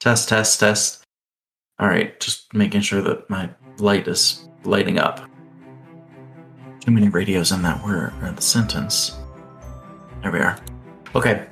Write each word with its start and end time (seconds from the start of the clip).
Test, 0.00 0.28
test, 0.28 0.60
test. 0.60 1.02
All 1.80 1.88
right, 1.88 2.18
just 2.20 2.54
making 2.54 2.82
sure 2.82 3.02
that 3.02 3.28
my 3.28 3.50
light 3.78 4.06
is 4.06 4.48
lighting 4.62 4.96
up. 4.96 5.28
Too 6.78 6.92
many 6.92 7.08
radios 7.08 7.50
in 7.50 7.62
that 7.62 7.84
word 7.84 8.12
or 8.22 8.30
the 8.30 8.40
sentence. 8.40 9.18
There 10.22 10.30
we 10.30 10.38
are. 10.38 10.56
Okay. 11.16 11.48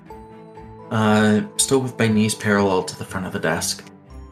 Uh, 0.92 1.42
still 1.56 1.80
with 1.80 1.98
my 1.98 2.06
knees 2.06 2.36
parallel 2.36 2.84
to 2.84 2.96
the 2.96 3.04
front 3.04 3.26
of 3.26 3.32
the 3.32 3.40
desk. 3.40 3.84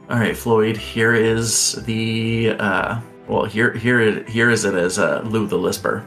All 0.09 0.21
right, 0.21 0.37
Floyd. 0.37 0.77
Here 0.77 1.15
is 1.15 1.73
the 1.85 2.55
uh, 2.61 3.01
well, 3.27 3.47
here 3.47 3.73
here 3.73 4.23
here 4.25 4.51
is 4.51 4.65
it 4.65 4.75
as 4.75 4.97
uh, 4.97 5.23
Lou 5.25 5.49
the 5.49 5.59
Lisper. 5.59 6.07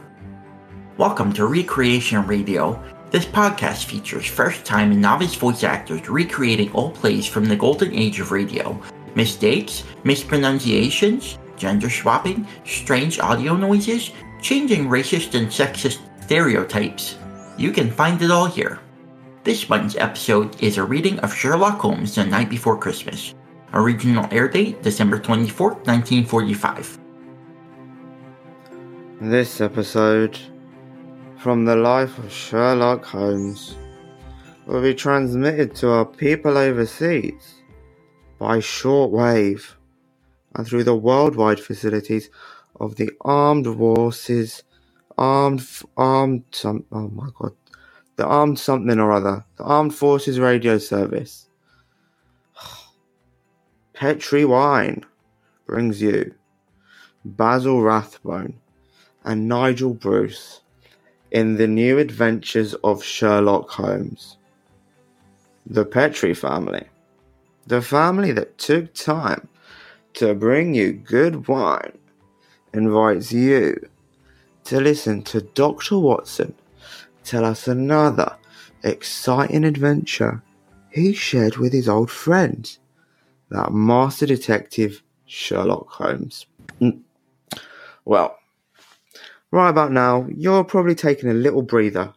Welcome 0.96 1.34
to 1.34 1.44
Recreation 1.44 2.26
Radio. 2.26 2.82
This 3.10 3.24
podcast 3.24 3.86
features 3.86 4.26
first 4.26 4.66
time 4.66 4.92
and 4.92 5.00
novice 5.00 5.34
voice 5.34 5.64
actors 5.64 6.10
recreating 6.10 6.70
old 6.72 6.94
plays 6.94 7.26
from 7.26 7.46
the 7.46 7.56
golden 7.56 7.94
age 7.94 8.20
of 8.20 8.32
radio. 8.32 8.78
Mistakes, 9.14 9.82
mispronunciations, 10.04 11.38
gender 11.56 11.88
swapping, 11.88 12.46
strange 12.66 13.18
audio 13.18 13.56
noises, 13.56 14.10
changing 14.42 14.88
racist 14.88 15.34
and 15.34 15.48
sexist 15.48 16.00
stereotypes. 16.22 17.16
You 17.56 17.72
can 17.72 17.90
find 17.90 18.20
it 18.20 18.30
all 18.30 18.44
here. 18.44 18.78
This 19.42 19.70
month's 19.70 19.96
episode 19.96 20.62
is 20.62 20.76
a 20.76 20.84
reading 20.84 21.18
of 21.20 21.34
Sherlock 21.34 21.80
Holmes 21.80 22.14
The 22.14 22.26
Night 22.26 22.50
Before 22.50 22.76
Christmas. 22.76 23.34
Original 23.72 24.28
air 24.30 24.48
date 24.48 24.82
December 24.82 25.18
24, 25.18 25.70
1945. 25.70 26.98
This 29.22 29.62
episode 29.62 30.38
from 31.38 31.64
the 31.64 31.76
life 31.76 32.18
of 32.18 32.32
Sherlock 32.32 33.04
Holmes 33.04 33.76
will 34.66 34.82
be 34.82 34.92
transmitted 34.92 35.72
to 35.76 35.88
our 35.88 36.04
people 36.04 36.58
overseas 36.58 37.62
by 38.40 38.58
shortwave 38.58 39.74
and 40.56 40.66
through 40.66 40.82
the 40.82 40.96
worldwide 40.96 41.60
facilities 41.60 42.28
of 42.80 42.96
the 42.96 43.10
armed 43.20 43.66
forces, 43.66 44.64
armed, 45.16 45.64
armed, 45.96 46.42
some, 46.50 46.84
oh 46.90 47.08
my 47.08 47.28
god, 47.38 47.52
the 48.16 48.26
armed 48.26 48.58
something 48.58 48.98
or 48.98 49.12
other, 49.12 49.44
the 49.58 49.62
armed 49.62 49.94
forces 49.94 50.40
radio 50.40 50.76
service. 50.76 51.48
Petri 53.92 54.44
Wine 54.44 55.04
brings 55.66 56.02
you 56.02 56.34
Basil 57.24 57.80
Rathbone 57.80 58.58
and 59.22 59.46
Nigel 59.46 59.94
Bruce 59.94 60.62
in 61.30 61.56
the 61.56 61.66
new 61.66 61.98
adventures 61.98 62.74
of 62.84 63.02
Sherlock 63.04 63.68
Holmes. 63.70 64.36
The 65.66 65.84
Petri 65.84 66.34
family, 66.34 66.86
the 67.66 67.82
family 67.82 68.32
that 68.32 68.56
took 68.58 68.94
time 68.94 69.48
to 70.14 70.34
bring 70.34 70.74
you 70.74 70.92
good 70.92 71.46
wine, 71.48 71.98
invites 72.72 73.32
you 73.32 73.88
to 74.64 74.80
listen 74.80 75.22
to 75.22 75.40
Dr. 75.40 75.98
Watson 75.98 76.54
tell 77.28 77.44
us 77.44 77.68
another 77.68 78.36
exciting 78.82 79.64
adventure 79.64 80.42
he 80.90 81.12
shared 81.12 81.58
with 81.58 81.72
his 81.72 81.88
old 81.88 82.10
friend, 82.10 82.78
that 83.50 83.72
master 83.72 84.24
detective 84.24 85.02
Sherlock 85.26 85.88
Holmes. 85.90 86.46
Mm. 86.80 87.02
Well, 88.04 88.37
Right 89.50 89.70
about 89.70 89.92
now, 89.92 90.28
you're 90.34 90.64
probably 90.64 90.94
taking 90.94 91.30
a 91.30 91.34
little 91.34 91.62
breather 91.62 92.12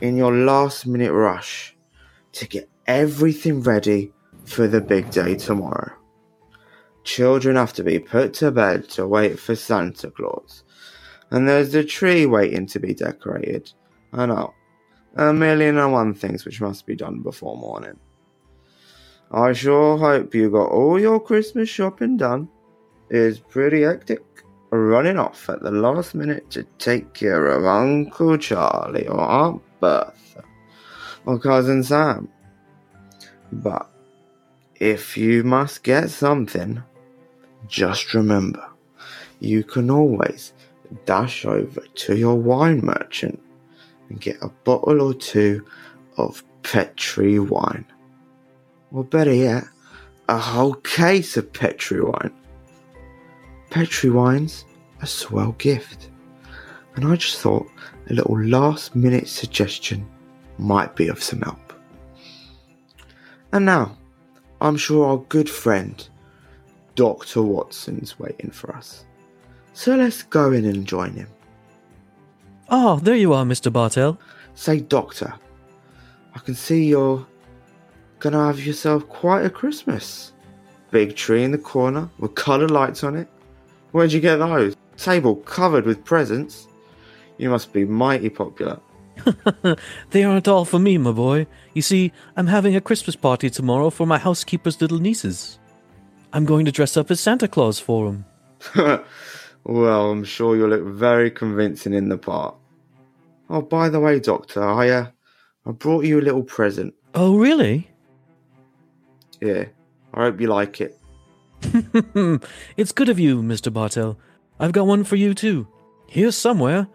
in 0.00 0.16
your 0.16 0.32
last 0.32 0.86
minute 0.86 1.12
rush 1.12 1.76
to 2.32 2.46
get 2.46 2.70
everything 2.86 3.62
ready 3.62 4.12
for 4.44 4.68
the 4.68 4.80
big 4.80 5.10
day 5.10 5.34
tomorrow. 5.34 5.92
Children 7.02 7.56
have 7.56 7.72
to 7.74 7.82
be 7.82 7.98
put 7.98 8.34
to 8.34 8.52
bed 8.52 8.88
to 8.90 9.08
wait 9.08 9.40
for 9.40 9.56
Santa 9.56 10.08
Claus, 10.12 10.62
and 11.30 11.48
there's 11.48 11.72
the 11.72 11.82
tree 11.82 12.26
waiting 12.26 12.66
to 12.66 12.78
be 12.78 12.94
decorated. 12.94 13.72
I 14.12 14.26
know, 14.26 14.54
a 15.16 15.32
million 15.32 15.78
and 15.78 15.92
one 15.92 16.14
things 16.14 16.44
which 16.44 16.60
must 16.60 16.86
be 16.86 16.94
done 16.94 17.22
before 17.22 17.56
morning. 17.56 17.98
I 19.32 19.52
sure 19.52 19.98
hope 19.98 20.32
you 20.32 20.48
got 20.48 20.70
all 20.70 21.00
your 21.00 21.18
Christmas 21.18 21.68
shopping 21.68 22.18
done. 22.18 22.48
It's 23.10 23.40
pretty 23.40 23.82
hectic 23.82 24.22
running 24.78 25.18
off 25.18 25.48
at 25.48 25.60
the 25.60 25.70
last 25.70 26.14
minute 26.14 26.50
to 26.50 26.64
take 26.78 27.12
care 27.12 27.46
of 27.46 27.64
Uncle 27.66 28.38
Charlie 28.38 29.06
or 29.06 29.20
Aunt 29.20 29.62
Bertha 29.80 30.44
or 31.26 31.38
Cousin 31.38 31.82
Sam. 31.82 32.28
But 33.52 33.88
if 34.76 35.16
you 35.16 35.44
must 35.44 35.82
get 35.82 36.10
something, 36.10 36.82
just 37.68 38.14
remember 38.14 38.66
you 39.40 39.62
can 39.62 39.90
always 39.90 40.54
dash 41.04 41.44
over 41.44 41.82
to 41.94 42.16
your 42.16 42.36
wine 42.36 42.80
merchant 42.80 43.40
and 44.08 44.20
get 44.20 44.36
a 44.40 44.48
bottle 44.48 45.02
or 45.02 45.14
two 45.14 45.66
of 46.16 46.42
Petri 46.62 47.38
wine. 47.38 47.84
Or 48.90 49.04
better 49.04 49.34
yet, 49.34 49.64
a 50.28 50.38
whole 50.38 50.74
case 50.74 51.36
of 51.36 51.52
Petri 51.52 52.00
wine. 52.00 52.32
Petri 53.72 54.10
wine's 54.10 54.66
a 55.00 55.06
swell 55.06 55.52
gift. 55.52 56.10
And 56.94 57.06
I 57.06 57.16
just 57.16 57.38
thought 57.38 57.66
a 58.10 58.12
little 58.12 58.38
last 58.38 58.94
minute 58.94 59.26
suggestion 59.26 60.06
might 60.58 60.94
be 60.94 61.08
of 61.08 61.22
some 61.22 61.40
help. 61.40 61.72
And 63.50 63.64
now, 63.64 63.96
I'm 64.60 64.76
sure 64.76 65.06
our 65.06 65.16
good 65.16 65.48
friend, 65.48 66.06
Dr. 66.96 67.40
Watson's 67.40 68.18
waiting 68.18 68.50
for 68.50 68.76
us. 68.76 69.06
So 69.72 69.96
let's 69.96 70.22
go 70.22 70.52
in 70.52 70.66
and 70.66 70.86
join 70.86 71.14
him. 71.14 71.28
Ah, 72.68 72.96
there 72.96 73.16
you 73.16 73.32
are, 73.32 73.46
Mr. 73.46 73.72
Bartell. 73.72 74.20
Say, 74.54 74.80
Doctor, 74.80 75.32
I 76.34 76.40
can 76.40 76.54
see 76.54 76.84
you're 76.84 77.26
gonna 78.18 78.44
have 78.44 78.60
yourself 78.60 79.08
quite 79.08 79.46
a 79.46 79.50
Christmas. 79.50 80.34
Big 80.90 81.16
tree 81.16 81.42
in 81.42 81.52
the 81.52 81.56
corner 81.56 82.10
with 82.18 82.34
coloured 82.34 82.70
lights 82.70 83.02
on 83.02 83.16
it. 83.16 83.28
Where'd 83.92 84.12
you 84.12 84.20
get 84.20 84.36
those? 84.36 84.76
Table 84.96 85.36
covered 85.36 85.84
with 85.84 86.04
presents. 86.04 86.66
You 87.38 87.50
must 87.50 87.72
be 87.72 87.84
mighty 87.84 88.30
popular. 88.30 88.80
they 90.10 90.24
aren't 90.24 90.48
all 90.48 90.64
for 90.64 90.78
me, 90.78 90.98
my 90.98 91.12
boy. 91.12 91.46
You 91.74 91.82
see, 91.82 92.12
I'm 92.36 92.46
having 92.46 92.74
a 92.74 92.80
Christmas 92.80 93.16
party 93.16 93.50
tomorrow 93.50 93.90
for 93.90 94.06
my 94.06 94.18
housekeeper's 94.18 94.80
little 94.80 94.98
nieces. 94.98 95.58
I'm 96.32 96.44
going 96.44 96.64
to 96.64 96.72
dress 96.72 96.96
up 96.96 97.10
as 97.10 97.20
Santa 97.20 97.48
Claus 97.48 97.78
for 97.78 98.06
them. 98.06 98.24
well, 99.64 100.10
I'm 100.10 100.24
sure 100.24 100.56
you'll 100.56 100.70
look 100.70 100.84
very 100.84 101.30
convincing 101.30 101.92
in 101.92 102.08
the 102.08 102.18
part. 102.18 102.54
Oh, 103.50 103.60
by 103.60 103.90
the 103.90 104.00
way, 104.00 104.18
Doctor, 104.18 104.62
I 104.62 104.88
uh, 104.88 105.06
I 105.66 105.72
brought 105.72 106.04
you 106.04 106.18
a 106.18 106.22
little 106.22 106.42
present. 106.42 106.94
Oh, 107.14 107.36
really? 107.36 107.90
Yeah, 109.40 109.66
I 110.14 110.24
hope 110.24 110.40
you 110.40 110.46
like 110.46 110.80
it. 110.80 110.98
it's 112.76 112.92
good 112.92 113.08
of 113.08 113.18
you, 113.18 113.42
Mr. 113.42 113.72
Bartell. 113.72 114.18
I've 114.58 114.72
got 114.72 114.86
one 114.86 115.04
for 115.04 115.16
you, 115.16 115.34
too. 115.34 115.66
Here 116.06 116.32
somewhere. 116.32 116.88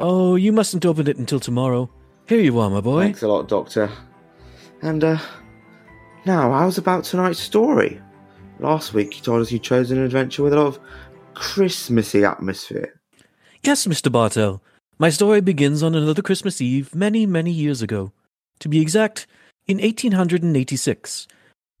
Oh, 0.00 0.36
you 0.36 0.52
mustn't 0.52 0.86
open 0.86 1.08
it 1.08 1.16
until 1.16 1.40
tomorrow. 1.40 1.90
Here 2.26 2.40
you 2.40 2.58
are, 2.58 2.70
my 2.70 2.80
boy. 2.80 3.04
Thanks 3.04 3.22
a 3.22 3.28
lot, 3.28 3.48
Doctor. 3.48 3.90
And, 4.82 5.02
uh, 5.02 5.18
now, 6.24 6.52
how's 6.52 6.78
about 6.78 7.04
tonight's 7.04 7.40
story? 7.40 8.00
Last 8.60 8.92
week 8.92 9.16
you 9.16 9.22
told 9.22 9.42
us 9.42 9.52
you 9.52 9.58
chose 9.58 9.90
an 9.90 10.02
adventure 10.02 10.42
with 10.42 10.52
a 10.52 10.56
lot 10.56 10.66
of 10.66 10.80
Christmassy 11.34 12.24
atmosphere. 12.24 13.00
Yes, 13.62 13.86
Mr. 13.86 14.10
Bartell. 14.10 14.62
My 14.98 15.10
story 15.10 15.40
begins 15.40 15.82
on 15.82 15.94
another 15.94 16.22
Christmas 16.22 16.60
Eve 16.60 16.94
many, 16.94 17.24
many 17.24 17.50
years 17.52 17.82
ago. 17.82 18.12
To 18.60 18.68
be 18.68 18.80
exact, 18.80 19.26
in 19.66 19.78
1886. 19.78 21.28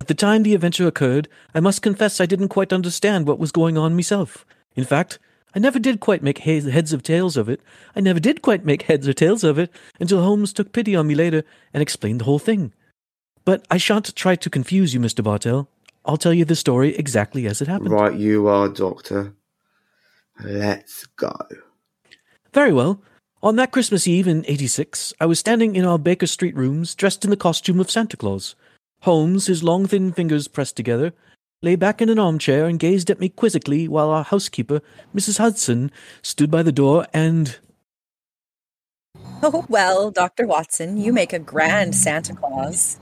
At 0.00 0.06
the 0.06 0.14
time 0.14 0.42
the 0.42 0.54
adventure 0.54 0.86
occurred, 0.86 1.28
I 1.54 1.60
must 1.60 1.82
confess 1.82 2.20
I 2.20 2.26
didn't 2.26 2.48
quite 2.48 2.72
understand 2.72 3.26
what 3.26 3.38
was 3.38 3.52
going 3.52 3.76
on 3.76 3.96
myself. 3.96 4.46
In 4.76 4.84
fact, 4.84 5.18
I 5.54 5.58
never 5.58 5.78
did 5.78 6.00
quite 6.00 6.22
make 6.22 6.38
heads 6.38 6.92
or 6.94 6.98
tails 6.98 7.36
of 7.36 7.48
it. 7.48 7.60
I 7.96 8.00
never 8.00 8.20
did 8.20 8.42
quite 8.42 8.64
make 8.64 8.82
heads 8.82 9.08
or 9.08 9.12
tails 9.12 9.44
of 9.44 9.58
it 9.58 9.70
until 9.98 10.22
Holmes 10.22 10.52
took 10.52 10.72
pity 10.72 10.94
on 10.94 11.06
me 11.06 11.14
later 11.14 11.42
and 11.72 11.82
explained 11.82 12.20
the 12.20 12.26
whole 12.26 12.38
thing. 12.38 12.72
But 13.44 13.66
I 13.70 13.78
shan't 13.78 14.14
try 14.14 14.36
to 14.36 14.50
confuse 14.50 14.94
you, 14.94 15.00
Mr. 15.00 15.24
Bartell. 15.24 15.68
I'll 16.04 16.16
tell 16.16 16.34
you 16.34 16.44
the 16.44 16.54
story 16.54 16.94
exactly 16.96 17.46
as 17.46 17.60
it 17.60 17.68
happened. 17.68 17.90
Right, 17.90 18.14
you 18.14 18.46
are, 18.46 18.68
Doctor. 18.68 19.34
Let's 20.42 21.06
go. 21.16 21.34
Very 22.52 22.72
well. 22.72 23.02
On 23.42 23.56
that 23.56 23.72
Christmas 23.72 24.06
Eve 24.06 24.28
in 24.28 24.44
86, 24.46 25.12
I 25.20 25.26
was 25.26 25.38
standing 25.38 25.76
in 25.76 25.84
our 25.84 25.98
Baker 25.98 26.26
Street 26.26 26.56
rooms 26.56 26.94
dressed 26.94 27.24
in 27.24 27.30
the 27.30 27.36
costume 27.36 27.80
of 27.80 27.90
Santa 27.90 28.16
Claus. 28.16 28.54
Holmes, 29.02 29.46
his 29.46 29.62
long 29.62 29.86
thin 29.86 30.12
fingers 30.12 30.48
pressed 30.48 30.76
together, 30.76 31.12
lay 31.62 31.76
back 31.76 32.02
in 32.02 32.08
an 32.08 32.18
armchair 32.18 32.66
and 32.66 32.78
gazed 32.78 33.10
at 33.10 33.20
me 33.20 33.28
quizzically 33.28 33.88
while 33.88 34.10
our 34.10 34.24
housekeeper, 34.24 34.80
Mrs. 35.14 35.38
Hudson, 35.38 35.90
stood 36.22 36.50
by 36.50 36.62
the 36.62 36.72
door 36.72 37.06
and. 37.12 37.58
Oh, 39.42 39.64
well, 39.68 40.10
Dr. 40.10 40.46
Watson, 40.46 40.96
you 40.96 41.12
make 41.12 41.32
a 41.32 41.38
grand 41.38 41.94
Santa 41.94 42.34
Claus. 42.34 42.98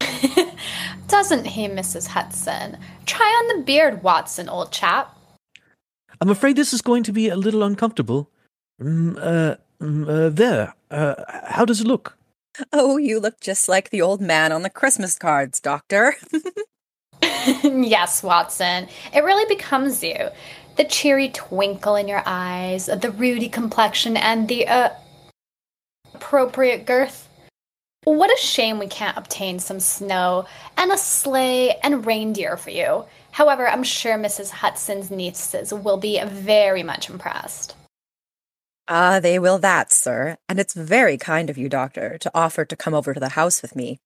Doesn't 1.08 1.46
he, 1.46 1.68
Mrs. 1.68 2.08
Hudson? 2.08 2.76
Try 3.06 3.26
on 3.26 3.56
the 3.56 3.64
beard, 3.64 4.02
Watson, 4.02 4.48
old 4.48 4.72
chap. 4.72 5.16
I'm 6.20 6.28
afraid 6.28 6.56
this 6.56 6.74
is 6.74 6.82
going 6.82 7.02
to 7.04 7.12
be 7.12 7.28
a 7.28 7.36
little 7.36 7.62
uncomfortable. 7.62 8.30
Mm, 8.82 9.16
uh, 9.18 9.56
mm, 9.80 10.08
uh, 10.08 10.28
there. 10.28 10.74
Uh, 10.90 11.14
how 11.44 11.64
does 11.64 11.80
it 11.80 11.86
look? 11.86 12.17
Oh, 12.72 12.96
you 12.96 13.20
look 13.20 13.40
just 13.40 13.68
like 13.68 13.90
the 13.90 14.02
old 14.02 14.20
man 14.20 14.52
on 14.52 14.62
the 14.62 14.70
Christmas 14.70 15.16
cards, 15.16 15.60
Doctor. 15.60 16.16
yes, 17.62 18.22
Watson. 18.22 18.88
It 19.12 19.24
really 19.24 19.46
becomes 19.54 20.02
you. 20.02 20.28
The 20.76 20.84
cheery 20.84 21.30
twinkle 21.30 21.96
in 21.96 22.06
your 22.06 22.22
eyes, 22.24 22.86
the 22.86 23.10
ruddy 23.10 23.48
complexion, 23.48 24.16
and 24.16 24.48
the 24.48 24.68
uh, 24.68 24.90
appropriate 26.14 26.86
girth. 26.86 27.28
What 28.04 28.30
a 28.30 28.40
shame 28.40 28.78
we 28.78 28.86
can't 28.86 29.18
obtain 29.18 29.58
some 29.58 29.80
snow 29.80 30.46
and 30.76 30.92
a 30.92 30.96
sleigh 30.96 31.76
and 31.82 32.06
reindeer 32.06 32.56
for 32.56 32.70
you. 32.70 33.04
However, 33.32 33.68
I'm 33.68 33.82
sure 33.82 34.16
Mrs. 34.16 34.50
Hudson's 34.50 35.10
nieces 35.10 35.74
will 35.74 35.98
be 35.98 36.22
very 36.24 36.82
much 36.82 37.10
impressed. 37.10 37.74
Ah, 38.88 39.20
they 39.20 39.38
will 39.38 39.58
that, 39.58 39.92
sir. 39.92 40.38
And 40.48 40.58
it's 40.58 40.72
very 40.72 41.18
kind 41.18 41.50
of 41.50 41.58
you, 41.58 41.68
Doctor, 41.68 42.16
to 42.18 42.30
offer 42.34 42.64
to 42.64 42.76
come 42.76 42.94
over 42.94 43.12
to 43.12 43.20
the 43.20 43.30
house 43.30 43.60
with 43.60 43.76
me. 43.76 44.00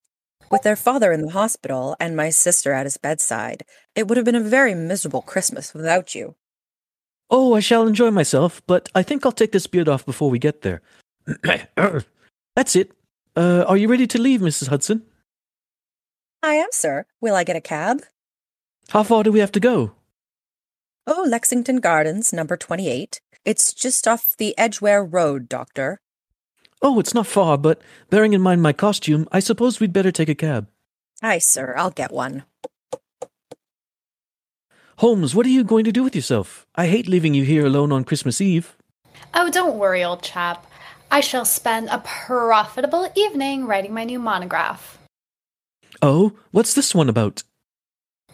With 0.50 0.62
their 0.62 0.76
father 0.76 1.12
in 1.12 1.23
the 1.23 1.31
hospital 1.31 1.96
and 2.00 2.17
my 2.17 2.31
sister 2.31 2.73
at 2.73 2.84
his 2.84 2.96
bedside, 2.96 3.64
it 3.94 4.08
would 4.08 4.17
have 4.17 4.26
been 4.26 4.34
a 4.34 4.40
very 4.40 4.75
miserable 4.75 5.23
Christmas 5.23 5.73
without 5.73 6.17
you. 6.17 6.34
Oh, 7.31 7.55
I 7.55 7.61
shall 7.61 7.87
enjoy 7.87 8.11
myself, 8.11 8.61
but 8.67 8.88
I 8.94 9.02
think 9.02 9.25
I'll 9.25 9.32
take 9.32 9.52
this 9.52 9.69
beard 9.69 9.88
off 9.88 10.05
before 10.05 10.29
we 10.29 10.38
get 10.38 10.62
there. 10.62 10.82
That's 12.56 12.76
it. 12.76 12.93
Uh, 13.37 13.64
are 13.67 13.76
you 13.76 13.88
ready 13.88 14.06
to 14.08 14.20
leave, 14.20 14.40
Mrs. 14.40 14.69
Hudson? 14.69 15.06
I 16.43 16.55
am, 16.55 16.69
sir. 16.73 17.06
Will 17.20 17.37
I 17.37 17.44
get 17.44 17.56
a 17.56 17.61
cab? 17.61 18.02
How 18.90 19.05
far 19.05 19.23
do 19.23 19.31
we 19.31 19.38
have 19.38 19.52
to 19.52 19.61
go? 19.61 19.93
Oh, 21.06 21.25
Lexington 21.26 21.76
Gardens, 21.81 22.32
number 22.32 22.56
28. 22.56 23.20
It's 23.44 23.75
just 23.75 24.06
off 24.06 24.37
the 24.37 24.56
Edgware 24.56 25.05
Road, 25.05 25.49
Doctor. 25.49 26.00
Oh, 26.81 27.00
it's 27.00 27.15
not 27.15 27.27
far, 27.27 27.59
but 27.59 27.81
bearing 28.09 28.33
in 28.33 28.41
mind 28.41 28.62
my 28.62 28.73
costume, 28.73 29.27
I 29.33 29.41
suppose 29.41 29.81
we'd 29.81 29.93
better 29.93 30.12
take 30.12 30.29
a 30.29 30.35
cab. 30.35 30.69
Aye, 31.23 31.39
sir, 31.39 31.75
I'll 31.77 31.91
get 31.91 32.12
one. 32.12 32.44
Holmes, 34.99 35.35
what 35.35 35.47
are 35.47 35.50
you 35.50 35.65
going 35.65 35.85
to 35.85 35.93
do 35.93 36.05
with 36.05 36.15
yourself? 36.15 36.67
I 36.77 36.87
hate 36.87 37.09
leaving 37.09 37.35
you 37.35 37.44
here 37.44 37.67
alone 37.67 37.91
on 37.91 38.05
Christmas 38.05 38.41
Eve. 38.41 38.77
Oh, 39.35 39.50
don't 39.50 39.79
worry, 39.79 40.05
old 40.05 40.23
chap. 40.23 40.67
I 41.11 41.21
shall 41.21 41.44
spend 41.44 41.89
a 41.89 41.99
profitable 41.99 43.11
evening 43.17 43.67
writing 43.67 43.93
my 43.93 44.05
new 44.05 44.19
monograph. 44.19 44.99
Oh, 46.00 46.33
what's 46.53 46.75
this 46.75 46.94
one 46.94 47.09
about? 47.09 47.43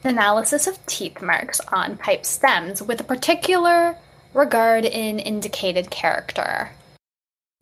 Analysis 0.04 0.66
of 0.66 0.84
teeth 0.86 1.22
marks 1.22 1.60
on 1.72 1.96
pipe 1.96 2.24
stems 2.24 2.82
with 2.82 3.00
a 3.00 3.04
particular 3.04 3.96
regard 4.38 4.84
in 4.84 5.18
indicated 5.18 5.90
character. 5.90 6.70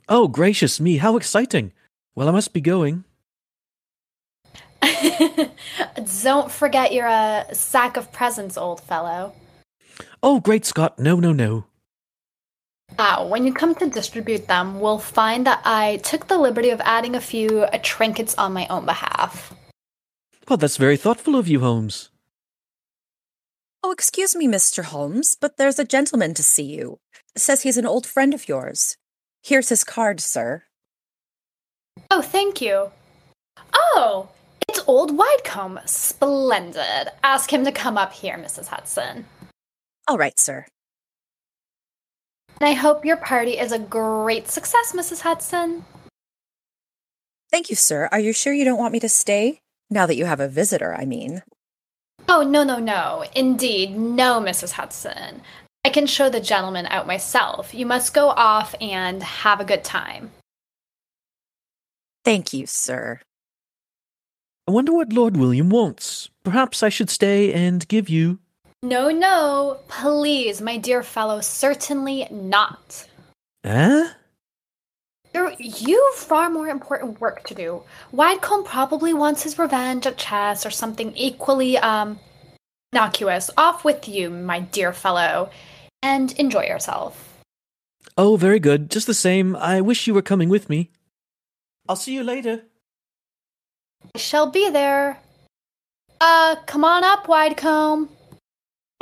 Oh, 0.08 0.28
gracious 0.28 0.78
me, 0.78 0.99
how 0.99 1.17
exciting! 1.17 1.73
Well, 2.14 2.28
I 2.28 2.32
must 2.32 2.52
be 2.52 2.61
going. 2.61 3.05
Don't 6.23 6.50
forget 6.50 6.93
your 6.93 7.08
uh, 7.08 7.52
sack 7.52 7.96
of 7.96 8.12
presents, 8.12 8.56
old 8.56 8.81
fellow. 8.81 9.34
Oh, 10.23 10.40
great 10.40 10.64
Scott, 10.64 10.99
no, 10.99 11.19
no, 11.19 11.32
no. 11.32 11.64
Ah, 12.99 13.26
when 13.26 13.44
you 13.44 13.52
come 13.52 13.75
to 13.75 13.90
distribute 13.90 14.46
them, 14.46 14.81
we'll 14.81 14.99
find 14.99 15.46
that 15.46 15.61
I 15.64 15.96
took 15.99 16.28
the 16.28 16.38
liberty 16.38 16.70
of 16.70 16.81
adding 16.84 17.17
a 17.17 17.20
few 17.20 17.67
trinkets 17.82 18.34
on 18.38 18.52
my 18.52 18.67
own 18.69 18.87
behalf. 18.87 19.52
Well, 20.49 20.56
that's 20.56 20.76
very 20.76 20.96
thoughtful 20.96 21.34
of 21.34 21.49
you, 21.49 21.61
Holmes. 21.61 22.11
Oh, 23.88 23.93
excuse 23.93 24.35
me, 24.35 24.49
Mr. 24.49 24.83
Holmes, 24.83 25.37
but 25.41 25.59
there's 25.59 25.79
a 25.79 25.85
gentleman 25.85 26.35
to 26.35 26.43
see 26.43 26.65
you. 26.65 26.99
Says 27.37 27.62
he's 27.62 27.77
an 27.77 27.87
old 27.87 28.05
friend 28.05 28.35
of 28.35 28.49
yours. 28.49 28.97
Here's 29.44 29.69
his 29.69 29.85
card, 29.85 30.19
sir. 30.19 30.65
Oh, 32.11 32.21
thank 32.21 32.61
you. 32.61 32.91
Oh, 33.73 34.29
it's 34.69 34.83
old 34.88 35.17
Widecombe. 35.17 35.88
Splendid. 35.88 37.12
Ask 37.23 37.53
him 37.53 37.65
to 37.65 37.71
come 37.71 37.97
up 37.97 38.12
here, 38.12 38.37
Mrs. 38.37 38.67
Hudson. 38.67 39.25
All 40.09 40.19
right, 40.19 40.37
sir. 40.37 40.67
And 42.61 42.69
I 42.69 42.73
hope 42.73 43.05
your 43.05 43.19
party 43.19 43.56
is 43.56 43.71
a 43.71 43.79
great 43.79 44.49
success, 44.49 44.94
Mrs. 44.97 45.21
Hudson. 45.21 45.85
Thank 47.53 47.71
you, 47.71 47.77
sir. 47.77 48.09
Are 48.11 48.19
you 48.19 48.33
sure 48.33 48.53
you 48.53 48.65
don't 48.65 48.81
want 48.81 48.94
me 48.94 48.99
to 48.99 49.09
stay? 49.09 49.61
Now 49.88 50.06
that 50.06 50.17
you 50.17 50.25
have 50.25 50.41
a 50.41 50.49
visitor, 50.49 50.93
I 50.93 51.05
mean. 51.05 51.44
Oh, 52.28 52.43
no, 52.43 52.64
no, 52.64 52.78
no. 52.78 53.25
Indeed, 53.34 53.96
no, 53.96 54.40
Mrs. 54.40 54.73
Hudson. 54.73 55.43
I 55.84 55.90
can 55.90 56.06
show 56.06 56.28
the 56.28 56.40
gentleman 56.40 56.87
out 56.87 57.06
myself. 57.06 57.73
You 57.73 57.87
must 57.87 58.12
go 58.12 58.31
off 58.31 58.75
and 58.81 59.23
have 59.23 59.61
a 59.61 59.64
good 59.64 59.84
time. 59.84 60.32
Thank 62.25 62.52
you, 62.52 62.67
sir. 62.67 63.20
I 64.67 64.73
wonder 64.73 64.93
what 64.93 65.12
Lord 65.12 65.37
William 65.37 65.70
wants. 65.70 66.28
Perhaps 66.43 66.82
I 66.82 66.88
should 66.88 67.08
stay 67.08 67.52
and 67.52 67.87
give 67.87 68.08
you. 68.08 68.40
No, 68.82 69.11
no, 69.11 69.78
please, 69.87 70.61
my 70.61 70.76
dear 70.76 71.05
fellow, 71.05 71.40
certainly 71.40 72.26
not. 72.32 73.06
Eh? 73.62 74.08
You're, 75.37 75.53
you've 75.59 76.15
far 76.15 76.49
more 76.49 76.69
important 76.69 77.21
work 77.21 77.47
to 77.49 77.55
do. 77.55 77.83
Widecombe 78.11 78.65
probably 78.65 79.12
wants 79.12 79.43
his 79.43 79.59
revenge 79.59 80.06
at 80.06 80.17
chess 80.17 80.65
or 80.65 80.71
something 80.71 81.15
equally, 81.15 81.77
um, 81.77 82.19
innocuous. 82.91 83.50
Off 83.59 83.85
with 83.85 84.09
you, 84.09 84.31
my 84.31 84.61
dear 84.61 84.94
fellow, 84.94 85.50
and 86.03 86.33
enjoy 86.38 86.65
yourself. 86.65 87.38
Oh, 88.17 88.37
very 88.37 88.59
good. 88.59 88.91
Just 88.91 89.06
the 89.06 89.12
same, 89.12 89.55
I 89.56 89.83
wish 89.83 90.06
you 90.06 90.15
were 90.15 90.23
coming 90.23 90.49
with 90.49 90.71
me. 90.71 90.91
I'll 91.87 91.97
see 91.97 92.15
you 92.15 92.25
later. 92.25 92.62
I 94.15 94.19
shall 94.19 94.50
be 94.50 94.71
there. 94.71 95.19
Uh, 96.19 96.56
come 96.65 96.83
on 96.83 97.05
up, 97.05 97.27
Widecombe. 97.27 98.09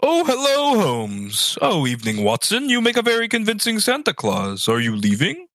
Oh, 0.02 0.24
hello, 0.24 0.82
Holmes. 0.82 1.56
Oh, 1.62 1.86
evening, 1.86 2.24
Watson. 2.24 2.68
You 2.68 2.80
make 2.80 2.96
a 2.96 3.02
very 3.02 3.28
convincing 3.28 3.78
Santa 3.78 4.12
Claus. 4.12 4.66
Are 4.66 4.80
you 4.80 4.96
leaving? 4.96 5.46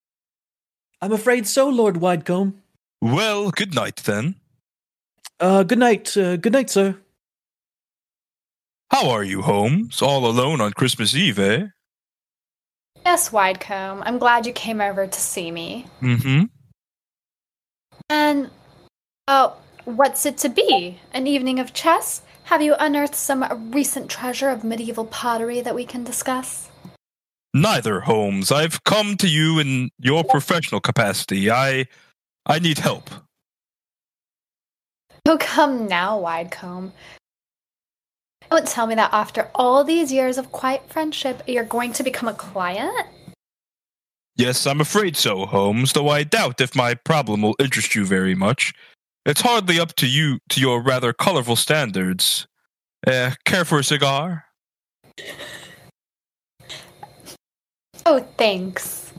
I'm 1.02 1.12
afraid 1.12 1.48
so, 1.48 1.70
Lord 1.70 1.96
Widecombe. 1.96 2.54
Well, 3.02 3.52
good 3.52 3.74
night 3.74 3.98
then. 3.98 4.36
Uh, 5.40 5.64
good 5.64 5.80
night. 5.80 6.16
Uh, 6.18 6.36
good 6.36 6.54
night, 6.54 6.70
sir. 6.70 6.98
How 8.92 9.10
are 9.10 9.24
you, 9.24 9.42
Holmes? 9.42 10.02
All 10.02 10.26
alone 10.26 10.60
on 10.60 10.74
Christmas 10.74 11.16
Eve, 11.16 11.40
eh? 11.40 11.68
Yes, 13.06 13.30
Widecombe. 13.30 14.04
I'm 14.06 14.18
glad 14.18 14.46
you 14.46 14.52
came 14.52 14.82
over 14.82 15.08
to 15.08 15.20
see 15.20 15.52
me. 15.52 15.86
Mm-hmm. 16.02 16.46
And, 18.10 18.50
oh, 19.28 19.56
what's 19.86 20.26
it 20.26 20.38
to 20.40 20.50
be? 20.50 21.00
An 21.14 21.28
evening 21.28 21.60
of 21.60 21.74
chess? 21.74 22.24
Have 22.46 22.62
you 22.62 22.76
unearthed 22.80 23.16
some 23.16 23.72
recent 23.72 24.10
treasure 24.10 24.50
of 24.50 24.64
medieval 24.64 25.06
pottery 25.06 25.62
that 25.62 25.76
we 25.76 25.86
can 25.86 26.04
discuss? 26.04 26.69
Neither, 27.54 28.02
Holmes. 28.02 28.52
I've 28.52 28.84
come 28.84 29.18
to 29.18 29.28
you 29.28 29.60
in 29.60 29.90
your 29.98 30.24
professional 30.24 30.82
capacity. 30.82 31.50
I 31.50 31.88
I 32.46 32.60
need 32.60 32.80
help. 32.80 33.10
Oh, 35.28 35.38
come 35.38 35.88
now, 35.88 36.20
Widecombe. 36.20 36.92
Don't 38.50 38.68
tell 38.68 38.88
me 38.88 38.96
that 38.96 39.14
after 39.14 39.50
all 39.54 39.84
these 39.84 40.12
years 40.12 40.38
of 40.38 40.52
quiet 40.52 40.90
friendship, 40.90 41.44
you're 41.46 41.64
going 41.64 41.94
to 41.94 42.04
become 42.04 42.28
a 42.28 42.34
client? 42.34 43.08
Yes, 44.36 44.66
I'm 44.66 44.82
afraid 44.82 45.16
so, 45.16 45.46
Holmes, 45.46 45.94
though 45.94 46.10
I 46.10 46.24
doubt 46.24 46.62
if 46.62 46.76
my 46.76 46.96
problem 46.96 47.42
will 47.42 47.56
interest 47.60 47.94
you 47.94 48.06
very 48.06 48.34
much. 48.34 48.74
It's 49.26 49.42
hardly 49.42 49.80
up 49.80 49.96
to 49.98 50.08
you 50.08 50.40
to 50.50 50.62
your 50.62 50.82
rather 50.82 51.14
colorful 51.14 51.58
standards. 51.58 52.48
Uh, 53.06 53.32
care 53.46 53.66
for 53.66 53.80
a 53.80 53.84
cigar? 53.84 54.46
Oh, 58.06 58.26
thanks. 58.38 59.14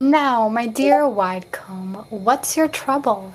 Now, 0.00 0.48
my 0.48 0.66
dear 0.66 1.02
Widecombe, 1.02 2.06
what's 2.10 2.56
your 2.56 2.68
trouble? 2.68 3.34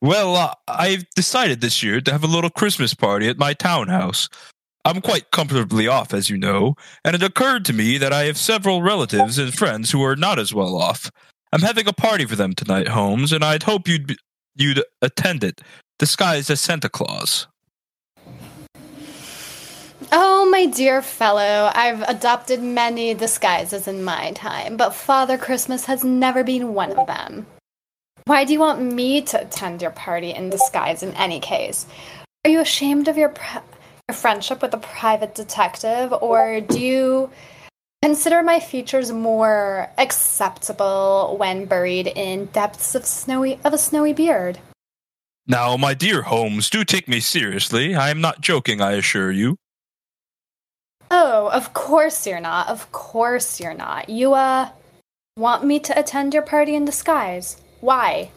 Well, 0.00 0.36
uh, 0.36 0.54
I've 0.66 1.08
decided 1.10 1.60
this 1.60 1.82
year 1.82 2.00
to 2.00 2.12
have 2.12 2.24
a 2.24 2.28
little 2.28 2.50
Christmas 2.50 2.94
party 2.94 3.28
at 3.28 3.38
my 3.38 3.52
townhouse. 3.52 4.28
I'm 4.84 5.00
quite 5.00 5.30
comfortably 5.30 5.86
off, 5.86 6.14
as 6.14 6.30
you 6.30 6.38
know, 6.38 6.74
and 7.04 7.14
it 7.14 7.22
occurred 7.22 7.64
to 7.66 7.72
me 7.72 7.98
that 7.98 8.12
I 8.12 8.24
have 8.24 8.36
several 8.36 8.82
relatives 8.82 9.38
and 9.38 9.52
friends 9.52 9.90
who 9.90 10.02
are 10.02 10.16
not 10.16 10.38
as 10.38 10.54
well 10.54 10.76
off. 10.76 11.10
I'm 11.52 11.62
having 11.62 11.86
a 11.86 11.92
party 11.92 12.24
for 12.24 12.36
them 12.36 12.54
tonight, 12.54 12.88
Holmes, 12.88 13.32
and 13.32 13.44
I'd 13.44 13.64
hope 13.64 13.88
you'd 13.88 14.06
be, 14.06 14.16
you'd 14.54 14.82
attend 15.02 15.44
it, 15.44 15.60
disguised 15.98 16.50
as 16.50 16.60
Santa 16.60 16.88
Claus. 16.88 17.46
Oh, 20.10 20.48
my 20.50 20.64
dear 20.64 21.02
fellow, 21.02 21.70
I've 21.74 22.00
adopted 22.02 22.62
many 22.62 23.12
disguises 23.12 23.86
in 23.86 24.02
my 24.02 24.32
time, 24.32 24.78
but 24.78 24.94
Father 24.94 25.36
Christmas 25.36 25.84
has 25.84 26.02
never 26.02 26.42
been 26.42 26.72
one 26.72 26.92
of 26.92 27.06
them. 27.06 27.46
Why 28.24 28.44
do 28.44 28.54
you 28.54 28.58
want 28.58 28.80
me 28.80 29.20
to 29.22 29.42
attend 29.42 29.82
your 29.82 29.90
party 29.90 30.30
in 30.30 30.48
disguise 30.48 31.02
in 31.02 31.12
any 31.14 31.40
case? 31.40 31.86
Are 32.44 32.50
you 32.50 32.60
ashamed 32.60 33.08
of 33.08 33.18
your, 33.18 33.34
your 34.08 34.14
friendship 34.14 34.62
with 34.62 34.72
a 34.72 34.78
private 34.78 35.34
detective, 35.34 36.14
or 36.22 36.62
do 36.62 36.80
you 36.80 37.30
consider 38.00 38.42
my 38.42 38.60
features 38.60 39.12
more 39.12 39.90
acceptable 39.98 41.36
when 41.38 41.66
buried 41.66 42.06
in 42.06 42.46
depths 42.46 42.94
of 42.94 43.04
snowy 43.04 43.60
of 43.62 43.74
a 43.74 43.78
snowy 43.78 44.14
beard? 44.14 44.58
Now, 45.46 45.76
my 45.76 45.92
dear 45.92 46.22
Holmes, 46.22 46.70
do 46.70 46.82
take 46.82 47.08
me 47.08 47.20
seriously. 47.20 47.94
I 47.94 48.08
am 48.08 48.22
not 48.22 48.40
joking, 48.40 48.80
I 48.80 48.92
assure 48.92 49.30
you. 49.30 49.56
Oh, 51.10 51.48
of 51.52 51.72
course 51.72 52.26
you're 52.26 52.40
not. 52.40 52.68
Of 52.68 52.90
course 52.92 53.60
you're 53.60 53.74
not. 53.74 54.08
You, 54.08 54.34
uh, 54.34 54.70
want 55.38 55.64
me 55.64 55.78
to 55.78 55.98
attend 55.98 56.34
your 56.34 56.42
party 56.42 56.74
in 56.74 56.84
disguise. 56.84 57.56
Why? 57.80 58.30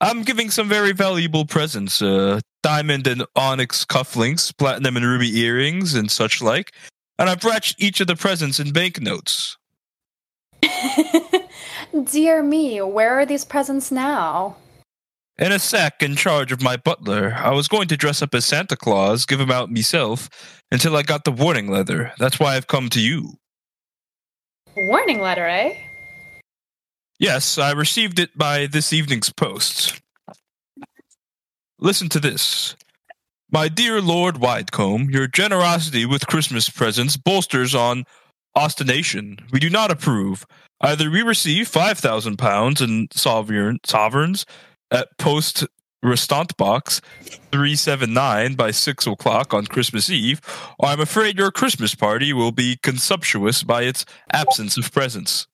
I'm 0.00 0.22
giving 0.22 0.50
some 0.50 0.68
very 0.68 0.92
valuable 0.92 1.44
presents 1.44 2.00
uh, 2.00 2.40
diamond 2.62 3.06
and 3.06 3.24
onyx 3.34 3.84
cufflinks, 3.84 4.56
platinum 4.56 4.96
and 4.96 5.06
ruby 5.06 5.40
earrings, 5.40 5.94
and 5.94 6.10
such 6.10 6.40
like. 6.40 6.72
And 7.18 7.28
I've 7.28 7.42
wrapped 7.42 7.74
each 7.78 8.00
of 8.00 8.06
the 8.06 8.14
presents 8.14 8.60
in 8.60 8.72
banknotes. 8.72 9.56
Dear 12.04 12.42
me, 12.42 12.80
where 12.80 13.18
are 13.18 13.26
these 13.26 13.44
presents 13.44 13.90
now? 13.90 14.56
In 15.38 15.52
a 15.52 15.58
sack 15.60 16.02
in 16.02 16.16
charge 16.16 16.50
of 16.50 16.60
my 16.60 16.76
butler. 16.76 17.32
I 17.36 17.50
was 17.50 17.68
going 17.68 17.86
to 17.88 17.96
dress 17.96 18.22
up 18.22 18.34
as 18.34 18.44
Santa 18.44 18.76
Claus, 18.76 19.24
give 19.24 19.40
'em 19.40 19.52
out 19.52 19.70
myself, 19.70 20.28
until 20.72 20.96
I 20.96 21.02
got 21.02 21.24
the 21.24 21.30
warning 21.30 21.70
letter. 21.70 22.12
That's 22.18 22.40
why 22.40 22.56
I've 22.56 22.66
come 22.66 22.88
to 22.90 23.00
you. 23.00 23.38
Warning 24.74 25.20
letter, 25.20 25.46
eh? 25.46 25.76
Yes, 27.20 27.56
I 27.56 27.70
received 27.70 28.18
it 28.18 28.36
by 28.36 28.66
this 28.66 28.92
evening's 28.92 29.30
post. 29.30 30.00
Listen 31.78 32.08
to 32.08 32.20
this. 32.20 32.74
My 33.50 33.68
dear 33.68 34.00
Lord 34.00 34.36
Widecombe, 34.36 35.12
your 35.12 35.28
generosity 35.28 36.04
with 36.04 36.26
Christmas 36.26 36.68
presents 36.68 37.16
bolsters 37.16 37.74
on 37.74 38.04
ostination. 38.56 39.40
We 39.52 39.60
do 39.60 39.70
not 39.70 39.92
approve. 39.92 40.44
Either 40.80 41.10
we 41.10 41.22
receive 41.22 41.68
five 41.68 41.98
thousand 41.98 42.38
pounds 42.38 42.80
in 42.80 43.08
sovereign 43.12 43.78
sovereigns 43.86 44.44
at 44.90 45.08
post 45.18 45.66
restant 46.02 46.56
box 46.56 47.00
three 47.50 47.74
seven 47.74 48.12
nine 48.12 48.54
by 48.54 48.70
six 48.70 49.06
o'clock 49.06 49.52
on 49.52 49.66
Christmas 49.66 50.08
Eve, 50.08 50.40
or 50.78 50.88
I'm 50.88 51.00
afraid 51.00 51.38
your 51.38 51.50
Christmas 51.50 51.94
party 51.94 52.32
will 52.32 52.52
be 52.52 52.78
consumptuous 52.82 53.62
by 53.62 53.82
its 53.82 54.04
absence 54.32 54.76
of 54.76 54.92
presents. 54.92 55.46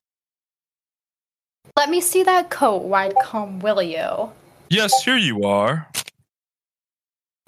Let 1.76 1.91
me 1.91 2.00
see 2.00 2.23
that 2.23 2.50
coat, 2.50 2.88
Widecombe, 2.88 3.62
will 3.62 3.83
you? 3.83 4.31
Yes, 4.69 5.03
here 5.03 5.17
you 5.17 5.43
are. 5.45 5.88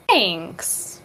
Thanks. 0.09 1.01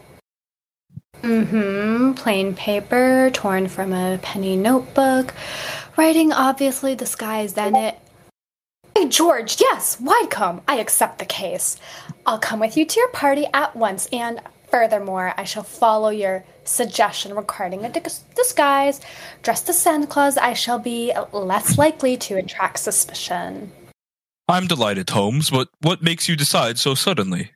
Mm-hmm. 1.21 2.13
Plain 2.13 2.55
paper, 2.55 3.29
torn 3.31 3.67
from 3.67 3.93
a 3.93 4.17
penny 4.23 4.57
notebook. 4.57 5.33
Writing 5.97 6.33
obviously 6.33 6.95
disguised 6.95 7.57
in 7.59 7.75
it. 7.75 7.99
Hey, 8.95 9.07
George, 9.07 9.59
yes, 9.59 9.97
Widecombe, 10.01 10.61
I 10.67 10.75
accept 10.77 11.19
the 11.19 11.25
case. 11.25 11.77
I'll 12.25 12.39
come 12.39 12.59
with 12.59 12.75
you 12.75 12.85
to 12.85 12.99
your 12.99 13.09
party 13.09 13.47
at 13.53 13.75
once, 13.75 14.07
and 14.11 14.41
furthermore, 14.69 15.33
I 15.37 15.43
shall 15.43 15.63
follow 15.63 16.09
your 16.09 16.43
suggestion 16.65 17.33
regarding 17.33 17.85
a 17.85 17.89
dis- 17.89 18.23
disguise. 18.35 18.99
Dressed 19.43 19.69
as 19.69 19.79
Santa 19.79 20.07
Claus, 20.07 20.37
I 20.37 20.53
shall 20.53 20.77
be 20.77 21.13
less 21.31 21.77
likely 21.77 22.17
to 22.17 22.35
attract 22.35 22.79
suspicion. 22.79 23.71
I'm 24.47 24.67
delighted, 24.67 25.09
Holmes, 25.09 25.49
but 25.49 25.69
what 25.79 26.03
makes 26.03 26.27
you 26.27 26.35
decide 26.35 26.77
so 26.77 26.93
suddenly? 26.93 27.51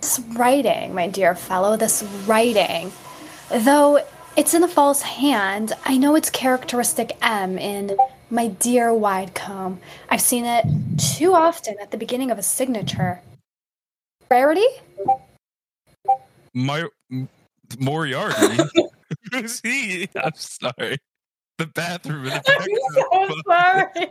This 0.00 0.18
writing, 0.18 0.94
my 0.94 1.08
dear 1.08 1.34
fellow, 1.34 1.76
this 1.76 2.02
writing. 2.26 2.90
Though 3.48 4.04
it's 4.36 4.54
in 4.54 4.64
a 4.64 4.68
false 4.68 5.02
hand, 5.02 5.72
I 5.84 5.96
know 5.96 6.14
its 6.16 6.30
characteristic 6.30 7.16
M 7.22 7.58
in 7.58 7.96
my 8.30 8.48
dear 8.48 8.90
Widecombe. 8.90 9.78
I've 10.08 10.20
seen 10.20 10.44
it 10.44 10.64
too 10.98 11.34
often 11.34 11.76
at 11.80 11.90
the 11.90 11.96
beginning 11.96 12.30
of 12.30 12.38
a 12.38 12.42
signature. 12.42 13.20
Rarity? 14.30 14.66
My 16.54 16.86
M- 17.10 17.28
Moriarty. 17.78 18.58
Who's 19.32 19.60
he? 19.60 20.08
I'm 20.22 20.32
sorry. 20.34 20.98
The 21.58 21.66
bathroom 21.66 22.26
in 22.26 22.30
the 22.30 22.40
back. 22.46 22.58
of 23.12 23.28
the 23.28 23.42
sorry. 23.46 24.06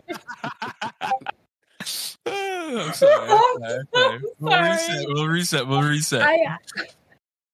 Oh, 2.26 2.86
I'm 2.86 2.94
sorry. 2.94 3.30
Okay, 3.32 3.80
okay. 3.96 4.26
We'll 4.40 4.62
reset. 4.62 5.06
We'll 5.08 5.28
reset. 5.28 5.68
We'll 5.68 5.82
reset. 5.84 6.22
I, 6.22 6.58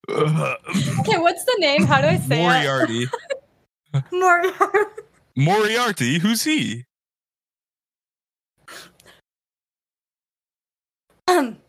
okay, 0.10 1.17
what's 1.19 1.45
the 1.45 1.55
name? 1.60 1.86
How 1.86 2.01
do 2.01 2.07
I 2.07 2.17
say 2.17 2.41
Moriarty. 2.41 3.03
it? 3.03 4.03
Moriarty. 4.12 4.51
Moriarty. 4.60 5.01
Moriarty, 5.36 6.20
who's 6.20 6.44
he? 6.44 6.86
Um. 11.27 11.58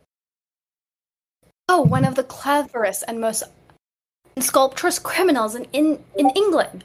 Oh, 1.69 1.83
one 1.83 2.05
of 2.05 2.15
the 2.15 2.23
cleverest 2.23 3.03
and 3.09 3.21
most 3.21 3.43
sculpturous 4.39 5.01
criminals 5.01 5.57
in, 5.57 5.67
in, 5.73 5.99
in 6.17 6.31
England. 6.31 6.85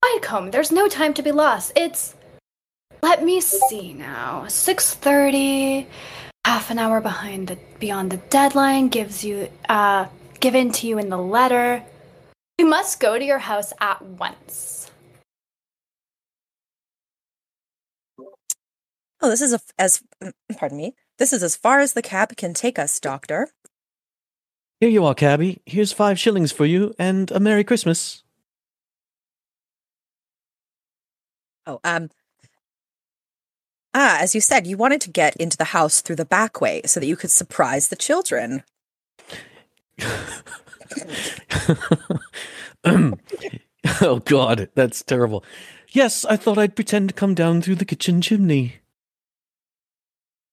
Wycombe, 0.00 0.52
there's 0.52 0.70
no 0.70 0.86
time 0.86 1.12
to 1.14 1.22
be 1.22 1.32
lost. 1.32 1.72
It's 1.74 2.14
let 3.02 3.24
me 3.24 3.40
see 3.40 3.92
now. 3.92 4.46
Six 4.46 4.94
thirty, 4.94 5.88
half 6.44 6.70
an 6.70 6.78
hour 6.78 7.00
behind 7.00 7.48
the 7.48 7.58
beyond 7.80 8.12
the 8.12 8.16
deadline 8.16 8.88
gives 8.88 9.24
you 9.24 9.48
uh 9.68 10.06
given 10.38 10.70
to 10.70 10.86
you 10.86 10.98
in 10.98 11.08
the 11.08 11.18
letter. 11.18 11.82
You 12.58 12.66
must 12.66 13.00
go 13.00 13.18
to 13.18 13.24
your 13.24 13.38
house 13.38 13.72
at 13.80 14.02
once. 14.02 14.81
Oh, 19.22 19.30
this 19.30 19.40
is 19.40 19.54
a, 19.54 19.60
as 19.78 20.02
pardon 20.58 20.76
me. 20.76 20.94
This 21.18 21.32
is 21.32 21.42
as 21.44 21.54
far 21.54 21.78
as 21.78 21.92
the 21.92 22.02
cab 22.02 22.36
can 22.36 22.52
take 22.52 22.78
us, 22.78 22.98
Doctor. 22.98 23.48
Here 24.80 24.90
you 24.90 25.04
are, 25.04 25.14
cabby. 25.14 25.60
Here's 25.64 25.92
five 25.92 26.18
shillings 26.18 26.50
for 26.50 26.66
you, 26.66 26.92
and 26.98 27.30
a 27.30 27.38
Merry 27.38 27.62
Christmas. 27.62 28.24
Oh, 31.64 31.78
um. 31.84 32.10
Ah, 33.94 34.18
as 34.20 34.34
you 34.34 34.40
said, 34.40 34.66
you 34.66 34.76
wanted 34.76 35.00
to 35.02 35.10
get 35.10 35.36
into 35.36 35.56
the 35.56 35.66
house 35.66 36.00
through 36.00 36.16
the 36.16 36.24
back 36.24 36.60
way 36.60 36.82
so 36.84 36.98
that 36.98 37.06
you 37.06 37.14
could 37.14 37.30
surprise 37.30 37.88
the 37.88 37.96
children. 37.96 38.64
oh, 42.84 44.18
God, 44.24 44.68
that's 44.74 45.04
terrible. 45.04 45.44
Yes, 45.90 46.24
I 46.24 46.36
thought 46.36 46.58
I'd 46.58 46.74
pretend 46.74 47.10
to 47.10 47.14
come 47.14 47.34
down 47.34 47.62
through 47.62 47.76
the 47.76 47.84
kitchen 47.84 48.20
chimney. 48.20 48.81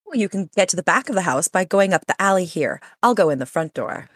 Well, 0.10 0.20
you 0.20 0.28
can 0.28 0.50
get 0.56 0.70
to 0.70 0.76
the 0.76 0.82
back 0.82 1.08
of 1.08 1.14
the 1.14 1.22
house 1.22 1.48
by 1.48 1.66
going 1.66 1.94
up 1.94 2.08
the 2.08 2.20
alley 2.20 2.46
here. 2.46 2.82
I'll 3.04 3.14
go 3.14 3.30
in 3.30 3.38
the 3.38 3.46
front 3.46 3.76
door. 3.76 4.10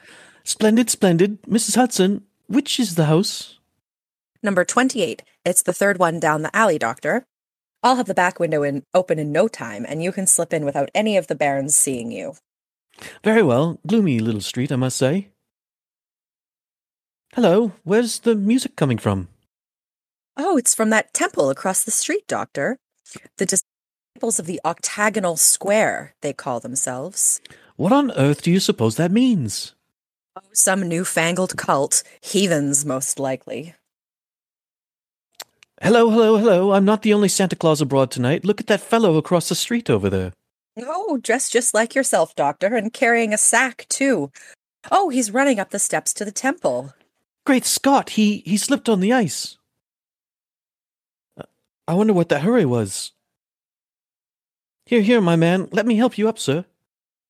Splendid, 0.44 0.90
splendid. 0.90 1.40
Mrs. 1.44 1.76
Hudson, 1.76 2.24
which 2.48 2.80
is 2.80 2.96
the 2.96 3.06
house? 3.06 3.60
Number 4.42 4.66
28. 4.66 5.22
It's 5.46 5.62
the 5.62 5.72
third 5.72 6.00
one 6.00 6.20
down 6.20 6.42
the 6.42 6.56
alley, 6.56 6.80
Doctor. 6.80 7.26
I'll 7.84 7.98
have 7.98 8.08
the 8.08 8.16
back 8.16 8.40
window 8.40 8.64
in 8.64 8.84
open 8.96 9.20
in 9.20 9.32
no 9.32 9.48
time, 9.48 9.86
and 9.88 10.02
you 10.02 10.12
can 10.12 10.26
slip 10.26 10.52
in 10.52 10.66
without 10.66 10.90
any 10.96 11.16
of 11.16 11.28
the 11.28 11.36
barons 11.36 11.76
seeing 11.76 12.12
you. 12.12 12.34
Very 13.24 13.44
well. 13.44 13.78
Gloomy 13.86 14.18
little 14.18 14.42
street, 14.42 14.72
I 14.72 14.78
must 14.78 14.98
say. 14.98 15.28
Hello, 17.36 17.74
where's 17.84 18.20
the 18.20 18.34
music 18.34 18.76
coming 18.76 18.98
from? 18.98 19.28
Oh, 20.38 20.58
it's 20.58 20.74
from 20.74 20.90
that 20.90 21.14
temple 21.14 21.52
across 21.52 21.84
the 21.84 21.92
street, 21.92 22.28
Doctor. 22.28 22.80
The 23.38 23.46
disciples 24.14 24.40
of 24.40 24.46
the 24.46 24.62
octagonal 24.64 25.38
square, 25.38 26.14
they 26.22 26.34
call 26.34 26.60
themselves. 26.60 27.42
What 27.76 27.92
on 27.92 28.12
earth 28.12 28.44
do 28.44 28.52
you 28.52 28.60
suppose 28.60 28.96
that 28.96 29.12
means? 29.12 29.74
Oh, 30.36 30.42
some 30.54 30.88
newfangled 30.88 31.58
cult. 31.58 32.04
Heathens, 32.22 32.86
most 32.86 33.20
likely. 33.20 33.76
Hello, 35.82 36.10
hello, 36.10 36.38
hello. 36.38 36.74
I'm 36.74 36.86
not 36.86 37.02
the 37.02 37.14
only 37.14 37.28
Santa 37.28 37.56
Claus 37.56 37.82
abroad 37.82 38.12
tonight. 38.12 38.46
Look 38.46 38.62
at 38.62 38.68
that 38.68 38.82
fellow 38.82 39.18
across 39.18 39.50
the 39.50 39.56
street 39.56 39.90
over 39.90 40.10
there. 40.10 40.32
Oh, 40.78 41.18
dressed 41.18 41.52
just 41.52 41.74
like 41.74 41.96
yourself, 41.96 42.36
Doctor, 42.36 42.76
and 42.76 42.94
carrying 42.94 43.34
a 43.34 43.38
sack, 43.38 43.86
too. 43.90 44.32
Oh, 44.92 45.10
he's 45.10 45.32
running 45.32 45.60
up 45.60 45.72
the 45.72 45.80
steps 45.80 46.14
to 46.16 46.26
the 46.26 46.32
temple. 46.32 46.94
Great 47.46 47.66
Scott, 47.66 48.12
he, 48.12 48.44
he 48.46 48.58
slipped 48.58 48.88
on 48.88 49.00
the 49.00 49.12
ice. 49.12 49.58
Uh, 51.38 51.44
I 51.88 51.94
wonder 51.96 52.14
what 52.14 52.30
that 52.30 52.44
hurry 52.44 52.66
was. 52.66 53.12
Here, 54.86 55.02
here, 55.02 55.22
my 55.22 55.36
man. 55.36 55.70
Let 55.72 55.86
me 55.86 55.96
help 55.96 56.18
you 56.18 56.28
up, 56.28 56.38
sir. 56.38 56.66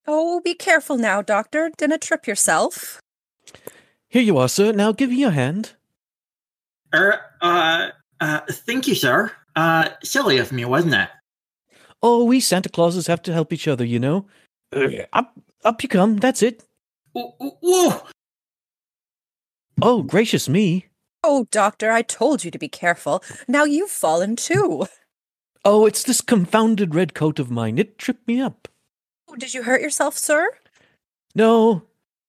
Oh, 0.07 0.41
be 0.41 0.53
careful 0.53 0.98
now, 0.98 1.22
Doctor. 1.22 1.72
Dinna 1.77 1.98
trip 1.98 2.27
yourself. 2.27 3.00
Here 4.10 4.22
you 4.22 4.38
are, 4.38 4.50
sir. 4.50 4.72
Now 4.72 4.91
give 4.91 5.10
me 5.10 5.17
your 5.17 5.31
hand. 5.31 5.74
Er, 6.93 7.19
uh, 7.41 7.89
uh, 8.19 8.39
thank 8.50 8.88
you, 8.88 8.95
sir. 8.95 9.31
Uh, 9.55 9.89
silly 10.03 10.38
of 10.38 10.51
me, 10.51 10.65
wasn't 10.65 10.95
it? 10.95 11.10
Oh, 12.01 12.25
we 12.25 12.39
Santa 12.39 12.69
Clauses 12.69 13.07
have 13.07 13.22
to 13.24 13.33
help 13.33 13.53
each 13.53 13.67
other, 13.67 13.86
you 13.86 14.00
know. 14.00 14.25
Uh, 14.75 14.88
up, 15.13 15.33
up 15.63 15.81
you 15.83 15.89
come. 15.89 16.17
That's 16.17 16.43
it. 16.43 16.63
Ooh, 17.17 17.31
ooh, 17.41 17.57
ooh. 17.65 17.93
Oh, 19.81 20.03
gracious 20.03 20.50
me. 20.50 20.88
Oh, 21.24 21.48
Doctor, 21.51 21.91
I 21.91 22.01
told 22.01 22.43
you 22.43 22.51
to 22.51 22.60
be 22.60 22.67
careful. 22.67 23.24
Now 23.48 23.63
you've 23.63 23.89
fallen 23.89 24.36
too. 24.36 24.88
Oh, 25.65 25.86
it's 25.86 26.03
this 26.03 26.22
confounded 26.22 26.93
red 26.93 27.13
coat 27.13 27.39
of 27.39 27.50
mine. 27.50 27.77
It 27.77 27.98
tripped 27.98 28.27
me 28.27 28.41
up. 28.41 28.67
Oh, 29.29 29.36
did 29.36 29.53
you 29.53 29.63
hurt 29.63 29.82
yourself, 29.82 30.17
sir? 30.17 30.50
No, 31.36 31.84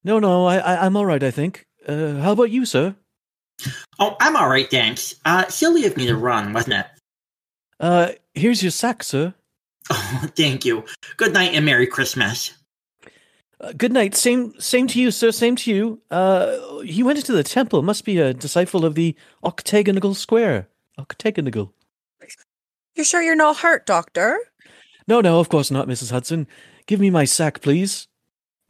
no, 0.05 0.19
no. 0.19 0.47
I, 0.47 0.59
I 0.59 0.87
I'm 0.87 0.97
all 0.97 1.07
right. 1.07 1.23
I 1.23 1.31
think. 1.31 1.67
Uh, 1.87 2.15
how 2.21 2.33
about 2.33 2.51
you, 2.51 2.65
sir? 2.65 2.95
Oh, 3.99 4.17
I'm 4.21 4.37
all 4.37 4.49
right, 4.49 4.71
thanks. 4.71 5.15
Uh, 5.25 5.47
silly 5.49 5.85
of 5.85 5.97
me 5.97 6.07
to 6.07 6.17
run, 6.17 6.53
wasn't 6.53 6.75
it? 6.75 6.87
Uh, 7.81 8.09
here's 8.35 8.63
your 8.63 8.71
sack, 8.71 9.03
sir. 9.03 9.35
Oh, 9.91 10.31
thank 10.35 10.65
you. 10.65 10.83
Good 11.19 11.35
night 11.35 11.53
and 11.53 11.67
Merry 11.67 11.87
Christmas. 11.87 12.55
Uh, 13.61 13.73
good 13.77 13.93
night. 13.93 14.15
Same, 14.15 14.55
same 14.59 14.87
to 14.87 14.99
you, 14.99 15.11
sir. 15.11 15.31
Same 15.31 15.57
to 15.57 15.71
you. 15.71 16.01
Uh, 16.11 16.79
he 16.79 17.03
went 17.03 17.19
into 17.19 17.33
the 17.33 17.45
temple. 17.45 17.83
Must 17.83 18.03
be 18.03 18.19
a 18.19 18.33
disciple 18.33 18.87
of 18.87 18.95
the 18.95 19.15
octagonal 19.45 20.15
square. 20.15 20.69
Octagonal. 20.99 21.75
You're 22.95 23.05
sure 23.05 23.23
you're 23.23 23.35
not 23.37 23.59
hurt, 23.59 23.87
Doctor? 23.87 24.39
No, 25.07 25.21
no, 25.21 25.41
of 25.41 25.49
course 25.49 25.71
not, 25.71 25.89
Mrs. 25.89 26.11
Hudson. 26.11 26.47
Give 26.87 27.01
me 27.01 27.11
my 27.11 27.25
sack, 27.25 27.61
please. 27.61 28.09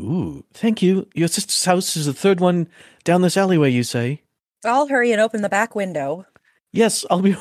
Ooh, 0.00 0.45
thank 0.52 0.83
you. 0.83 1.09
Your 1.14 1.28
sister's 1.28 1.64
house 1.64 1.97
is 1.97 2.07
the 2.07 2.12
third 2.12 2.40
one 2.40 2.69
down 3.04 3.23
this 3.23 3.37
alleyway, 3.37 3.71
you 3.71 3.83
say? 3.85 4.23
I'll 4.64 4.88
hurry 4.88 5.12
and 5.12 5.21
open 5.21 5.43
the 5.43 5.49
back 5.49 5.75
window. 5.75 6.26
Yes, 6.73 7.04
I'll 7.11 7.23
be. 7.23 7.37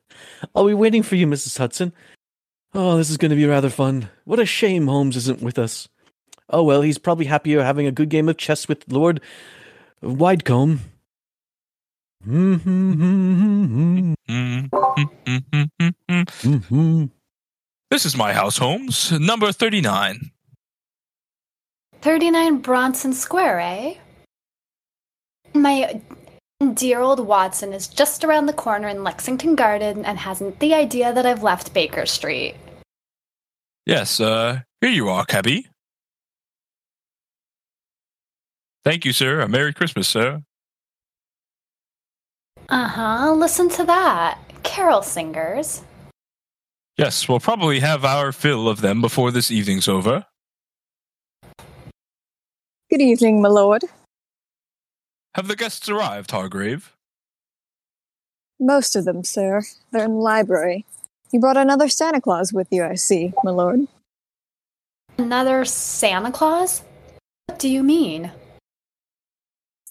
I'll 0.54 0.66
be 0.66 0.74
waiting 0.74 1.02
for 1.02 1.16
you, 1.16 1.26
Mrs. 1.26 1.56
Hudson. 1.56 1.92
Oh, 2.74 2.96
this 2.96 3.08
is 3.08 3.16
going 3.16 3.30
to 3.30 3.36
be 3.36 3.46
rather 3.46 3.70
fun. 3.70 4.10
What 4.24 4.40
a 4.40 4.44
shame 4.46 4.88
Holmes 4.88 5.16
isn't 5.16 5.40
with 5.40 5.58
us. 5.58 5.88
Oh 6.50 6.62
well, 6.62 6.82
he's 6.82 6.98
probably 6.98 7.24
happier 7.24 7.62
having 7.62 7.86
a 7.86 7.92
good 7.92 8.10
game 8.10 8.28
of 8.28 8.36
chess 8.36 8.68
with 8.68 8.84
Lord 8.88 9.20
Widecombe. 10.02 10.80
Mm-hmm. 12.26 14.14
This 17.90 18.06
is 18.06 18.16
my 18.16 18.32
house, 18.32 18.56
Holmes. 18.56 19.12
Number 19.12 19.52
39. 19.52 20.30
39 22.00 22.58
Bronson 22.58 23.12
Square, 23.12 23.60
eh? 23.60 23.94
My 25.52 26.00
dear 26.72 27.00
old 27.00 27.20
Watson 27.20 27.72
is 27.74 27.88
just 27.88 28.24
around 28.24 28.46
the 28.46 28.52
corner 28.54 28.88
in 28.88 29.04
Lexington 29.04 29.54
Garden 29.54 30.04
and 30.04 30.18
hasn't 30.18 30.60
the 30.60 30.74
idea 30.74 31.12
that 31.12 31.26
I've 31.26 31.42
left 31.42 31.74
Baker 31.74 32.06
Street. 32.06 32.54
Yes, 33.84 34.18
uh, 34.18 34.60
here 34.80 34.90
you 34.90 35.10
are, 35.10 35.26
cabby. 35.26 35.68
Thank 38.82 39.04
you, 39.04 39.12
sir. 39.12 39.40
A 39.40 39.48
Merry 39.48 39.74
Christmas, 39.74 40.08
sir. 40.08 40.42
Uh 42.68 42.88
huh, 42.88 43.32
listen 43.34 43.68
to 43.70 43.84
that. 43.84 44.38
Carol 44.62 45.02
singers. 45.02 45.82
Yes, 46.96 47.28
we'll 47.28 47.40
probably 47.40 47.80
have 47.80 48.04
our 48.04 48.32
fill 48.32 48.68
of 48.68 48.80
them 48.80 49.00
before 49.00 49.30
this 49.30 49.50
evening's 49.50 49.88
over. 49.88 50.24
Good 52.90 53.00
evening, 53.02 53.42
my 53.42 53.48
lord. 53.48 53.82
Have 55.34 55.48
the 55.48 55.56
guests 55.56 55.88
arrived, 55.88 56.30
Hargrave? 56.30 56.94
Most 58.60 58.94
of 58.94 59.04
them, 59.04 59.24
sir. 59.24 59.62
They're 59.90 60.04
in 60.04 60.12
the 60.12 60.20
library. 60.20 60.86
You 61.32 61.40
brought 61.40 61.56
another 61.56 61.88
Santa 61.88 62.20
Claus 62.20 62.52
with 62.52 62.68
you, 62.70 62.84
I 62.84 62.94
see, 62.94 63.32
my 63.42 63.50
lord. 63.50 63.88
Another 65.18 65.64
Santa 65.64 66.30
Claus? 66.30 66.82
What 67.46 67.58
do 67.58 67.68
you 67.68 67.82
mean? 67.82 68.30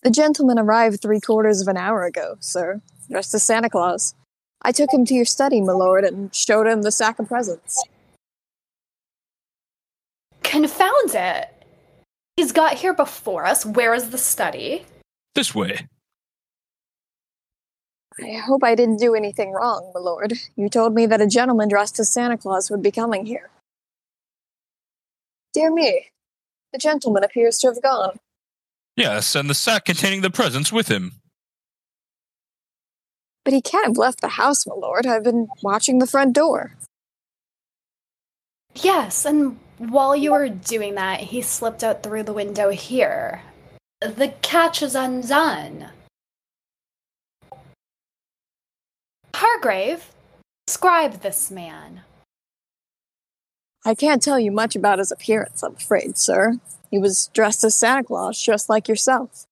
The 0.04 0.12
gentleman 0.12 0.60
arrived 0.60 1.02
three 1.02 1.22
quarters 1.22 1.62
of 1.62 1.70
an 1.70 1.78
hour 1.78 2.04
ago, 2.04 2.36
sir, 2.42 2.82
dressed 3.10 3.34
as 3.34 3.44
Santa 3.44 3.70
Claus. 3.70 4.16
I 4.62 4.74
took 4.74 4.94
him 4.94 5.06
to 5.06 5.14
your 5.14 5.24
study, 5.24 5.62
my 5.62 5.72
lord, 5.72 6.04
and 6.04 6.34
showed 6.36 6.68
him 6.68 6.82
the 6.82 6.92
sack 6.92 7.20
of 7.20 7.30
presents. 7.30 7.82
Confound 10.44 11.16
it! 11.16 11.50
He's 12.36 12.52
got 12.52 12.76
here 12.76 12.94
before 12.94 13.46
us. 13.46 13.66
Where 13.66 13.94
is 13.94 14.10
the 14.10 14.18
study? 14.18 14.86
This 15.36 15.56
way. 15.56 15.88
I 18.22 18.42
hope 18.46 18.64
I 18.64 18.76
didn't 18.76 19.00
do 19.00 19.16
anything 19.16 19.52
wrong, 19.52 19.92
my 19.96 20.02
lord. 20.02 20.34
You 20.56 20.68
told 20.68 20.94
me 20.94 21.06
that 21.06 21.22
a 21.22 21.28
gentleman 21.28 21.70
dressed 21.70 22.00
as 22.00 22.10
Santa 22.10 22.38
Claus 22.38 22.70
would 22.70 22.84
be 22.84 22.92
coming 22.92 23.26
here. 23.26 23.50
Dear 25.54 25.74
me, 25.74 26.08
the 26.74 26.78
gentleman 26.78 27.24
appears 27.24 27.58
to 27.60 27.68
have 27.68 27.82
gone. 27.82 28.20
Yes, 28.96 29.36
and 29.36 29.50
the 29.50 29.56
sack 29.56 29.86
containing 29.86 30.22
the 30.22 30.30
presents 30.30 30.72
with 30.72 30.88
him. 30.88 31.14
But 33.44 33.54
he 33.54 33.62
can't 33.62 33.88
have 33.88 33.98
left 33.98 34.22
the 34.22 34.30
house, 34.30 34.66
my 34.66 34.76
lord. 34.76 35.06
I've 35.06 35.24
been 35.24 35.48
watching 35.62 36.00
the 36.00 36.08
front 36.08 36.34
door. 36.34 36.76
Yes, 38.76 39.26
and 39.26 39.60
while 39.78 40.16
you 40.16 40.32
were 40.32 40.50
doing 40.50 40.96
that, 40.96 41.20
he 41.20 41.42
slipped 41.42 41.84
out 41.84 42.04
through 42.04 42.24
the 42.24 42.34
window 42.34 42.70
here. 42.70 43.42
The 44.02 44.34
catch 44.42 44.82
is 44.82 44.96
undone. 44.96 45.90
Hargrave, 49.36 50.10
describe 50.68 51.22
this 51.22 51.52
man. 51.52 52.02
I 53.86 53.96
can't 53.96 54.22
tell 54.22 54.40
you 54.40 54.52
much 54.52 54.76
about 54.76 55.00
his 55.00 55.12
appearance, 55.12 55.64
I'm 55.64 55.76
afraid, 55.76 56.18
sir. 56.18 56.60
He 56.94 57.00
was 57.00 57.32
dressed 57.34 57.64
as 57.64 57.74
Santa 57.74 58.04
Claus, 58.04 58.40
just 58.40 58.70
like 58.70 58.88
yourself. 58.88 59.48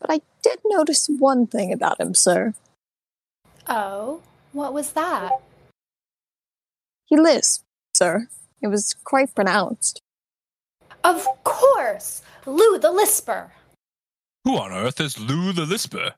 But 0.00 0.10
I 0.10 0.20
did 0.40 0.58
notice 0.64 1.06
one 1.06 1.46
thing 1.46 1.70
about 1.70 2.00
him, 2.00 2.14
sir. 2.14 2.54
Oh, 3.68 4.22
what 4.52 4.72
was 4.72 4.92
that? 4.92 5.32
He 7.04 7.14
lisped, 7.14 7.66
sir. 7.92 8.28
It 8.62 8.68
was 8.68 8.94
quite 9.04 9.34
pronounced. 9.34 10.00
Of 11.04 11.26
course! 11.44 12.22
Lou 12.46 12.78
the 12.78 12.90
Lisper! 12.90 13.52
Who 14.44 14.56
on 14.56 14.72
earth 14.72 14.98
is 14.98 15.20
Lou 15.20 15.52
the 15.52 15.66
Lisper? 15.66 16.14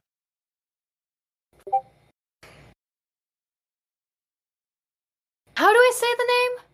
How 5.56 5.72
do 5.72 5.76
I 5.76 5.92
say 5.96 6.06
the 6.16 6.28
name? 6.28 6.67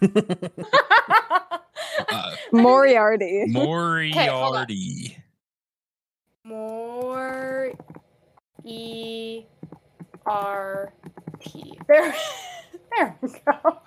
Uh, 2.10 2.30
Moriarty. 2.52 3.44
Moriarty. 3.48 5.16
More 6.44 7.72
E 8.64 9.42
R 10.24 10.92
T. 11.40 11.78
There, 11.88 12.14
there 12.96 13.16
we 13.20 13.28
go. 13.28 13.78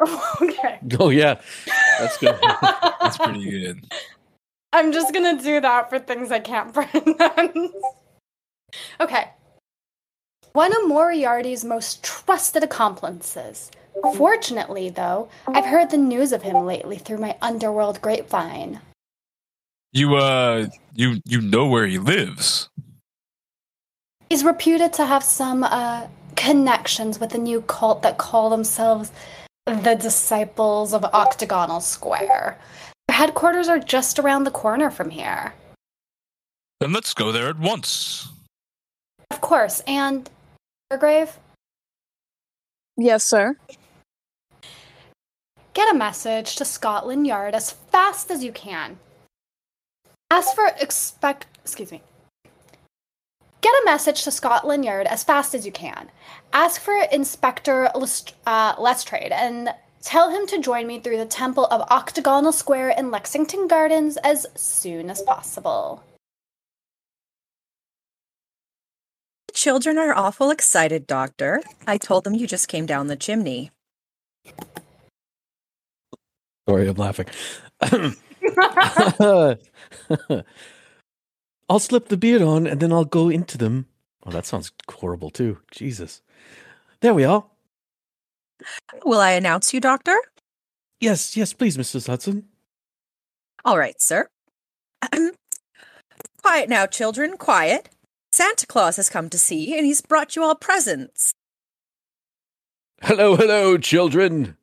okay. 0.42 0.80
Oh 0.98 1.10
yeah, 1.10 1.40
that's 1.98 2.16
good. 2.18 2.36
That's 3.00 3.18
pretty 3.18 3.48
good. 3.48 3.86
I'm 4.72 4.90
just 4.92 5.12
gonna 5.12 5.40
do 5.40 5.60
that 5.60 5.90
for 5.90 5.98
things 5.98 6.32
I 6.32 6.40
can't 6.40 6.72
pronounce. 6.72 7.72
okay. 9.00 9.30
One 10.52 10.74
of 10.76 10.88
Moriarty's 10.88 11.64
most 11.64 12.02
trusted 12.02 12.62
accomplices. 12.62 13.70
Fortunately, 14.16 14.90
though, 14.90 15.28
I've 15.46 15.64
heard 15.64 15.90
the 15.90 15.96
news 15.96 16.32
of 16.32 16.42
him 16.42 16.56
lately 16.66 16.98
through 16.98 17.18
my 17.18 17.36
underworld 17.40 18.00
grapevine. 18.00 18.80
You 19.92 20.16
uh 20.16 20.66
you 20.94 21.20
you 21.24 21.40
know 21.40 21.66
where 21.66 21.86
he 21.86 21.98
lives. 21.98 22.68
He's 24.28 24.44
reputed 24.44 24.92
to 24.94 25.06
have 25.06 25.22
some 25.22 25.62
uh, 25.62 26.08
connections 26.34 27.20
with 27.20 27.34
a 27.34 27.38
new 27.38 27.60
cult 27.62 28.02
that 28.02 28.18
call 28.18 28.50
themselves 28.50 29.12
the 29.66 29.94
Disciples 29.94 30.92
of 30.92 31.04
Octagonal 31.04 31.80
Square. 31.80 32.58
Their 33.06 33.16
headquarters 33.16 33.68
are 33.68 33.78
just 33.78 34.18
around 34.18 34.44
the 34.44 34.50
corner 34.50 34.90
from 34.90 35.10
here. 35.10 35.54
Then 36.80 36.92
let's 36.92 37.14
go 37.14 37.30
there 37.30 37.48
at 37.48 37.58
once. 37.58 38.28
Of 39.30 39.40
course, 39.40 39.80
and 39.86 40.28
Hargrave, 40.90 41.38
Yes, 42.96 43.24
sir. 43.24 43.56
Get 45.74 45.92
a 45.92 45.98
message 45.98 46.56
to 46.56 46.64
Scotland 46.64 47.26
Yard 47.26 47.54
as 47.54 47.72
fast 47.72 48.30
as 48.30 48.42
you 48.42 48.52
can. 48.52 48.98
Ask 50.30 50.54
for 50.54 50.66
expect 50.80 51.46
excuse 51.62 51.92
me. 51.92 52.02
Get 53.60 53.72
a 53.82 53.84
message 53.84 54.22
to 54.24 54.30
Scotland 54.30 54.84
Yard 54.84 55.06
as 55.06 55.24
fast 55.24 55.54
as 55.54 55.64
you 55.66 55.72
can. 55.72 56.10
Ask 56.52 56.80
for 56.80 56.94
Inspector 57.10 57.90
Lest- 57.94 58.34
uh, 58.46 58.74
Lestrade 58.78 59.32
and 59.32 59.70
tell 60.02 60.30
him 60.30 60.46
to 60.48 60.60
join 60.60 60.86
me 60.86 61.00
through 61.00 61.16
the 61.16 61.24
Temple 61.24 61.66
of 61.66 61.80
Octagonal 61.90 62.52
Square 62.52 62.90
in 62.90 63.10
Lexington 63.10 63.66
Gardens 63.66 64.18
as 64.18 64.46
soon 64.54 65.08
as 65.08 65.22
possible. 65.22 66.04
The 69.48 69.54
children 69.54 69.96
are 69.96 70.14
awful 70.14 70.50
excited, 70.50 71.06
Doctor. 71.06 71.62
I 71.86 71.96
told 71.96 72.24
them 72.24 72.34
you 72.34 72.46
just 72.46 72.68
came 72.68 72.84
down 72.84 73.06
the 73.06 73.16
chimney. 73.16 73.70
Sorry, 76.68 76.88
I'm 76.88 76.96
laughing. 76.96 77.26
I'll 81.68 81.78
slip 81.78 82.08
the 82.08 82.16
beard 82.16 82.42
on 82.42 82.66
and 82.66 82.80
then 82.80 82.92
I'll 82.92 83.04
go 83.04 83.28
into 83.28 83.58
them. 83.58 83.86
Oh, 84.24 84.30
that 84.30 84.46
sounds 84.46 84.72
horrible 84.90 85.30
too. 85.30 85.58
Jesus. 85.70 86.22
There 87.00 87.14
we 87.14 87.24
are. 87.24 87.44
Will 89.04 89.20
I 89.20 89.32
announce 89.32 89.74
you, 89.74 89.80
Doctor? 89.80 90.16
Yes, 91.00 91.36
yes, 91.36 91.52
please, 91.52 91.76
Mrs. 91.76 92.06
Hudson. 92.06 92.44
All 93.64 93.76
right, 93.78 94.00
sir. 94.00 94.28
quiet 96.42 96.68
now, 96.68 96.86
children, 96.86 97.36
quiet. 97.36 97.90
Santa 98.32 98.66
Claus 98.66 98.96
has 98.96 99.10
come 99.10 99.28
to 99.30 99.38
see, 99.38 99.76
and 99.76 99.84
he's 99.86 100.00
brought 100.00 100.34
you 100.34 100.42
all 100.42 100.54
presents. 100.54 101.32
Hello, 103.02 103.36
hello, 103.36 103.76
children. 103.76 104.56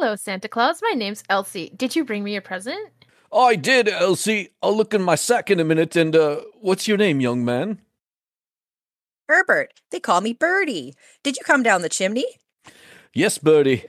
Hello, 0.00 0.16
Santa 0.16 0.48
Claus. 0.48 0.80
My 0.80 0.94
name's 0.96 1.22
Elsie. 1.28 1.72
Did 1.76 1.94
you 1.94 2.06
bring 2.06 2.24
me 2.24 2.34
a 2.34 2.40
present? 2.40 2.90
I 3.30 3.54
did, 3.54 3.86
Elsie. 3.86 4.48
I'll 4.62 4.74
look 4.74 4.94
in 4.94 5.02
my 5.02 5.14
sack 5.14 5.50
in 5.50 5.60
a 5.60 5.64
minute. 5.64 5.94
And 5.94 6.16
uh, 6.16 6.40
what's 6.58 6.88
your 6.88 6.96
name, 6.96 7.20
young 7.20 7.44
man? 7.44 7.82
Herbert. 9.28 9.74
They 9.90 10.00
call 10.00 10.22
me 10.22 10.32
Bertie. 10.32 10.94
Did 11.22 11.36
you 11.36 11.44
come 11.44 11.62
down 11.62 11.82
the 11.82 11.90
chimney? 11.90 12.24
Yes, 13.12 13.36
Bertie. 13.36 13.84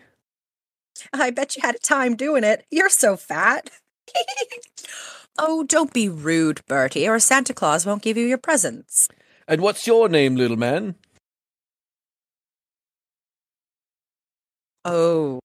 I 1.13 1.29
bet 1.31 1.55
you 1.55 1.61
had 1.61 1.75
a 1.75 1.79
time 1.79 2.17
doing 2.17 2.43
it. 2.43 2.65
You're 2.69 2.89
so 2.89 3.15
fat. 3.15 3.69
oh, 5.39 5.63
don't 5.63 5.93
be 5.93 6.09
rude, 6.09 6.59
Bertie, 6.67 7.07
or 7.07 7.19
Santa 7.19 7.53
Claus 7.53 7.85
won't 7.85 8.03
give 8.03 8.17
you 8.17 8.25
your 8.25 8.37
presents. 8.37 9.07
And 9.47 9.61
what's 9.61 9.87
your 9.87 10.09
name, 10.09 10.35
little 10.35 10.57
man? 10.57 10.95
Oh. 14.83 15.39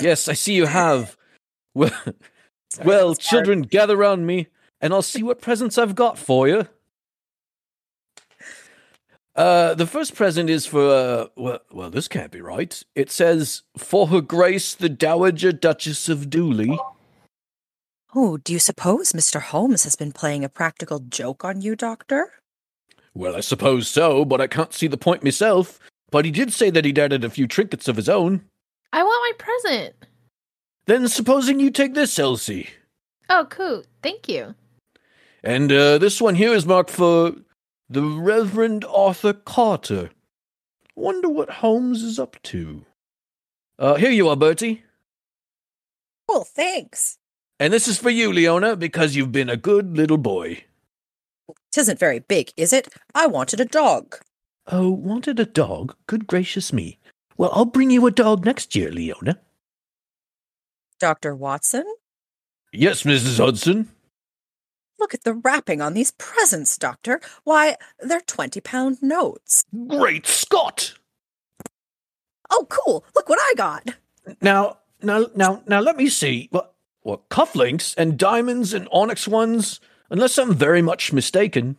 Yes, 0.00 0.28
I 0.28 0.34
see 0.34 0.54
you 0.54 0.66
have. 0.66 1.16
Well, 1.74 1.90
Sorry, 2.70 2.86
well, 2.86 3.08
that's 3.08 3.28
hard. 3.28 3.44
children, 3.44 3.62
gather 3.62 3.96
round 3.96 4.26
me, 4.26 4.48
and 4.80 4.92
I'll 4.92 5.02
see 5.02 5.22
what 5.22 5.40
presents 5.40 5.78
I've 5.78 5.94
got 5.94 6.18
for 6.18 6.48
you. 6.48 6.68
Uh, 9.34 9.74
the 9.74 9.86
first 9.86 10.14
present 10.14 10.48
is 10.48 10.64
for, 10.64 10.88
uh, 10.88 11.26
well, 11.36 11.58
well, 11.70 11.90
this 11.90 12.08
can't 12.08 12.32
be 12.32 12.40
right. 12.40 12.82
It 12.94 13.10
says, 13.10 13.62
For 13.76 14.06
Her 14.06 14.22
Grace 14.22 14.74
the 14.74 14.88
Dowager 14.88 15.52
Duchess 15.52 16.08
of 16.08 16.30
Dooley. 16.30 16.78
Oh, 18.14 18.38
do 18.38 18.54
you 18.54 18.58
suppose 18.58 19.12
Mr. 19.12 19.42
Holmes 19.42 19.84
has 19.84 19.94
been 19.94 20.12
playing 20.12 20.42
a 20.42 20.48
practical 20.48 21.00
joke 21.00 21.44
on 21.44 21.60
you, 21.60 21.76
Doctor? 21.76 22.32
Well, 23.12 23.36
I 23.36 23.40
suppose 23.40 23.88
so, 23.88 24.24
but 24.24 24.40
I 24.40 24.46
can't 24.46 24.72
see 24.72 24.86
the 24.86 24.96
point 24.96 25.22
myself. 25.22 25.78
But 26.10 26.24
he 26.24 26.30
did 26.30 26.52
say 26.52 26.70
that 26.70 26.86
he'd 26.86 26.98
added 26.98 27.22
a 27.24 27.28
few 27.30 27.46
trinkets 27.46 27.88
of 27.88 27.96
his 27.96 28.08
own. 28.08 28.42
I 28.96 29.02
want 29.02 29.36
my 29.38 29.44
present. 29.44 29.94
Then 30.86 31.06
supposing 31.08 31.60
you 31.60 31.70
take 31.70 31.92
this, 31.92 32.18
Elsie. 32.18 32.70
Oh, 33.28 33.46
cool. 33.50 33.82
Thank 34.02 34.26
you. 34.26 34.54
And 35.44 35.70
uh, 35.70 35.98
this 35.98 36.18
one 36.18 36.34
here 36.34 36.54
is 36.54 36.64
marked 36.64 36.88
for 36.88 37.32
the 37.90 38.02
Reverend 38.02 38.86
Arthur 38.86 39.34
Carter. 39.34 40.08
Wonder 40.94 41.28
what 41.28 41.50
Holmes 41.50 42.02
is 42.02 42.18
up 42.18 42.40
to. 42.44 42.86
Uh, 43.78 43.96
here 43.96 44.10
you 44.10 44.30
are, 44.30 44.36
Bertie. 44.36 44.82
Well, 46.26 46.44
thanks. 46.44 47.18
And 47.60 47.74
this 47.74 47.86
is 47.86 47.98
for 47.98 48.08
you, 48.08 48.32
Leona, 48.32 48.76
because 48.76 49.14
you've 49.14 49.30
been 49.30 49.50
a 49.50 49.58
good 49.58 49.94
little 49.94 50.16
boy. 50.16 50.64
Tisn't 51.70 51.98
very 51.98 52.20
big, 52.20 52.50
is 52.56 52.72
it? 52.72 52.88
I 53.14 53.26
wanted 53.26 53.60
a 53.60 53.66
dog. 53.66 54.16
Oh, 54.66 54.90
wanted 54.90 55.38
a 55.38 55.44
dog? 55.44 55.94
Good 56.06 56.26
gracious 56.26 56.72
me. 56.72 56.98
Well, 57.36 57.50
I'll 57.52 57.64
bring 57.66 57.90
you 57.90 58.06
a 58.06 58.10
dog 58.10 58.44
next 58.44 58.74
year, 58.74 58.90
Leona. 58.90 59.38
Dr. 60.98 61.34
Watson? 61.34 61.84
Yes, 62.72 63.02
Mrs. 63.02 63.38
Hudson. 63.38 63.90
Look 64.98 65.12
at 65.12 65.24
the 65.24 65.34
wrapping 65.34 65.82
on 65.82 65.92
these 65.92 66.12
presents, 66.12 66.78
Doctor. 66.78 67.20
Why, 67.44 67.76
they're 68.00 68.22
20 68.22 68.60
pound 68.62 69.02
notes. 69.02 69.64
Great 69.88 70.26
Scott! 70.26 70.94
Oh, 72.50 72.66
cool. 72.70 73.04
Look 73.14 73.28
what 73.28 73.38
I 73.40 73.54
got. 73.56 73.90
Now, 74.40 74.78
now, 75.02 75.26
now, 75.34 75.62
now, 75.66 75.80
let 75.80 75.96
me 75.96 76.08
see. 76.08 76.48
What, 76.50 76.74
what 77.02 77.28
cufflinks 77.28 77.94
and 77.98 78.18
diamonds 78.18 78.72
and 78.72 78.88
onyx 78.90 79.28
ones? 79.28 79.80
Unless 80.10 80.38
I'm 80.38 80.54
very 80.54 80.80
much 80.80 81.12
mistaken. 81.12 81.76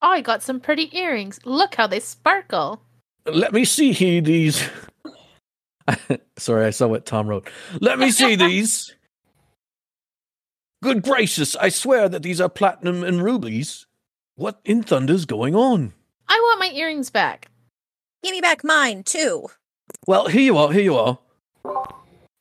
I 0.00 0.20
got 0.20 0.42
some 0.42 0.60
pretty 0.60 0.96
earrings. 0.96 1.40
Look 1.44 1.74
how 1.76 1.86
they 1.86 2.00
sparkle. 2.00 2.82
Let 3.24 3.52
me 3.52 3.64
see 3.64 3.92
here 3.92 4.20
these. 4.20 4.68
Sorry, 6.36 6.66
I 6.66 6.70
saw 6.70 6.88
what 6.88 7.06
Thom 7.06 7.28
wrote. 7.28 7.48
Let 7.80 7.98
me 7.98 8.10
see 8.10 8.36
these. 8.36 8.94
Good 10.82 11.02
gracious, 11.02 11.54
I 11.56 11.68
swear 11.68 12.08
that 12.08 12.24
these 12.24 12.40
are 12.40 12.48
platinum 12.48 13.04
and 13.04 13.22
rubies. 13.22 13.86
What 14.34 14.60
in 14.64 14.82
thunder's 14.82 15.26
going 15.26 15.54
on? 15.54 15.92
I 16.28 16.34
want 16.34 16.58
my 16.58 16.76
earrings 16.76 17.08
back. 17.08 17.48
Give 18.24 18.32
me 18.32 18.40
back 18.40 18.64
mine, 18.64 19.04
too. 19.04 19.46
Well, 20.06 20.26
here 20.26 20.42
you 20.42 20.58
are, 20.58 20.72
here 20.72 20.82
you 20.82 20.96
are. 20.96 21.18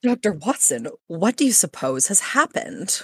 Dr. 0.01 0.31
Watson, 0.31 0.87
what 1.05 1.35
do 1.35 1.45
you 1.45 1.51
suppose 1.51 2.07
has 2.07 2.19
happened? 2.19 3.03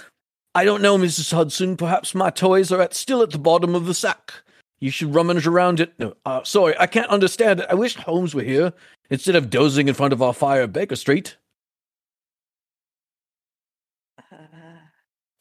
I 0.54 0.64
don't 0.64 0.82
know, 0.82 0.98
Mrs. 0.98 1.32
Hudson. 1.32 1.76
Perhaps 1.76 2.16
my 2.16 2.30
toys 2.30 2.72
are 2.72 2.80
at, 2.80 2.94
still 2.94 3.22
at 3.22 3.30
the 3.30 3.38
bottom 3.38 3.76
of 3.76 3.86
the 3.86 3.94
sack. 3.94 4.32
You 4.80 4.90
should 4.90 5.14
rummage 5.14 5.46
around 5.46 5.78
it. 5.78 5.92
No, 6.00 6.14
uh, 6.24 6.42
sorry, 6.42 6.74
I 6.80 6.86
can't 6.86 7.10
understand 7.10 7.60
it. 7.60 7.66
I 7.70 7.74
wish 7.74 7.94
Holmes 7.94 8.34
were 8.34 8.42
here 8.42 8.72
instead 9.10 9.36
of 9.36 9.50
dozing 9.50 9.88
in 9.88 9.94
front 9.94 10.12
of 10.12 10.22
our 10.22 10.32
fire 10.32 10.62
at 10.62 10.72
Baker 10.72 10.96
Street. 10.96 11.36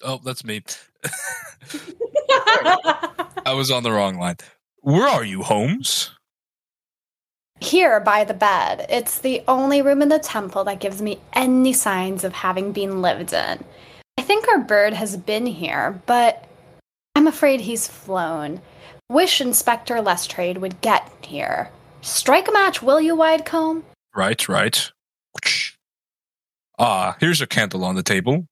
Oh, 0.04 0.20
that's 0.24 0.46
me. 0.46 0.62
I 3.46 3.54
was 3.54 3.72
on 3.72 3.84
the 3.84 3.92
wrong 3.92 4.18
line. 4.18 4.38
Where 4.82 5.08
are 5.08 5.24
you, 5.24 5.42
Holmes? 5.42 6.12
Here 7.60 8.00
by 8.00 8.24
the 8.24 8.36
bed. 8.36 8.86
It's 8.90 9.20
the 9.20 9.44
only 9.48 9.82
room 9.82 10.04
in 10.04 10.10
the 10.10 10.20
temple 10.20 10.64
that 10.66 10.80
gives 10.80 11.02
me 11.02 11.20
any 11.34 11.74
signs 11.74 12.24
of 12.24 12.34
having 12.34 12.72
been 12.72 13.02
lived 13.02 13.34
in. 13.34 13.64
I 14.18 14.22
think 14.22 14.48
our 14.48 14.60
bird 14.60 14.94
has 14.94 15.18
been 15.18 15.48
here, 15.48 16.00
but 16.06 16.46
I'm 17.16 17.28
afraid 17.28 17.62
he's 17.62 17.88
flown. 17.88 18.62
Wish 19.10 19.42
Inspector 19.42 20.00
Lestrade 20.02 20.60
would 20.60 20.82
get 20.82 21.12
here. 21.22 21.72
Strike 22.02 22.48
a 22.48 22.52
match, 22.52 22.82
will 22.82 23.02
you, 23.02 23.16
Widecombe? 23.16 23.84
Right, 24.16 24.48
right. 24.48 24.92
Ah, 26.80 27.18
here's 27.20 27.42
a 27.42 27.48
candle 27.48 27.84
on 27.84 27.96
the 27.96 28.04
table. 28.04 28.46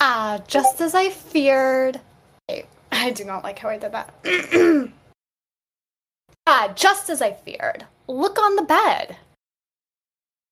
Ah, 0.00 0.40
just 0.46 0.80
as 0.80 0.94
I 0.94 1.10
feared. 1.10 2.00
I 2.92 3.10
do 3.10 3.24
not 3.24 3.42
like 3.42 3.58
how 3.58 3.68
I 3.68 3.78
did 3.78 3.92
that. 3.92 4.14
ah, 6.46 6.72
just 6.74 7.10
as 7.10 7.20
I 7.20 7.32
feared. 7.32 7.86
Look 8.08 8.38
on 8.38 8.56
the 8.56 8.62
bed. 8.62 9.16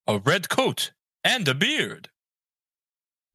A 0.07 0.19
red 0.19 0.49
coat 0.49 0.91
and 1.23 1.47
a 1.49 1.55
beard. 1.55 2.09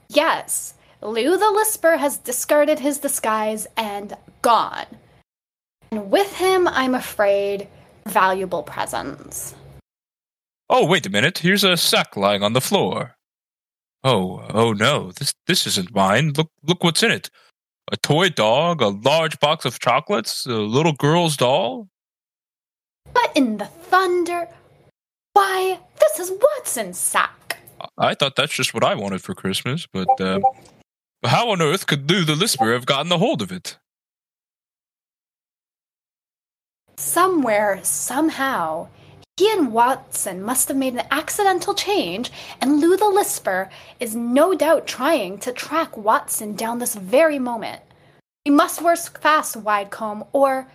Yes, 0.09 0.73
Lou 1.01 1.37
the 1.37 1.51
Lisper 1.51 1.97
has 1.97 2.17
discarded 2.17 2.79
his 2.79 2.97
disguise 2.97 3.65
and 3.77 4.17
gone. 4.41 4.85
And 5.91 6.11
with 6.11 6.35
him, 6.35 6.67
I'm 6.67 6.95
afraid, 6.95 7.67
valuable 8.05 8.63
presents. 8.63 9.55
Oh, 10.69 10.85
wait 10.85 11.05
a 11.05 11.09
minute. 11.09 11.39
Here's 11.39 11.63
a 11.63 11.75
sack 11.75 12.15
lying 12.15 12.43
on 12.43 12.53
the 12.53 12.61
floor. 12.61 13.15
Oh, 14.03 14.45
oh 14.53 14.73
no. 14.73 15.11
This 15.11 15.33
this 15.47 15.65
isn't 15.67 15.93
mine. 15.93 16.33
Look 16.37 16.51
look 16.63 16.83
what's 16.83 17.03
in 17.03 17.11
it. 17.11 17.29
A 17.91 17.97
toy 17.97 18.29
dog, 18.29 18.81
a 18.81 18.89
large 18.89 19.39
box 19.39 19.65
of 19.65 19.79
chocolates, 19.79 20.45
a 20.45 20.51
little 20.51 20.93
girl's 20.93 21.35
doll. 21.35 21.87
But 23.13 23.31
in 23.35 23.57
the 23.57 23.65
thunder, 23.65 24.47
why, 25.33 25.79
this 25.99 26.19
is 26.19 26.31
Watson's 26.31 26.99
sack. 26.99 27.57
I 27.97 28.13
thought 28.13 28.35
that's 28.35 28.53
just 28.53 28.73
what 28.73 28.83
I 28.83 28.93
wanted 28.93 29.23
for 29.23 29.33
Christmas, 29.33 29.87
but 29.91 30.21
uh, 30.21 30.39
how 31.25 31.49
on 31.49 31.61
earth 31.61 31.87
could 31.87 32.09
Lou 32.09 32.23
the 32.23 32.35
Lisper 32.35 32.73
have 32.73 32.85
gotten 32.85 33.11
a 33.11 33.17
hold 33.17 33.41
of 33.41 33.51
it? 33.51 33.77
Somewhere, 36.99 37.79
somehow, 37.81 38.89
he 39.37 39.49
and 39.53 39.71
Watson 39.71 40.43
must 40.43 40.67
have 40.67 40.75
made 40.75 40.95
an 40.95 41.07
accidental 41.11 41.73
change, 41.73 42.29
and 42.59 42.81
Lou 42.81 42.97
the 42.97 43.05
Lisper 43.05 43.69
is 44.01 44.17
no 44.17 44.53
doubt 44.53 44.85
trying 44.85 45.37
to 45.39 45.53
track 45.53 45.95
Watson 45.95 46.55
down 46.55 46.79
this 46.79 46.95
very 46.95 47.39
moment. 47.39 47.81
We 48.45 48.51
must 48.51 48.81
work 48.81 49.21
fast, 49.21 49.55
Widecombe, 49.55 50.27
or 50.33 50.67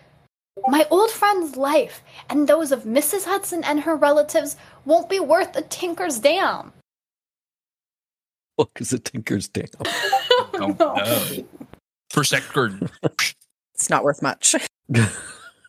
my 0.66 0.86
old 0.90 1.10
friend's 1.10 1.58
life 1.58 2.02
and 2.30 2.48
those 2.48 2.72
of 2.72 2.84
Mrs. 2.84 3.26
Hudson 3.26 3.62
and 3.62 3.80
her 3.80 3.94
relatives 3.94 4.56
won't 4.86 5.10
be 5.10 5.20
worth 5.20 5.54
a 5.54 5.62
tinker's 5.62 6.18
dam. 6.20 6.72
Look, 8.56 8.70
is 8.80 8.94
a 8.94 8.98
tinker's 8.98 9.48
dam. 9.48 9.66
Oh, 10.56 10.74
no. 10.78 11.44
For 12.10 12.24
second. 12.24 12.90
It's 13.74 13.90
not 13.90 14.04
worth 14.04 14.22
much. 14.22 14.54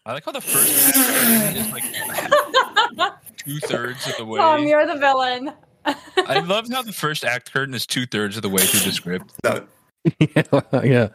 I 0.05 0.13
like 0.13 0.25
how 0.25 0.31
the 0.31 0.41
first 0.41 0.95
is 0.95 1.71
like 1.71 1.83
two 3.37 3.59
thirds 3.59 4.07
of 4.07 4.17
the 4.17 4.25
way. 4.25 4.39
Thom, 4.39 4.65
you're 4.67 4.85
the 4.85 4.97
villain. 4.97 5.51
I 5.85 6.39
love 6.39 6.67
how 6.71 6.83
the 6.83 6.91
first 6.93 7.23
act 7.25 7.51
curtain 7.51 7.73
is 7.73 7.87
two 7.87 8.05
thirds 8.05 8.35
of 8.35 8.43
the 8.43 8.49
way 8.49 8.61
through 8.63 8.81
the 8.81 8.91
script. 8.91 9.31
No. 9.43 9.65
yeah, 10.19 10.61
yeah. 10.83 11.07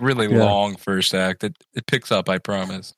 Really 0.00 0.28
Yeah. 0.34 0.44
long 0.44 0.76
first 0.76 1.14
act. 1.14 1.44
It 1.44 1.56
it 1.74 1.86
picks 1.86 2.10
up. 2.10 2.28
I 2.30 2.38
promise. 2.38 2.94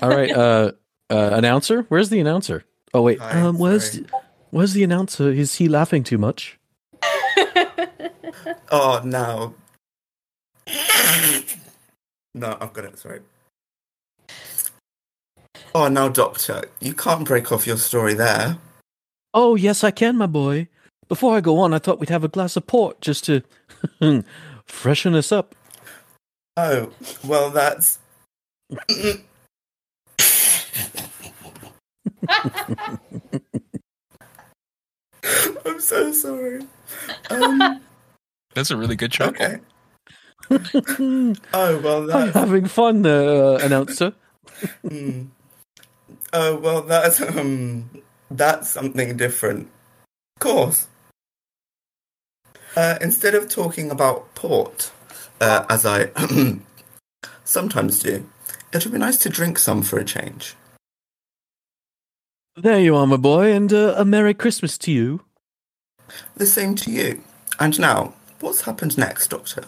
All 0.00 0.08
right, 0.08 0.30
uh, 0.30 0.72
uh, 1.10 1.30
announcer. 1.32 1.82
Where's 1.88 2.08
the 2.08 2.20
announcer? 2.20 2.64
Oh 2.94 3.02
wait, 3.02 3.18
Hi, 3.18 3.40
um, 3.42 3.58
where's 3.58 3.92
sorry. 3.92 4.06
where's 4.50 4.72
the 4.72 4.84
announcer? 4.84 5.30
Is 5.30 5.56
he 5.56 5.68
laughing 5.68 6.02
too 6.02 6.18
much? 6.18 6.58
Oh 8.70 9.00
no. 9.04 9.54
No, 12.34 12.56
I've 12.60 12.72
got 12.72 12.84
it. 12.86 12.98
Sorry. 12.98 13.20
Oh 15.76 15.88
no, 15.88 16.08
Doctor, 16.08 16.62
you 16.80 16.94
can't 16.94 17.26
break 17.26 17.52
off 17.52 17.66
your 17.66 17.76
story 17.76 18.14
there. 18.14 18.56
Oh 19.34 19.56
yes, 19.56 19.84
I 19.84 19.90
can, 19.90 20.16
my 20.16 20.24
boy. 20.24 20.68
Before 21.06 21.36
I 21.36 21.42
go 21.42 21.58
on, 21.58 21.74
I 21.74 21.78
thought 21.78 22.00
we'd 22.00 22.08
have 22.08 22.24
a 22.24 22.28
glass 22.28 22.56
of 22.56 22.66
port 22.66 23.02
just 23.02 23.24
to 23.26 23.42
freshen 24.66 25.14
us 25.14 25.32
up. 25.32 25.54
Oh, 26.56 26.92
well, 27.22 27.50
that's. 27.50 27.98
I'm 35.22 35.80
so 35.80 36.12
sorry. 36.12 36.62
Um, 37.30 37.80
That's 38.54 38.70
a 38.70 38.76
really 38.76 38.96
good 38.96 39.12
chuckle. 39.12 39.44
okay. 39.44 39.58
I'm 40.50 41.36
Oh, 41.52 41.78
well, 41.80 42.06
that's. 42.06 42.34
having 42.34 42.66
fun, 42.66 43.04
uh, 43.04 43.58
announcer. 43.62 44.14
Hmm. 44.88 45.24
Oh, 46.38 46.56
well, 46.56 46.82
that's. 46.82 47.20
Um, 47.22 47.88
that's 48.30 48.68
something 48.68 49.16
different. 49.16 49.68
Of 50.36 50.40
course. 50.40 50.86
Uh, 52.76 52.98
instead 53.00 53.34
of 53.34 53.48
talking 53.48 53.90
about 53.90 54.34
port, 54.34 54.90
uh, 55.40 55.64
as 55.70 55.86
I 55.86 56.10
sometimes 57.44 58.00
do, 58.00 58.28
it 58.72 58.84
would 58.84 58.92
be 58.92 58.98
nice 58.98 59.16
to 59.18 59.30
drink 59.30 59.58
some 59.58 59.82
for 59.82 59.98
a 59.98 60.04
change. 60.04 60.54
There 62.54 62.80
you 62.80 62.96
are, 62.96 63.06
my 63.06 63.16
boy, 63.16 63.52
and 63.52 63.72
uh, 63.72 63.94
a 63.96 64.04
Merry 64.04 64.34
Christmas 64.34 64.76
to 64.78 64.92
you. 64.92 65.22
The 66.36 66.46
same 66.46 66.74
to 66.76 66.90
you. 66.90 67.22
And 67.58 67.78
now, 67.80 68.12
what's 68.40 68.62
happened 68.62 68.98
next, 68.98 69.28
Doctor? 69.28 69.64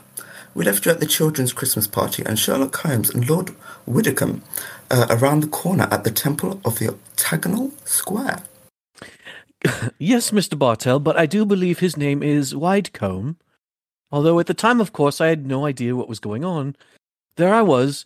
We 0.54 0.64
left 0.64 0.85
you 0.85 0.92
at 0.92 1.00
the 1.00 1.07
children's 1.07 1.52
Christmas 1.52 1.87
party, 1.87 2.22
and 2.26 2.38
Sherlock 2.38 2.76
Holmes 2.76 3.11
and 3.11 3.28
Lord 3.28 3.54
Widdicombe 3.87 4.42
uh, 4.90 5.07
around 5.11 5.40
the 5.40 5.48
corner 5.48 5.88
at 5.90 6.05
the 6.05 6.11
Temple 6.11 6.61
of 6.64 6.79
the 6.79 6.88
Octagonal 6.88 7.72
Square. 7.85 8.42
Yes, 9.98 10.31
Mr. 10.31 10.57
Bartell, 10.57 11.01
but 11.01 11.16
I 11.16 11.27
do 11.27 11.44
believe 11.44 11.81
his 11.81 11.96
name 11.96 12.22
is 12.22 12.55
Widecombe. 12.55 13.37
Although 14.11 14.38
at 14.38 14.46
the 14.46 14.55
time, 14.55 14.81
of 14.81 14.92
course, 14.92 15.20
I 15.20 15.27
had 15.29 15.46
no 15.46 15.66
idea 15.66 15.96
what 15.96 16.09
was 16.09 16.20
going 16.20 16.44
on. 16.44 16.77
There 17.37 17.53
I 17.53 17.62
was, 17.62 18.05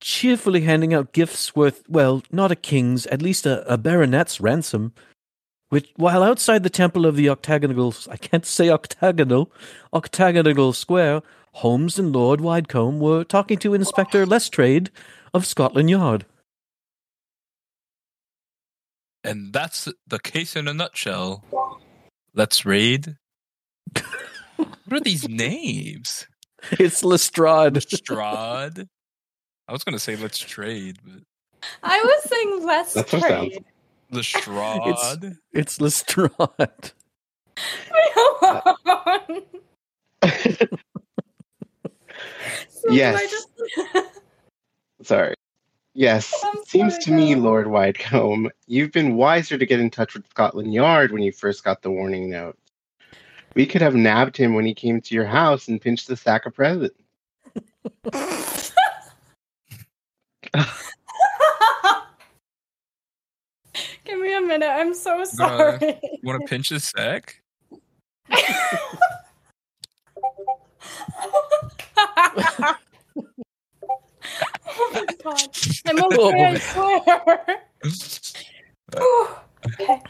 cheerfully 0.00 0.62
handing 0.62 0.94
out 0.94 1.12
gifts 1.12 1.54
worth, 1.54 1.82
well, 1.88 2.22
not 2.30 2.52
a 2.52 2.56
king's, 2.56 3.06
at 3.06 3.22
least 3.22 3.46
a, 3.46 3.70
a 3.70 3.76
baronet's 3.76 4.40
ransom. 4.40 4.92
Which, 5.68 5.90
while 5.96 6.22
outside 6.22 6.62
the 6.62 6.70
temple 6.70 7.06
of 7.06 7.16
the 7.16 7.28
octagonal, 7.28 7.94
I 8.10 8.16
can't 8.16 8.46
say 8.46 8.68
octagonal, 8.68 9.50
octagonal 9.92 10.72
square, 10.72 11.22
Holmes 11.56 11.98
and 11.98 12.12
Lord 12.12 12.40
Widecombe 12.40 12.98
were 12.98 13.24
talking 13.24 13.58
to 13.58 13.74
Inspector 13.74 14.24
Lestrade 14.26 14.90
of 15.34 15.46
Scotland 15.46 15.90
Yard. 15.90 16.26
And 19.24 19.52
that's 19.52 19.88
the 20.06 20.18
case 20.18 20.56
in 20.56 20.66
a 20.68 20.74
nutshell. 20.74 21.44
Let's 22.34 22.64
raid. 22.66 23.16
what 24.56 24.68
are 24.90 25.00
these 25.00 25.28
names? 25.28 26.26
It's 26.72 27.04
Lestrade. 27.04 27.80
Strad. 27.82 28.88
I 29.68 29.72
was 29.72 29.84
gonna 29.84 29.98
say 29.98 30.16
let's 30.16 30.38
trade, 30.38 30.98
but 31.04 31.22
I 31.82 32.00
was 32.02 32.22
saying 32.30 32.66
less 32.66 32.94
That's 32.94 33.12
what 33.12 33.22
sounds- 33.22 33.48
trade. 33.50 33.64
Lestrade. 34.10 35.36
It's 35.52 35.80
Lestrade. 35.80 36.92
So 42.68 42.90
Yes. 42.90 43.16
I 43.16 43.26
just- 43.26 44.21
Sorry. 45.02 45.34
Yes, 45.94 46.32
I'm 46.44 46.64
seems 46.64 46.94
sorry, 46.94 47.04
to 47.04 47.10
me, 47.12 47.34
Dad. 47.34 47.42
Lord 47.42 47.66
Widecombe, 47.66 48.48
you've 48.66 48.92
been 48.92 49.16
wiser 49.16 49.58
to 49.58 49.66
get 49.66 49.80
in 49.80 49.90
touch 49.90 50.14
with 50.14 50.26
Scotland 50.28 50.72
Yard 50.72 51.12
when 51.12 51.22
you 51.22 51.32
first 51.32 51.64
got 51.64 51.82
the 51.82 51.90
warning 51.90 52.30
note. 52.30 52.56
We 53.54 53.66
could 53.66 53.82
have 53.82 53.94
nabbed 53.94 54.36
him 54.36 54.54
when 54.54 54.64
he 54.64 54.74
came 54.74 55.00
to 55.02 55.14
your 55.14 55.26
house 55.26 55.68
and 55.68 55.80
pinched 55.80 56.08
the 56.08 56.16
sack 56.16 56.46
of 56.46 56.54
presents. 56.54 56.96
Give 64.04 64.18
me 64.18 64.34
a 64.34 64.40
minute. 64.40 64.68
I'm 64.68 64.94
so 64.94 65.20
Uh, 65.20 65.24
sorry. 65.26 66.00
You 66.02 66.18
want 66.22 66.40
to 66.40 66.46
pinch 66.48 66.70
his 66.70 66.84
sack? 66.84 67.42
oh 74.68 74.90
my 74.92 75.06
god. 75.22 75.48
I'm 75.86 75.98
Oh, 76.02 76.32
I 76.32 76.58
swear. 76.58 77.62
Okay. 79.64 80.02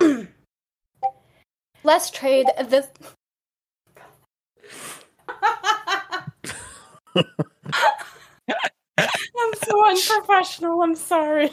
Let's 1.84 2.10
trade 2.10 2.46
this. 2.68 2.88
I'm 9.36 9.52
so 9.62 9.86
unprofessional. 9.86 10.82
I'm 10.82 10.94
sorry. 10.94 11.50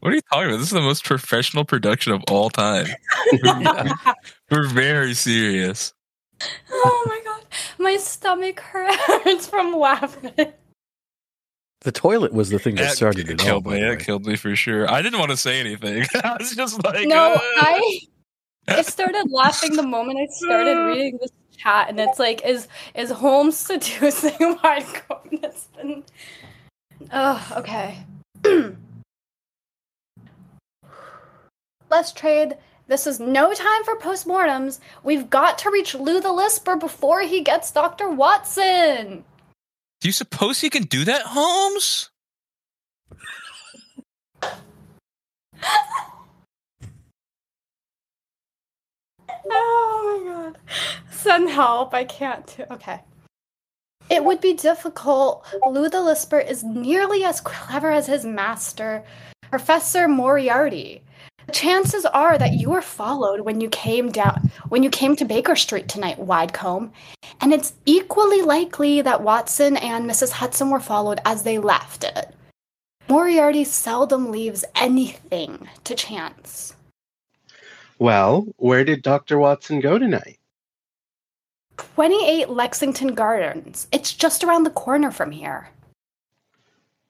What 0.00 0.12
are 0.12 0.14
you 0.14 0.20
talking 0.30 0.48
about? 0.48 0.58
This 0.58 0.66
is 0.66 0.70
the 0.70 0.82
most 0.82 1.04
professional 1.04 1.64
production 1.64 2.12
of 2.12 2.22
all 2.30 2.50
time. 2.50 2.86
We're 4.50 4.68
very 4.68 5.14
serious. 5.14 5.94
Oh 6.70 7.04
my 7.06 7.20
god. 7.24 7.44
My 7.78 7.96
stomach 7.96 8.60
hurts 8.60 9.46
from 9.46 9.74
laughing. 9.76 10.32
The 11.82 11.92
toilet 11.92 12.32
was 12.34 12.50
the 12.50 12.58
thing 12.58 12.74
that 12.74 12.82
That 12.88 12.96
started 12.96 13.30
it 13.30 13.40
all. 13.40 13.46
killed 13.46 13.64
by 13.64 13.74
me. 13.74 13.80
the 13.80 13.86
That 13.88 14.00
killed 14.00 14.26
me 14.26 14.36
for 14.36 14.54
sure. 14.54 14.90
I 14.90 15.00
didn't 15.00 15.18
want 15.18 15.30
to 15.30 15.36
say 15.36 15.58
anything. 15.60 16.04
I 16.24 16.36
was 16.38 16.54
just 16.54 16.82
like, 16.84 17.08
No, 17.08 17.34
"Uh." 17.34 17.38
I 17.56 18.00
I 18.68 18.82
started 18.96 19.30
laughing 19.30 19.76
the 19.76 19.82
moment 19.82 20.18
I 20.20 20.26
started 20.30 20.76
reading 20.86 21.18
this 21.20 21.30
chat, 21.56 21.88
and 21.88 21.98
it's 21.98 22.18
like, 22.18 22.44
is 22.44 22.68
is 22.94 23.10
Holmes 23.10 23.56
seducing 23.56 24.58
Wycombe? 24.62 25.38
That's 25.40 25.64
been. 25.68 26.04
Oh, 27.12 27.54
okay. 27.56 28.04
Let's 31.90 32.12
trade. 32.12 32.56
This 32.90 33.06
is 33.06 33.20
no 33.20 33.54
time 33.54 33.84
for 33.84 33.94
postmortems. 33.94 34.80
We've 35.04 35.30
got 35.30 35.58
to 35.58 35.70
reach 35.70 35.94
Lou 35.94 36.20
the 36.20 36.32
Lisper 36.32 36.74
before 36.74 37.20
he 37.22 37.40
gets 37.40 37.70
Dr. 37.70 38.10
Watson. 38.10 39.24
Do 40.00 40.08
you 40.08 40.12
suppose 40.12 40.60
he 40.60 40.70
can 40.70 40.82
do 40.82 41.04
that, 41.04 41.22
Holmes? 41.22 42.10
Oh 49.50 50.22
my 50.24 50.32
god. 50.32 50.58
Send 51.10 51.50
help. 51.50 51.94
I 51.94 52.04
can't. 52.04 52.46
do- 52.56 52.64
Okay. 52.70 53.00
It 54.08 54.24
would 54.24 54.40
be 54.40 54.54
difficult. 54.54 55.46
Lou 55.68 55.88
the 55.88 56.00
Lisper 56.00 56.40
is 56.40 56.64
nearly 56.64 57.22
as 57.24 57.40
clever 57.40 57.92
as 57.92 58.08
his 58.08 58.24
master, 58.24 59.04
Professor 59.50 60.08
Moriarty. 60.08 61.02
The 61.50 61.56
chances 61.56 62.04
are 62.06 62.38
that 62.38 62.52
you 62.52 62.70
were 62.70 62.80
followed 62.80 63.40
when 63.40 63.60
you 63.60 63.68
came 63.70 64.12
down 64.12 64.52
when 64.68 64.84
you 64.84 64.88
came 64.88 65.16
to 65.16 65.24
Baker 65.24 65.56
Street 65.56 65.88
tonight, 65.88 66.16
Widecombe, 66.16 66.92
and 67.40 67.52
it's 67.52 67.72
equally 67.86 68.40
likely 68.40 69.02
that 69.02 69.24
Watson 69.24 69.76
and 69.76 70.08
Mrs. 70.08 70.30
Hudson 70.30 70.70
were 70.70 70.78
followed 70.78 71.18
as 71.24 71.42
they 71.42 71.58
left 71.58 72.04
it. 72.04 72.32
Moriarty 73.08 73.64
seldom 73.64 74.30
leaves 74.30 74.64
anything 74.76 75.68
to 75.82 75.96
chance. 75.96 76.76
Well, 77.98 78.46
where 78.58 78.84
did 78.84 79.02
Dr. 79.02 79.36
Watson 79.40 79.80
go 79.80 79.98
tonight? 79.98 80.38
28 81.78 82.48
Lexington 82.48 83.12
Gardens. 83.16 83.88
It's 83.90 84.14
just 84.14 84.44
around 84.44 84.62
the 84.62 84.70
corner 84.70 85.10
from 85.10 85.32
here. 85.32 85.68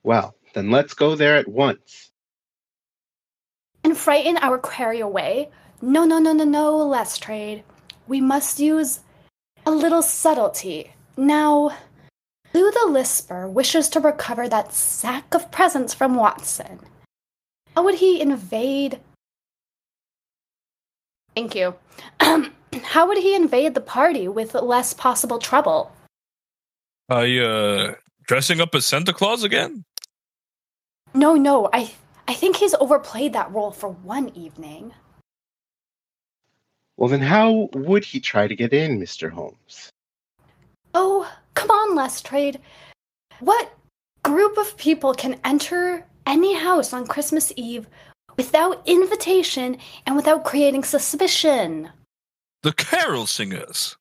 Well, 0.02 0.34
then 0.54 0.70
let's 0.70 0.94
go 0.94 1.14
there 1.14 1.36
at 1.36 1.46
once. 1.46 2.09
And 3.82 3.96
frighten 3.96 4.36
our 4.38 4.58
quarry 4.58 5.00
away? 5.00 5.48
No, 5.80 6.04
no, 6.04 6.18
no, 6.18 6.32
no, 6.32 6.44
no, 6.44 6.76
Lestrade. 6.76 7.62
We 8.06 8.20
must 8.20 8.60
use 8.60 9.00
a 9.64 9.70
little 9.70 10.02
subtlety. 10.02 10.92
Now, 11.16 11.76
Lou 12.52 12.70
the 12.70 12.88
Lisper 12.88 13.48
wishes 13.48 13.88
to 13.90 14.00
recover 14.00 14.48
that 14.48 14.72
sack 14.72 15.34
of 15.34 15.50
presents 15.50 15.94
from 15.94 16.16
Watson. 16.16 16.80
How 17.74 17.84
would 17.84 17.96
he 17.96 18.20
invade? 18.20 19.00
Thank 21.34 21.54
you. 21.54 21.76
How 22.20 23.06
would 23.06 23.18
he 23.18 23.34
invade 23.34 23.74
the 23.74 23.80
party 23.80 24.28
with 24.28 24.54
less 24.54 24.92
possible 24.92 25.38
trouble? 25.38 25.92
By 27.08 27.36
uh, 27.38 27.94
dressing 28.26 28.60
up 28.60 28.74
as 28.74 28.86
Santa 28.86 29.12
Claus 29.12 29.42
again? 29.42 29.84
No, 31.14 31.34
no, 31.34 31.68
I 31.72 31.92
I 32.30 32.34
think 32.34 32.54
he's 32.54 32.74
overplayed 32.74 33.32
that 33.32 33.50
role 33.50 33.72
for 33.72 33.88
one 33.88 34.28
evening. 34.36 34.94
Well, 36.96 37.08
then 37.08 37.22
how 37.22 37.68
would 37.72 38.04
he 38.04 38.20
try 38.20 38.46
to 38.46 38.54
get 38.54 38.72
in, 38.72 39.00
Mr. 39.00 39.32
Holmes? 39.32 39.90
Oh, 40.94 41.28
come 41.54 41.72
on, 41.72 41.96
Lestrade. 41.96 42.60
What 43.40 43.76
group 44.22 44.58
of 44.58 44.76
people 44.76 45.12
can 45.12 45.40
enter 45.44 46.06
any 46.24 46.54
house 46.54 46.92
on 46.92 47.04
Christmas 47.04 47.52
Eve 47.56 47.88
without 48.36 48.80
invitation 48.86 49.78
and 50.06 50.14
without 50.14 50.44
creating 50.44 50.84
suspicion? 50.84 51.90
The 52.62 52.74
carol 52.74 53.26
singers. 53.26 53.96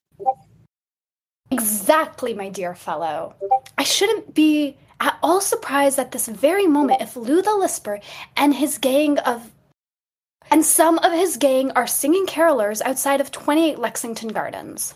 Exactly, 1.50 2.36
my 2.36 2.50
dear 2.50 2.76
fellow. 2.76 3.34
I 3.80 3.84
shouldn't 3.84 4.36
be 4.36 4.78
at 4.89 4.89
all 5.22 5.42
surprised 5.42 6.00
at 6.00 6.12
this 6.12 6.28
very 6.28 6.68
moment 6.68 7.02
if 7.02 7.16
Lou 7.16 7.42
the 7.42 7.56
Lisper 7.56 8.00
and 8.36 8.54
his 8.54 8.78
gang 8.78 9.18
of 9.20 9.52
and 10.52 10.66
some 10.66 10.98
of 11.00 11.12
his 11.12 11.38
gang 11.38 11.72
are 11.72 11.86
singing 11.88 12.26
carolers 12.26 12.82
outside 12.82 13.22
of 13.22 13.32
28 13.32 13.78
Lexington 13.78 14.30
Gardens. 14.30 14.96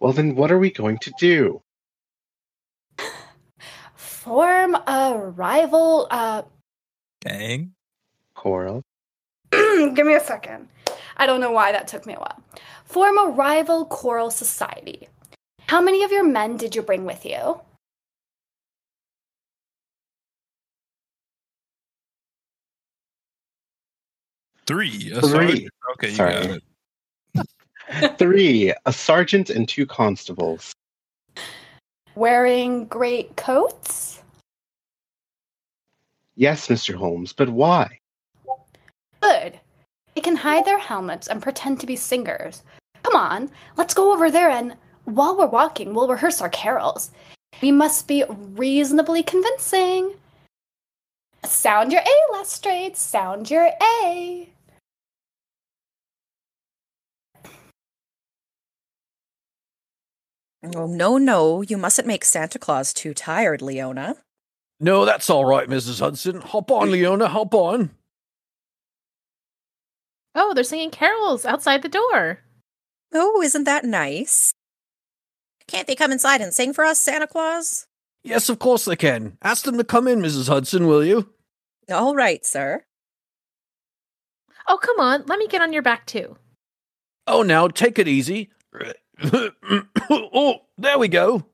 Well, 0.00 0.12
then 0.12 0.34
what 0.34 0.50
are 0.50 0.58
we 0.58 0.70
going 0.70 0.98
to 0.98 1.12
do? 1.18 1.62
Form 3.94 4.74
a 4.74 5.16
rival 5.16 6.06
uh 6.10 6.42
Gang. 7.20 7.72
Coral. 8.34 8.82
give 9.50 10.06
me 10.06 10.14
a 10.14 10.20
second. 10.20 10.68
I 11.16 11.26
don't 11.26 11.40
know 11.40 11.52
why 11.52 11.72
that 11.72 11.88
took 11.88 12.06
me 12.06 12.14
a 12.14 12.18
while. 12.18 12.42
Form 12.84 13.16
a 13.18 13.30
rival 13.30 13.86
choral 13.86 14.30
society. 14.30 15.08
How 15.68 15.80
many 15.80 16.02
of 16.02 16.12
your 16.12 16.24
men 16.24 16.56
did 16.56 16.74
you 16.74 16.82
bring 16.82 17.04
with 17.04 17.24
you? 17.24 17.60
Three. 24.66 25.12
A 25.12 25.20
Three. 25.20 25.30
sergeant. 25.30 25.70
Okay, 25.92 26.08
you 26.10 26.14
Sorry. 26.14 26.32
got 26.32 26.60
it. 27.36 28.18
Three, 28.18 28.72
a 28.86 28.92
sergeant 28.92 29.50
and 29.50 29.68
two 29.68 29.86
constables. 29.86 30.72
Wearing 32.14 32.86
great 32.86 33.36
coats? 33.36 34.22
Yes, 36.36 36.68
Mr. 36.68 36.94
Holmes, 36.94 37.32
but 37.32 37.48
why? 37.48 37.98
Good. 39.20 39.60
They 40.14 40.20
can 40.20 40.36
hide 40.36 40.64
their 40.64 40.78
helmets 40.78 41.28
and 41.28 41.42
pretend 41.42 41.80
to 41.80 41.86
be 41.86 41.96
singers. 41.96 42.62
Come 43.02 43.16
on, 43.16 43.50
let's 43.76 43.94
go 43.94 44.12
over 44.12 44.30
there 44.30 44.50
and, 44.50 44.76
while 45.04 45.36
we're 45.36 45.46
walking, 45.46 45.92
we'll 45.92 46.08
rehearse 46.08 46.40
our 46.40 46.48
carols. 46.48 47.10
We 47.60 47.70
must 47.70 48.08
be 48.08 48.24
reasonably 48.28 49.22
convincing. 49.22 50.14
Sound 51.44 51.92
your 51.92 52.00
A, 52.00 52.32
Lestrade. 52.32 52.96
Sound 52.96 53.50
your 53.50 53.70
A. 54.02 54.48
Oh, 60.74 60.86
no, 60.86 61.18
no. 61.18 61.62
You 61.62 61.76
mustn't 61.76 62.08
make 62.08 62.24
Santa 62.24 62.58
Claus 62.58 62.92
too 62.92 63.12
tired, 63.12 63.60
Leona. 63.60 64.16
No, 64.80 65.04
that's 65.04 65.28
all 65.30 65.44
right, 65.44 65.68
Mrs. 65.68 66.00
Hudson. 66.00 66.40
Hop 66.40 66.70
on, 66.70 66.90
Leona, 66.90 67.28
hop 67.28 67.54
on. 67.54 67.90
Oh, 70.34 70.52
they're 70.54 70.64
singing 70.64 70.90
carols 70.90 71.44
outside 71.44 71.82
the 71.82 71.88
door. 71.88 72.40
Oh, 73.12 73.40
isn't 73.42 73.64
that 73.64 73.84
nice? 73.84 74.52
Can't 75.68 75.86
they 75.86 75.94
come 75.94 76.12
inside 76.12 76.40
and 76.40 76.52
sing 76.52 76.72
for 76.72 76.84
us, 76.84 76.98
Santa 76.98 77.26
Claus? 77.26 77.86
Yes, 78.24 78.48
of 78.48 78.58
course 78.58 78.84
they 78.84 78.96
can. 78.96 79.36
Ask 79.42 79.64
them 79.64 79.78
to 79.78 79.84
come 79.84 80.08
in, 80.08 80.20
Mrs. 80.20 80.48
Hudson, 80.48 80.86
will 80.86 81.04
you? 81.04 81.28
All 81.90 82.14
right, 82.14 82.44
sir. 82.44 82.84
Oh, 84.66 84.78
come 84.78 84.98
on. 84.98 85.24
Let 85.26 85.38
me 85.38 85.46
get 85.46 85.62
on 85.62 85.72
your 85.72 85.82
back 85.82 86.06
too. 86.06 86.36
Oh, 87.26 87.42
now 87.42 87.68
take 87.68 87.98
it 87.98 88.08
easy. 88.08 88.50
oh, 90.10 90.60
there 90.78 90.98
we 90.98 91.08
go. 91.08 91.46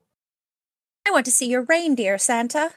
I 1.07 1.11
want 1.11 1.25
to 1.25 1.31
see 1.31 1.47
your 1.47 1.63
reindeer, 1.63 2.17
Santa. 2.17 2.71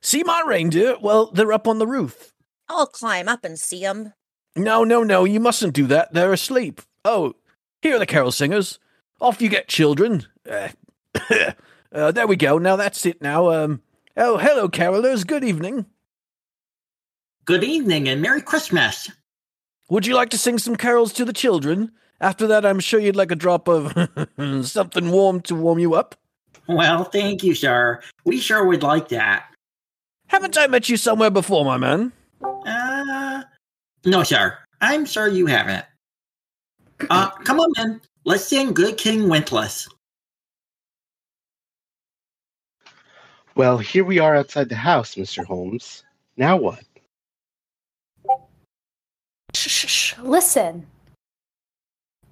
See 0.00 0.22
my 0.22 0.42
reindeer? 0.46 0.96
Well, 1.00 1.30
they're 1.32 1.52
up 1.52 1.66
on 1.66 1.78
the 1.78 1.86
roof. 1.86 2.32
I'll 2.68 2.86
climb 2.86 3.28
up 3.28 3.44
and 3.44 3.58
see 3.58 3.84
'em. 3.84 4.12
No, 4.54 4.84
no, 4.84 5.02
no, 5.02 5.24
you 5.24 5.40
mustn't 5.40 5.74
do 5.74 5.86
that. 5.88 6.12
They're 6.12 6.32
asleep. 6.32 6.80
Oh, 7.04 7.34
here 7.82 7.96
are 7.96 7.98
the 7.98 8.06
carol 8.06 8.32
singers. 8.32 8.78
Off 9.20 9.40
you 9.40 9.48
get, 9.48 9.68
children. 9.68 10.26
Uh, 10.48 10.68
uh, 11.92 12.12
there 12.12 12.26
we 12.26 12.36
go. 12.36 12.58
Now 12.58 12.76
that's 12.76 13.04
it 13.06 13.20
now. 13.22 13.50
Um, 13.50 13.82
oh, 14.16 14.38
hello, 14.38 14.68
carolers. 14.68 15.26
Good 15.26 15.44
evening. 15.44 15.86
Good 17.44 17.64
evening 17.64 18.08
and 18.08 18.20
Merry 18.20 18.42
Christmas. 18.42 19.10
Would 19.88 20.06
you 20.06 20.14
like 20.14 20.30
to 20.30 20.38
sing 20.38 20.58
some 20.58 20.76
carols 20.76 21.12
to 21.14 21.24
the 21.24 21.32
children? 21.32 21.92
After 22.20 22.46
that, 22.46 22.64
I'm 22.64 22.80
sure 22.80 22.98
you'd 22.98 23.16
like 23.16 23.30
a 23.30 23.36
drop 23.36 23.68
of 23.68 23.92
something 24.66 25.10
warm 25.10 25.40
to 25.42 25.54
warm 25.54 25.78
you 25.78 25.94
up. 25.94 26.14
Well, 26.68 27.04
thank 27.04 27.44
you, 27.44 27.54
sir. 27.54 28.00
We 28.24 28.38
sure 28.38 28.64
would 28.66 28.82
like 28.82 29.08
that. 29.08 29.46
Haven't 30.28 30.58
I 30.58 30.66
met 30.66 30.88
you 30.88 30.96
somewhere 30.96 31.30
before, 31.30 31.64
my 31.64 31.76
man? 31.76 32.12
Uh, 32.42 33.42
no, 34.04 34.22
sir. 34.22 34.58
I'm 34.80 35.04
sure 35.04 35.28
you 35.28 35.46
haven't. 35.46 35.84
Uh, 37.10 37.28
come 37.44 37.60
on 37.60 37.70
in. 37.76 38.00
Let's 38.24 38.44
sing 38.44 38.72
Good 38.72 38.96
King 38.96 39.28
Wenceslas. 39.28 39.86
Well, 43.54 43.76
here 43.76 44.02
we 44.02 44.18
are 44.18 44.34
outside 44.34 44.70
the 44.70 44.76
house, 44.76 45.14
Mr. 45.16 45.44
Holmes. 45.44 46.04
Now 46.38 46.56
what? 46.56 46.82
Shh, 49.54 49.68
shh, 49.68 49.88
shh. 49.88 50.18
Listen. 50.20 50.86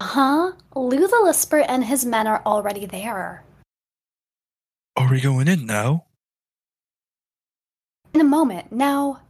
Huh? 0.01 0.53
Lou 0.75 1.07
the 1.07 1.21
Lisper 1.25 1.65
and 1.69 1.85
his 1.85 2.05
men 2.05 2.27
are 2.27 2.43
already 2.45 2.87
there. 2.87 3.45
Are 4.97 5.11
we 5.11 5.21
going 5.21 5.49
in 5.49 5.67
now? 5.67 6.05
In 8.13 8.21
a 8.21 8.25
moment. 8.25 8.71
Now, 8.71 9.21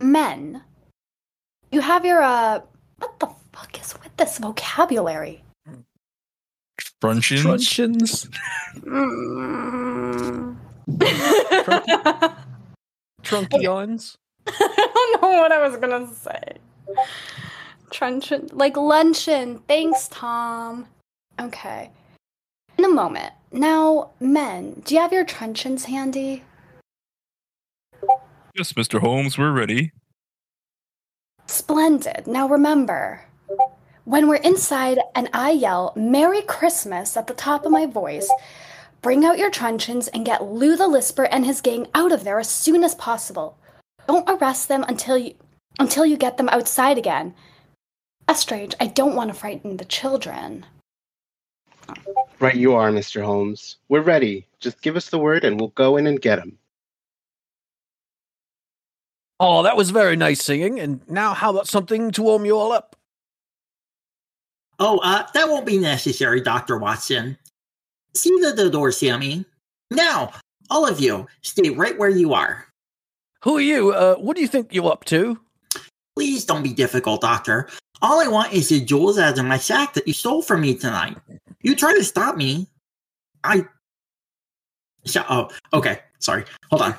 men, 0.00 0.62
you 1.70 1.80
have 1.80 2.04
your, 2.04 2.22
uh, 2.22 2.60
what 2.98 3.18
the 3.20 3.28
fuck 3.52 3.80
is 3.80 3.94
with 4.02 4.16
this 4.16 4.38
vocabulary? 4.38 5.44
Truncheons? 7.00 7.42
Truncheons. 7.42 8.28
Mm. 8.80 10.56
Trunkions. 13.22 14.16
I 14.46 15.16
don't 15.20 15.22
know 15.22 15.40
what 15.40 15.52
I 15.52 15.66
was 15.66 15.76
gonna 15.76 16.12
say. 16.14 16.56
Truncheon, 17.90 18.48
like 18.52 18.76
luncheon. 18.76 19.60
Thanks, 19.68 20.08
Thom. 20.08 20.86
Okay. 21.40 21.90
In 22.78 22.84
a 22.84 22.88
moment. 22.88 23.32
Now, 23.52 24.10
men, 24.20 24.82
do 24.84 24.94
you 24.94 25.00
have 25.00 25.12
your 25.12 25.24
truncheons 25.24 25.84
handy? 25.84 26.44
Yes, 28.54 28.72
Mr. 28.72 29.00
Holmes, 29.00 29.36
we're 29.36 29.52
ready. 29.52 29.92
Splendid. 31.46 32.26
Now 32.26 32.48
remember, 32.48 33.24
when 34.04 34.28
we're 34.28 34.36
inside 34.36 34.98
and 35.14 35.28
I 35.32 35.50
yell 35.50 35.92
Merry 35.96 36.42
Christmas 36.42 37.16
at 37.16 37.26
the 37.26 37.34
top 37.34 37.64
of 37.64 37.72
my 37.72 37.86
voice, 37.86 38.30
bring 39.02 39.24
out 39.24 39.38
your 39.38 39.50
truncheons 39.50 40.08
and 40.08 40.24
get 40.24 40.44
Lou 40.44 40.76
the 40.76 40.86
Lisper 40.86 41.24
and 41.24 41.44
his 41.44 41.60
gang 41.60 41.86
out 41.94 42.12
of 42.12 42.24
there 42.24 42.38
as 42.38 42.48
soon 42.48 42.84
as 42.84 42.94
possible. 42.94 43.58
Don't 44.06 44.28
arrest 44.28 44.68
them 44.68 44.84
until 44.88 45.18
you 45.18 45.34
until 45.78 46.04
you 46.04 46.16
get 46.16 46.36
them 46.36 46.48
outside 46.48 46.98
again. 46.98 47.34
Lestrade, 48.30 48.76
I 48.78 48.86
don't 48.86 49.16
want 49.16 49.32
to 49.32 49.34
frighten 49.34 49.76
the 49.76 49.84
children. 49.84 50.64
Right, 52.38 52.54
you 52.54 52.74
are, 52.74 52.92
Mr. 52.92 53.24
Holmes. 53.24 53.78
We're 53.88 54.02
ready. 54.02 54.46
Just 54.60 54.82
give 54.82 54.94
us 54.94 55.10
the 55.10 55.18
word 55.18 55.42
and 55.42 55.58
we'll 55.58 55.70
go 55.70 55.96
in 55.96 56.06
and 56.06 56.22
get 56.22 56.38
him. 56.38 56.56
Oh, 59.40 59.64
that 59.64 59.76
was 59.76 59.90
very 59.90 60.14
nice 60.14 60.44
singing. 60.44 60.78
And 60.78 61.00
now, 61.10 61.34
how 61.34 61.50
about 61.50 61.66
something 61.66 62.12
to 62.12 62.22
warm 62.22 62.44
you 62.44 62.56
all 62.56 62.70
up? 62.70 62.94
Oh, 64.78 64.98
uh, 64.98 65.26
that 65.34 65.48
won't 65.48 65.66
be 65.66 65.78
necessary, 65.78 66.40
Dr. 66.40 66.78
Watson. 66.78 67.36
See 68.14 68.30
the, 68.42 68.52
the 68.52 68.70
door, 68.70 68.92
Sammy. 68.92 69.44
Now, 69.90 70.30
all 70.70 70.86
of 70.86 71.00
you, 71.00 71.26
stay 71.42 71.70
right 71.70 71.98
where 71.98 72.08
you 72.08 72.32
are. 72.32 72.64
Who 73.42 73.56
are 73.56 73.60
you? 73.60 73.90
Uh, 73.90 74.14
what 74.14 74.36
do 74.36 74.40
you 74.40 74.48
think 74.48 74.72
you're 74.72 74.92
up 74.92 75.04
to? 75.06 75.36
Please 76.14 76.44
don't 76.44 76.62
be 76.62 76.72
difficult, 76.72 77.22
Doctor. 77.22 77.68
All 78.02 78.20
I 78.20 78.28
want 78.28 78.52
is 78.52 78.68
the 78.68 78.80
jewels 78.80 79.18
out 79.18 79.38
of 79.38 79.44
my 79.44 79.58
sack 79.58 79.94
that 79.94 80.06
you 80.06 80.14
stole 80.14 80.42
from 80.42 80.62
me 80.62 80.74
tonight. 80.74 81.16
You 81.62 81.74
try 81.74 81.94
to 81.94 82.04
stop 82.04 82.36
me, 82.36 82.66
I. 83.44 83.66
So, 85.04 85.24
oh, 85.28 85.50
okay. 85.72 86.00
Sorry. 86.18 86.44
Hold 86.70 86.82
on. 86.82 86.94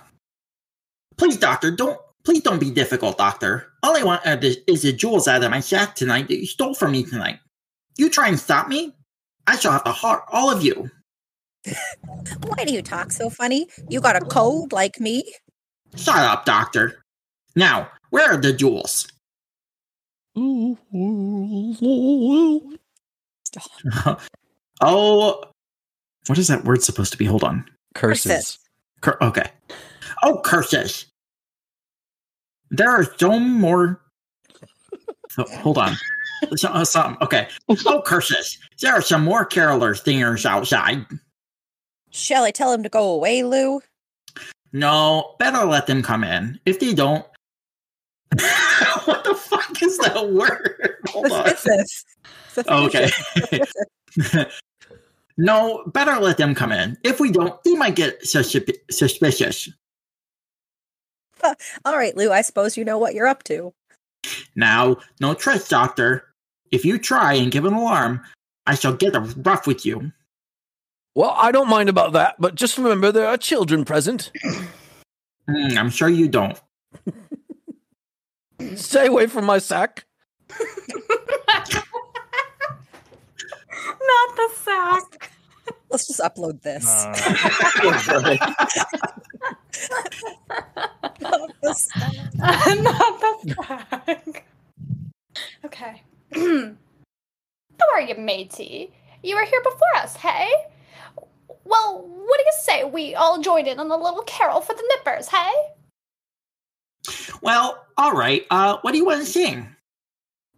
Please, 1.18 1.38
doctor, 1.38 1.72
don't. 1.72 2.00
Please 2.24 2.42
don't 2.42 2.60
be 2.60 2.70
difficult, 2.70 3.18
doctor. 3.18 3.74
All 3.82 3.98
I 3.98 4.04
want 4.04 4.24
is, 4.44 4.58
is 4.68 4.84
the 4.84 4.94
jewels 4.94 5.28
out 5.28 5.44
of 5.44 5.50
my 5.50 5.60
sack 5.60 5.96
tonight 5.96 6.28
that 6.28 6.38
you 6.38 6.46
stole 6.46 6.76
from 6.76 6.92
me 6.92 7.04
tonight. 7.04 7.40
You 7.98 8.10
try 8.10 8.28
and 8.28 8.40
stop 8.40 8.68
me, 8.68 8.94
I 9.48 9.58
shall 9.58 9.72
have 9.72 9.84
to 9.86 9.92
heart 9.92 10.24
all 10.32 10.52
of 10.52 10.64
you. 10.64 10.92
Why 12.46 12.64
do 12.64 12.74
you 12.74 12.84
talk 12.84 13.12
so 13.12 13.30
funny? 13.30 13.68
You 13.90 14.02
got 14.02 14.16
a 14.16 14.22
cold 14.22 14.72
like 14.72 15.00
me? 15.00 15.24
Shut 15.96 16.16
up, 16.16 16.46
doctor. 16.46 17.04
Now, 17.56 17.90
where 18.12 18.32
are 18.32 18.38
the 18.38 18.54
jewels? 18.54 19.08
Oh, 20.36 20.78
what 26.28 26.38
is 26.38 26.48
that 26.48 26.64
word 26.64 26.84
supposed 26.84 27.12
to 27.12 27.18
be? 27.18 27.26
Hold 27.26 27.44
on. 27.44 27.66
Curses. 27.96 28.60
Cur- 29.02 29.18
okay. 29.22 29.52
Oh, 30.24 30.40
curses. 30.44 31.08
There 32.70 32.90
are 32.90 33.04
so 33.18 33.40
more. 33.40 34.02
So, 35.32 35.44
hold 35.60 35.78
on. 35.78 35.96
So, 36.56 36.70
uh, 36.70 36.86
some, 36.86 37.18
okay. 37.22 37.48
Oh, 37.86 38.02
curses. 38.02 38.58
There 38.80 38.94
are 38.94 39.02
some 39.02 39.24
more 39.24 39.46
caroler 39.46 39.96
singers 39.96 40.46
outside. 40.46 41.06
Shall 42.12 42.44
I 42.44 42.52
tell 42.52 42.72
them 42.72 42.84
to 42.84 42.90
go 42.90 43.12
away, 43.12 43.44
Lou? 43.44 43.82
No, 44.74 45.36
better 45.40 45.66
let 45.66 45.88
them 45.88 46.02
come 46.02 46.24
in. 46.24 46.60
If 46.66 46.80
they 46.80 46.94
don't. 46.94 47.26
what 49.82 49.90
fuck 49.90 49.90
is 49.90 49.98
that 50.00 50.32
word? 50.32 50.98
Hold 51.10 51.32
on. 51.32 51.56
Suspicious. 51.56 52.06
Okay. 52.68 53.10
No, 55.38 55.84
better 55.88 56.20
let 56.20 56.38
them 56.38 56.54
come 56.54 56.72
in. 56.72 56.98
If 57.04 57.20
we 57.20 57.32
don't, 57.32 57.62
they 57.64 57.74
might 57.74 57.96
get 57.96 58.22
suspi- 58.22 58.78
suspicious. 58.92 59.70
All 61.86 61.98
right, 61.98 62.16
Lou, 62.16 62.32
I 62.32 62.42
suppose 62.42 62.78
you 62.78 62.86
know 62.86 63.00
what 63.00 63.16
you're 63.16 63.28
up 63.28 63.44
to. 63.46 63.74
Now, 64.56 64.98
no 65.20 65.34
trust, 65.34 65.70
Doctor. 65.70 66.26
If 66.72 66.86
you 66.86 67.00
try 67.00 67.34
and 67.34 67.52
give 67.52 67.66
an 67.66 67.74
alarm, 67.74 68.22
I 68.68 68.76
shall 68.76 68.94
get 68.94 69.16
rough 69.38 69.66
with 69.66 69.86
you. 69.86 70.12
Well, 71.16 71.34
I 71.36 71.52
don't 71.52 71.70
mind 71.70 71.90
about 71.90 72.14
that, 72.14 72.36
but 72.38 72.54
just 72.54 72.78
remember 72.78 73.12
there 73.12 73.28
are 73.28 73.38
children 73.38 73.84
present. 73.84 74.32
Hmm, 75.50 75.78
I'm 75.78 75.90
sure 75.90 76.08
you 76.08 76.28
don't. 76.28 76.60
Stay 78.76 79.08
away 79.08 79.28
from 79.28 79.46
my 79.46 79.58
sack. 79.60 80.06
Not 84.02 84.36
the 84.36 84.50
sack. 84.56 85.32
Let's 85.90 86.08
just 86.08 86.20
upload 86.22 86.62
this. 86.62 86.86
Not 91.22 91.52
the 91.62 91.74
sack. 91.74 92.12
Not 92.82 93.20
the 93.20 93.56
sack. 93.66 94.46
Okay. 95.66 96.02
How 96.34 97.94
are 97.94 98.02
you, 98.02 98.16
matey? 98.16 98.94
You 99.24 99.36
were 99.36 99.46
here 99.46 99.62
before 99.64 99.96
us, 99.98 100.16
hey? 100.16 100.50
Well, 101.64 102.02
what 102.08 102.38
do 102.38 102.44
you 102.44 102.54
say 102.62 102.84
we 102.84 103.16
all 103.16 103.42
join 103.42 103.68
in 103.68 103.80
on 103.80 103.92
a 103.92 103.98
little 103.98 104.24
carol 104.24 104.62
for 104.62 104.74
the 104.74 104.84
nippers, 104.96 105.28
hey? 105.28 105.52
Well, 107.42 107.86
all 107.98 108.14
right. 108.14 108.46
Uh, 108.50 108.78
what 108.82 108.92
do 108.92 108.98
you 108.98 109.06
want 109.06 109.22
to 109.22 109.26
sing? 109.26 109.68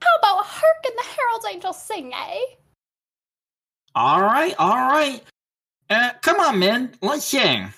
How 0.01 0.15
about 0.19 0.45
Hark 0.45 0.85
and 0.85 0.97
the 0.97 1.03
Herald 1.03 1.45
Angels 1.49 1.81
Sing, 1.81 2.13
eh? 2.13 2.39
All 3.95 4.21
right, 4.21 4.55
all 4.57 4.75
right. 4.75 5.21
Uh, 5.89 6.11
come 6.21 6.39
on, 6.39 6.59
men. 6.59 6.95
Let's 7.01 7.25
sing. 7.25 7.71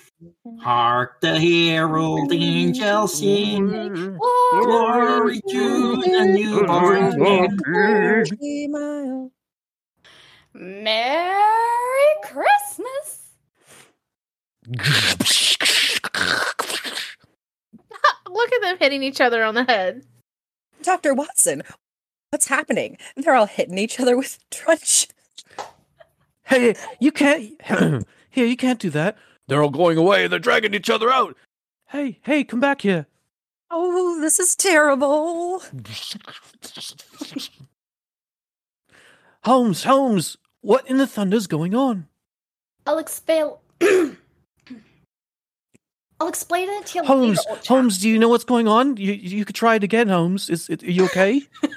Hark 0.60 1.20
the 1.20 1.38
herald 1.38 2.32
angels 2.32 3.18
sing. 3.18 3.68
Glory 4.50 5.42
to 5.50 5.96
the 5.96 6.24
newborn 6.24 7.12
King. 8.40 9.30
Merry 10.54 12.14
Christmas! 12.24 13.34
Look 18.28 18.52
at 18.52 18.62
them 18.62 18.76
hitting 18.78 19.02
each 19.02 19.20
other 19.20 19.42
on 19.42 19.54
the 19.54 19.64
head. 19.64 20.04
Dr. 20.82 21.14
Watson, 21.14 21.62
what's 22.30 22.48
happening? 22.48 22.98
They're 23.16 23.34
all 23.34 23.46
hitting 23.46 23.78
each 23.78 23.98
other 24.00 24.16
with 24.16 24.38
truncheons. 24.50 25.12
Hey, 26.44 26.74
you 27.00 27.10
can't. 27.10 27.60
here, 28.30 28.46
you 28.46 28.56
can't 28.56 28.78
do 28.78 28.90
that. 28.90 29.16
They're 29.48 29.62
all 29.62 29.70
going 29.70 29.98
away. 29.98 30.24
And 30.24 30.32
they're 30.32 30.38
dragging 30.38 30.74
each 30.74 30.90
other 30.90 31.10
out. 31.10 31.36
Hey, 31.88 32.18
hey, 32.22 32.44
come 32.44 32.60
back 32.60 32.82
here. 32.82 33.06
Oh, 33.70 34.20
this 34.20 34.38
is 34.38 34.54
terrible. 34.54 35.62
Holmes, 39.44 39.84
Holmes, 39.84 40.36
what 40.60 40.88
in 40.88 40.98
the 40.98 41.06
thunder's 41.06 41.46
going 41.46 41.74
on? 41.74 42.06
I'll 42.86 42.98
explain. 42.98 43.52
I'll 46.18 46.28
explain 46.28 46.68
it 46.70 46.86
to 46.86 46.98
you 46.98 47.04
Holmes, 47.04 47.44
later. 47.48 47.60
Holmes, 47.68 47.98
do 47.98 48.08
you 48.08 48.18
know 48.18 48.28
what's 48.28 48.44
going 48.44 48.68
on? 48.68 48.96
You 48.96 49.12
you 49.12 49.44
could 49.44 49.54
try 49.54 49.74
it 49.76 49.84
again, 49.84 50.08
Holmes. 50.08 50.48
Is 50.48 50.68
it, 50.70 50.82
are 50.82 50.90
you 50.90 51.04
okay? 51.06 51.42
do 51.62 51.68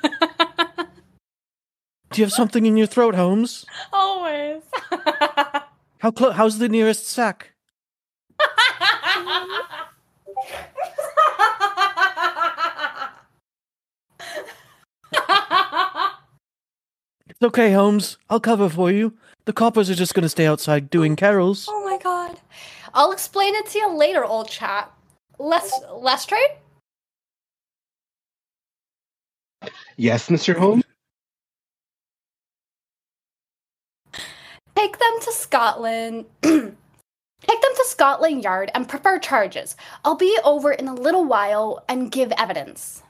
you 2.16 2.24
have 2.24 2.32
something 2.32 2.66
in 2.66 2.78
your 2.78 2.88
throat, 2.88 3.16
Holmes? 3.16 3.66
Always. 3.92 4.62
How 6.00 6.12
clo- 6.12 6.32
How's 6.32 6.60
the 6.60 6.70
nearest 6.70 7.08
sack? 7.08 7.52
It's 17.30 17.42
okay, 17.42 17.72
Holmes. 17.72 18.18
I'll 18.30 18.40
cover 18.40 18.70
for 18.70 18.92
you. 18.92 19.14
The 19.46 19.54
coppers 19.54 19.90
are 19.90 19.96
just 19.96 20.14
going 20.14 20.24
to 20.24 20.30
stay 20.30 20.46
outside 20.46 20.90
doing 20.90 21.16
carols. 21.16 21.68
oh 21.70 21.84
my 21.86 21.98
god. 22.04 22.40
I'll 22.94 23.12
explain 23.12 23.56
it 23.56 23.68
to 23.68 23.80
you 23.80 23.96
later, 23.96 24.24
old 24.24 24.50
chap. 24.50 24.96
Les 25.38 25.72
Lestrade? 25.94 26.58
Yes, 29.98 30.30
Mr. 30.30 30.56
Holmes? 30.56 30.84
Take 34.76 34.98
them 34.98 35.20
to 35.22 35.32
Scotland. 35.34 36.26
Take 36.42 37.62
them 37.62 37.72
to 37.76 37.86
Scotland 37.88 38.44
Yard 38.44 38.72
and 38.74 38.88
prepare 38.88 39.20
charges. 39.20 39.76
I'll 40.06 40.16
be 40.16 40.38
over 40.44 40.72
in 40.72 40.88
a 40.88 40.94
little 40.94 41.26
while 41.26 41.84
and 41.90 42.12
give 42.12 42.32
evidence. 42.38 43.04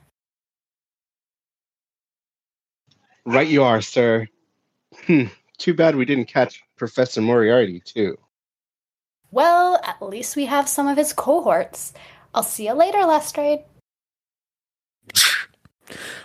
Right 3.24 3.48
you 3.48 3.62
are, 3.62 3.80
sir. 3.80 4.26
Hmm. 5.06 5.26
Too 5.58 5.74
bad 5.74 5.94
we 5.94 6.04
didn't 6.04 6.24
catch 6.26 6.62
Professor 6.76 7.20
Moriarty, 7.20 7.80
too. 7.80 8.16
Well, 9.30 9.80
at 9.84 10.02
least 10.02 10.36
we 10.36 10.46
have 10.46 10.68
some 10.68 10.88
of 10.88 10.96
his 10.96 11.12
cohorts. 11.12 11.92
I'll 12.34 12.42
see 12.42 12.66
you 12.66 12.74
later, 12.74 13.04
Lestrade. 13.04 13.60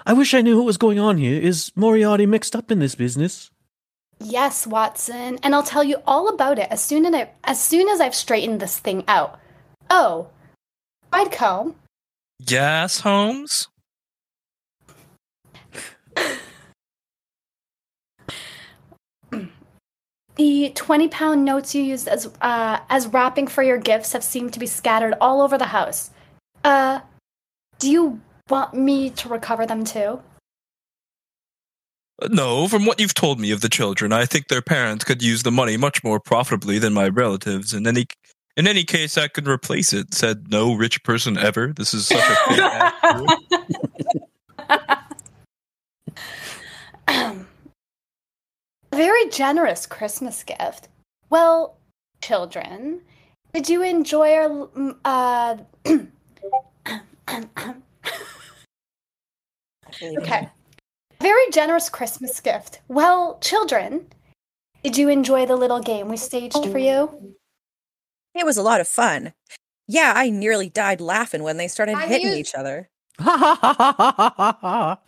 I 0.06 0.14
wish 0.14 0.34
I 0.34 0.41
knew 0.41 0.58
what 0.58 0.66
was 0.66 0.78
going 0.78 0.99
on 0.99 1.18
here. 1.18 1.41
Is 1.41 1.72
Moriarty 1.76 2.26
mixed 2.26 2.56
up 2.56 2.72
in 2.72 2.80
this 2.80 2.95
business? 2.95 3.49
Yes, 4.20 4.66
Watson, 4.66 5.39
and 5.43 5.53
I'll 5.53 5.64
tell 5.64 5.84
you 5.84 5.97
all 6.08 6.30
about 6.30 6.60
it 6.60 6.68
as 6.72 6.84
soon 6.84 7.06
as 7.06 7.14
I, 7.14 7.30
as 7.43 7.64
soon 7.64 7.89
as 7.89 7.99
I've 7.99 8.16
straightened 8.16 8.60
this 8.60 8.80
thing 8.80 9.03
out. 9.08 9.39
Oh, 9.89 10.30
I'd 11.12 11.32
come. 11.32 11.76
Yes, 12.39 13.01
Holmes? 13.01 13.68
The 20.36 20.72
twenty 20.76 21.08
pound 21.08 21.46
notes 21.46 21.74
you 21.74 21.82
used 21.82 22.08
as 22.08 22.30
uh, 22.42 22.80
as 22.90 23.08
wrapping 23.08 23.48
for 23.48 23.64
your 23.64 23.78
gifts 23.78 24.12
have 24.14 24.24
seemed 24.24 24.54
to 24.54 24.60
be 24.60 24.66
scattered 24.68 25.14
all 25.22 25.42
over 25.42 25.58
the 25.58 25.66
house. 25.68 26.10
Uh, 26.64 27.00
do 27.80 27.90
you 27.90 28.22
want 28.50 28.74
me 28.74 29.10
to 29.12 29.30
recover 29.30 29.66
them 29.66 29.86
too? 29.86 30.22
No, 32.30 32.68
from 32.68 32.86
what 32.86 33.00
you've 33.00 33.14
told 33.14 33.40
me 33.40 33.52
of 33.52 33.62
the 33.62 33.70
children, 33.70 34.14
I 34.14 34.26
think 34.26 34.48
their 34.48 34.62
parents 34.62 35.04
could 35.04 35.22
use 35.22 35.44
the 35.44 35.52
money 35.52 35.76
much 35.78 36.04
more 36.04 36.20
profitably 36.20 36.80
than 36.80 36.94
my 36.94 37.08
relatives. 37.08 37.74
In 37.74 37.88
any 37.88 38.06
in 38.58 38.68
any 38.68 38.84
case, 38.84 39.18
I 39.18 39.28
could 39.28 39.48
replace 39.48 39.94
it. 39.94 40.14
Said 40.14 40.50
no 40.50 40.74
rich 40.74 41.04
person 41.04 41.38
ever. 41.38 41.74
This 41.74 41.94
is 41.94 42.08
such 42.08 42.20
a 42.20 42.36
fake 42.48 42.60
ass 44.70 44.96
Very 48.96 49.30
generous 49.30 49.86
Christmas 49.86 50.43
gift. 50.43 50.88
Well, 51.30 51.78
children, 52.22 53.02
did 53.54 53.70
you 53.70 53.84
enjoy 53.84 54.34
our 54.34 54.68
mm, 54.68 54.96
uh? 55.04 55.58
okay. 60.20 60.50
Very 61.22 61.43
generous 61.52 61.89
Christmas 61.89 62.39
gift. 62.39 62.80
Well, 62.88 63.38
children, 63.41 64.08
Did 64.84 64.98
you 64.98 65.10
enjoy 65.10 65.48
the 65.48 65.56
little 65.56 65.80
game 65.80 66.10
we 66.10 66.18
staged 66.18 66.64
for 66.64 66.78
you? 66.78 67.34
It 68.36 68.46
was 68.46 68.56
a 68.56 68.62
lot 68.62 68.80
of 68.80 68.88
fun. 68.88 69.34
Yeah, 69.88 70.14
I 70.16 70.30
nearly 70.30 70.70
died 70.70 71.02
laughing 71.02 71.41
when 71.41 71.58
they 71.58 71.68
started 71.68 71.96
I 71.96 72.06
hitting 72.06 72.28
used- 72.28 72.39
each 72.39 72.54
other. 72.56 72.89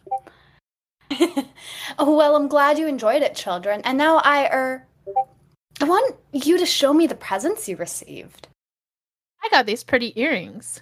Oh, 2.00 2.16
well, 2.16 2.36
I'm 2.36 2.48
glad 2.48 2.78
you 2.78 2.88
enjoyed 2.88 3.24
it, 3.24 3.36
children. 3.36 3.82
And 3.84 3.98
now 3.98 4.18
I 4.18 4.48
er 4.52 4.86
I 5.82 5.86
want 5.86 6.16
you 6.32 6.58
to 6.58 6.66
show 6.66 6.94
me 6.94 7.08
the 7.08 7.16
presents 7.16 7.68
you 7.68 7.76
received. 7.76 8.48
I 9.44 9.50
got 9.50 9.66
these 9.66 9.84
pretty 9.84 10.20
earrings. 10.20 10.82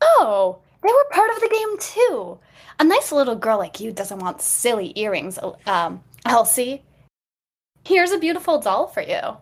Oh, 0.00 0.58
they 0.82 0.92
were 0.92 1.06
part 1.10 1.30
of 1.30 1.40
the 1.40 1.48
game 1.48 1.78
too. 1.78 2.38
A 2.80 2.84
nice 2.84 3.12
little 3.12 3.36
girl 3.36 3.58
like 3.58 3.80
you 3.80 3.92
doesn't 3.92 4.18
want 4.18 4.42
silly 4.42 4.92
earrings, 4.96 5.38
um, 5.66 6.02
Elsie. 6.24 6.82
Here's 7.84 8.10
a 8.10 8.18
beautiful 8.18 8.58
doll 8.58 8.88
for 8.88 9.02
you. 9.02 9.36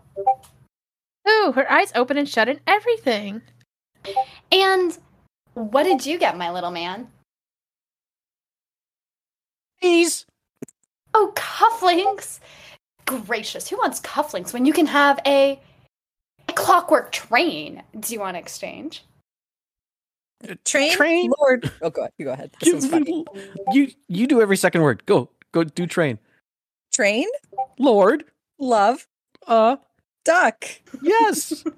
Ooh, 1.27 1.51
her 1.53 1.71
eyes 1.71 1.91
open 1.95 2.17
and 2.17 2.29
shut 2.29 2.49
and 2.49 2.59
everything. 2.67 3.41
And 4.51 4.97
what 5.53 5.83
did 5.83 6.05
you 6.05 6.17
get, 6.17 6.37
my 6.37 6.51
little 6.51 6.71
man? 6.71 7.07
Please. 9.81 10.25
Oh, 11.13 11.33
cufflinks! 11.35 12.39
Gracious, 13.05 13.67
who 13.67 13.77
wants 13.77 13.99
cufflinks 13.99 14.53
when 14.53 14.65
you 14.65 14.71
can 14.73 14.85
have 14.85 15.19
a, 15.25 15.59
a 16.47 16.53
clockwork 16.53 17.11
train? 17.11 17.83
Do 17.99 18.13
you 18.13 18.19
want 18.19 18.35
to 18.35 18.39
exchange? 18.39 19.03
Train? 20.65 20.93
Train? 20.93 21.31
Lord. 21.39 21.69
Oh, 21.81 21.89
go 21.89 22.01
ahead. 22.01 22.11
You 22.17 22.25
go 22.25 22.31
ahead. 22.31 22.51
This 22.59 22.67
You, 22.67 22.73
one's 22.75 22.87
funny. 22.87 23.25
you 23.73 23.91
you 24.07 24.25
do 24.27 24.41
every 24.41 24.57
second 24.57 24.81
word. 24.81 25.05
Go 25.05 25.29
go 25.51 25.63
do 25.63 25.85
train. 25.85 26.17
Train? 26.93 27.27
Lord. 27.77 28.23
Love? 28.57 29.05
Uh 29.45 29.75
Duck. 30.25 30.65
yes. 31.01 31.63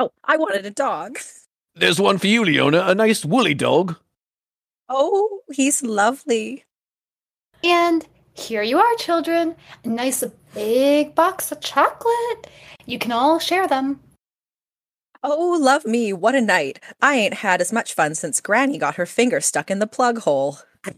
Oh, 0.00 0.12
I 0.24 0.36
wanted 0.36 0.64
a 0.64 0.70
dog. 0.70 1.18
There's 1.78 2.00
one 2.00 2.18
for 2.18 2.26
you, 2.26 2.44
Leona. 2.44 2.80
A 2.86 2.94
nice 2.94 3.24
woolly 3.24 3.54
dog. 3.54 3.96
Oh, 4.88 5.40
he's 5.52 5.82
lovely. 5.82 6.64
and 7.62 8.06
here 8.34 8.62
you 8.62 8.78
are, 8.78 8.96
children. 8.96 9.54
A 9.84 9.88
nice 9.88 10.24
big 10.54 11.14
box 11.14 11.50
of 11.52 11.60
chocolate. 11.60 12.46
You 12.86 12.98
can 12.98 13.12
all 13.12 13.38
share 13.38 13.66
them. 13.68 14.00
Oh, 15.22 15.58
love 15.60 15.84
me. 15.84 16.12
What 16.12 16.36
a 16.36 16.40
night. 16.40 16.80
I 17.02 17.16
ain't 17.16 17.34
had 17.34 17.60
as 17.60 17.72
much 17.72 17.92
fun 17.94 18.14
since 18.14 18.40
Granny 18.40 18.78
got 18.78 18.94
her 18.94 19.06
finger 19.06 19.40
stuck 19.40 19.70
in 19.70 19.78
the 19.80 19.86
plug 19.86 20.18
hole. 20.18 20.58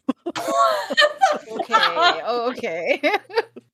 Okay, 1.49 2.23
okay. 2.27 3.01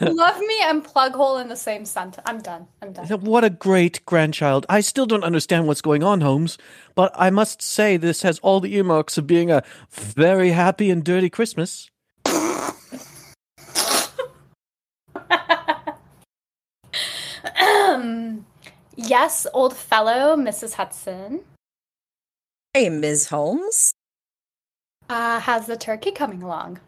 Love 0.00 0.38
me 0.38 0.58
and 0.64 0.84
plug 0.84 1.14
hole 1.14 1.38
in 1.38 1.48
the 1.48 1.56
same 1.56 1.84
sentence. 1.84 2.22
I'm 2.26 2.40
done. 2.40 2.66
I'm 2.80 2.92
done. 2.92 3.06
What 3.20 3.44
a 3.44 3.50
great 3.50 4.04
grandchild. 4.06 4.66
I 4.68 4.80
still 4.80 5.06
don't 5.06 5.24
understand 5.24 5.66
what's 5.66 5.80
going 5.80 6.02
on, 6.02 6.20
Holmes, 6.20 6.58
but 6.94 7.12
I 7.14 7.30
must 7.30 7.62
say 7.62 7.96
this 7.96 8.22
has 8.22 8.38
all 8.40 8.60
the 8.60 8.74
earmarks 8.74 9.16
of 9.18 9.26
being 9.26 9.50
a 9.50 9.62
very 9.90 10.50
happy 10.50 10.90
and 10.90 11.02
dirty 11.04 11.30
Christmas. 11.30 11.90
yes, 18.96 19.46
old 19.52 19.76
fellow, 19.76 20.36
Mrs. 20.36 20.74
Hudson. 20.74 21.40
Hey, 22.74 22.88
Ms. 22.88 23.28
Holmes. 23.28 23.92
Uh, 25.08 25.40
how's 25.40 25.66
the 25.66 25.76
turkey 25.76 26.10
coming 26.10 26.42
along? 26.42 26.80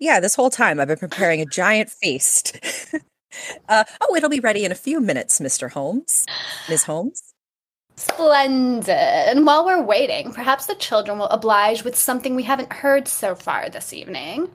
Yeah, 0.00 0.18
this 0.18 0.34
whole 0.34 0.50
time 0.50 0.80
I've 0.80 0.88
been 0.88 0.96
preparing 0.96 1.42
a 1.42 1.46
giant 1.46 1.90
feast. 1.90 2.58
uh, 3.68 3.84
oh, 4.00 4.16
it'll 4.16 4.30
be 4.30 4.40
ready 4.40 4.64
in 4.64 4.72
a 4.72 4.76
few 4.76 4.98
minutes, 4.98 5.40
Mr. 5.40 5.70
Holmes. 5.70 6.24
Ms. 6.70 6.84
Holmes. 6.84 7.22
Splendid. 7.96 8.88
And 8.88 9.44
while 9.44 9.66
we're 9.66 9.82
waiting, 9.82 10.32
perhaps 10.32 10.64
the 10.64 10.74
children 10.74 11.18
will 11.18 11.26
oblige 11.26 11.84
with 11.84 11.94
something 11.94 12.34
we 12.34 12.44
haven't 12.44 12.72
heard 12.72 13.08
so 13.08 13.34
far 13.34 13.68
this 13.68 13.92
evening. 13.92 14.50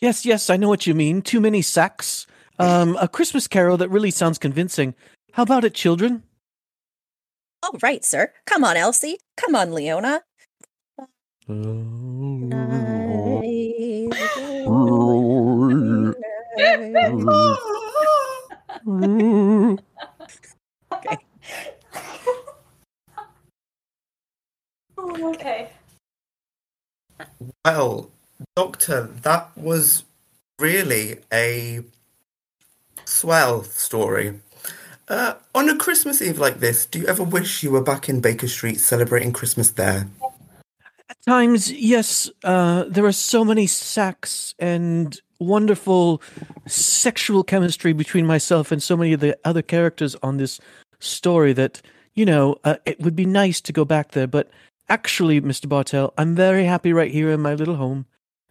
Yes, 0.00 0.26
yes, 0.26 0.50
I 0.50 0.58
know 0.58 0.68
what 0.68 0.86
you 0.86 0.94
mean. 0.94 1.22
Too 1.22 1.40
many 1.40 1.62
sacks. 1.62 2.26
Um, 2.58 2.96
a 3.00 3.08
Christmas 3.08 3.48
carol 3.48 3.78
that 3.78 3.88
really 3.88 4.10
sounds 4.10 4.38
convincing. 4.38 4.94
How 5.32 5.44
about 5.44 5.64
it, 5.64 5.72
children? 5.72 6.24
All 7.62 7.78
right, 7.82 8.04
sir. 8.04 8.34
Come 8.44 8.64
on, 8.64 8.76
Elsie. 8.76 9.18
Come 9.38 9.54
on, 9.54 9.72
Leona. 9.72 10.22
Okay. 20.92 21.16
Okay. 24.98 25.70
Well, 27.64 28.10
Doctor, 28.54 29.02
that 29.22 29.50
was 29.56 30.04
really 30.58 31.18
a 31.32 31.80
swell 33.04 33.62
story. 33.62 34.40
Uh, 35.08 35.34
on 35.54 35.68
a 35.68 35.76
Christmas 35.76 36.20
Eve 36.20 36.38
like 36.38 36.60
this, 36.60 36.84
do 36.86 36.98
you 36.98 37.06
ever 37.06 37.22
wish 37.22 37.62
you 37.62 37.70
were 37.70 37.82
back 37.82 38.08
in 38.08 38.20
Baker 38.20 38.48
Street 38.48 38.80
celebrating 38.80 39.32
Christmas 39.32 39.70
there? 39.70 40.08
At 41.08 41.22
times, 41.26 41.70
yes, 41.70 42.28
uh, 42.42 42.84
there 42.88 43.04
are 43.04 43.12
so 43.12 43.44
many 43.44 43.68
sacks 43.68 44.54
and 44.58 45.20
wonderful 45.38 46.22
sexual 46.66 47.44
chemistry 47.44 47.92
between 47.92 48.26
myself 48.26 48.72
and 48.72 48.82
so 48.82 48.96
many 48.96 49.12
of 49.12 49.20
the 49.20 49.36
other 49.44 49.62
characters 49.62 50.16
on 50.22 50.36
this 50.36 50.60
story 50.98 51.52
that, 51.52 51.82
you 52.14 52.24
know, 52.24 52.56
uh, 52.64 52.76
it 52.84 53.00
would 53.00 53.16
be 53.16 53.26
nice 53.26 53.60
to 53.60 53.72
go 53.72 53.84
back 53.84 54.12
there. 54.12 54.26
But 54.26 54.50
actually, 54.88 55.40
Mr. 55.40 55.68
Bartell, 55.68 56.14
I'm 56.16 56.34
very 56.34 56.64
happy 56.64 56.92
right 56.92 57.10
here 57.10 57.30
in 57.30 57.40
my 57.40 57.54
little 57.54 57.76
home. 57.76 58.06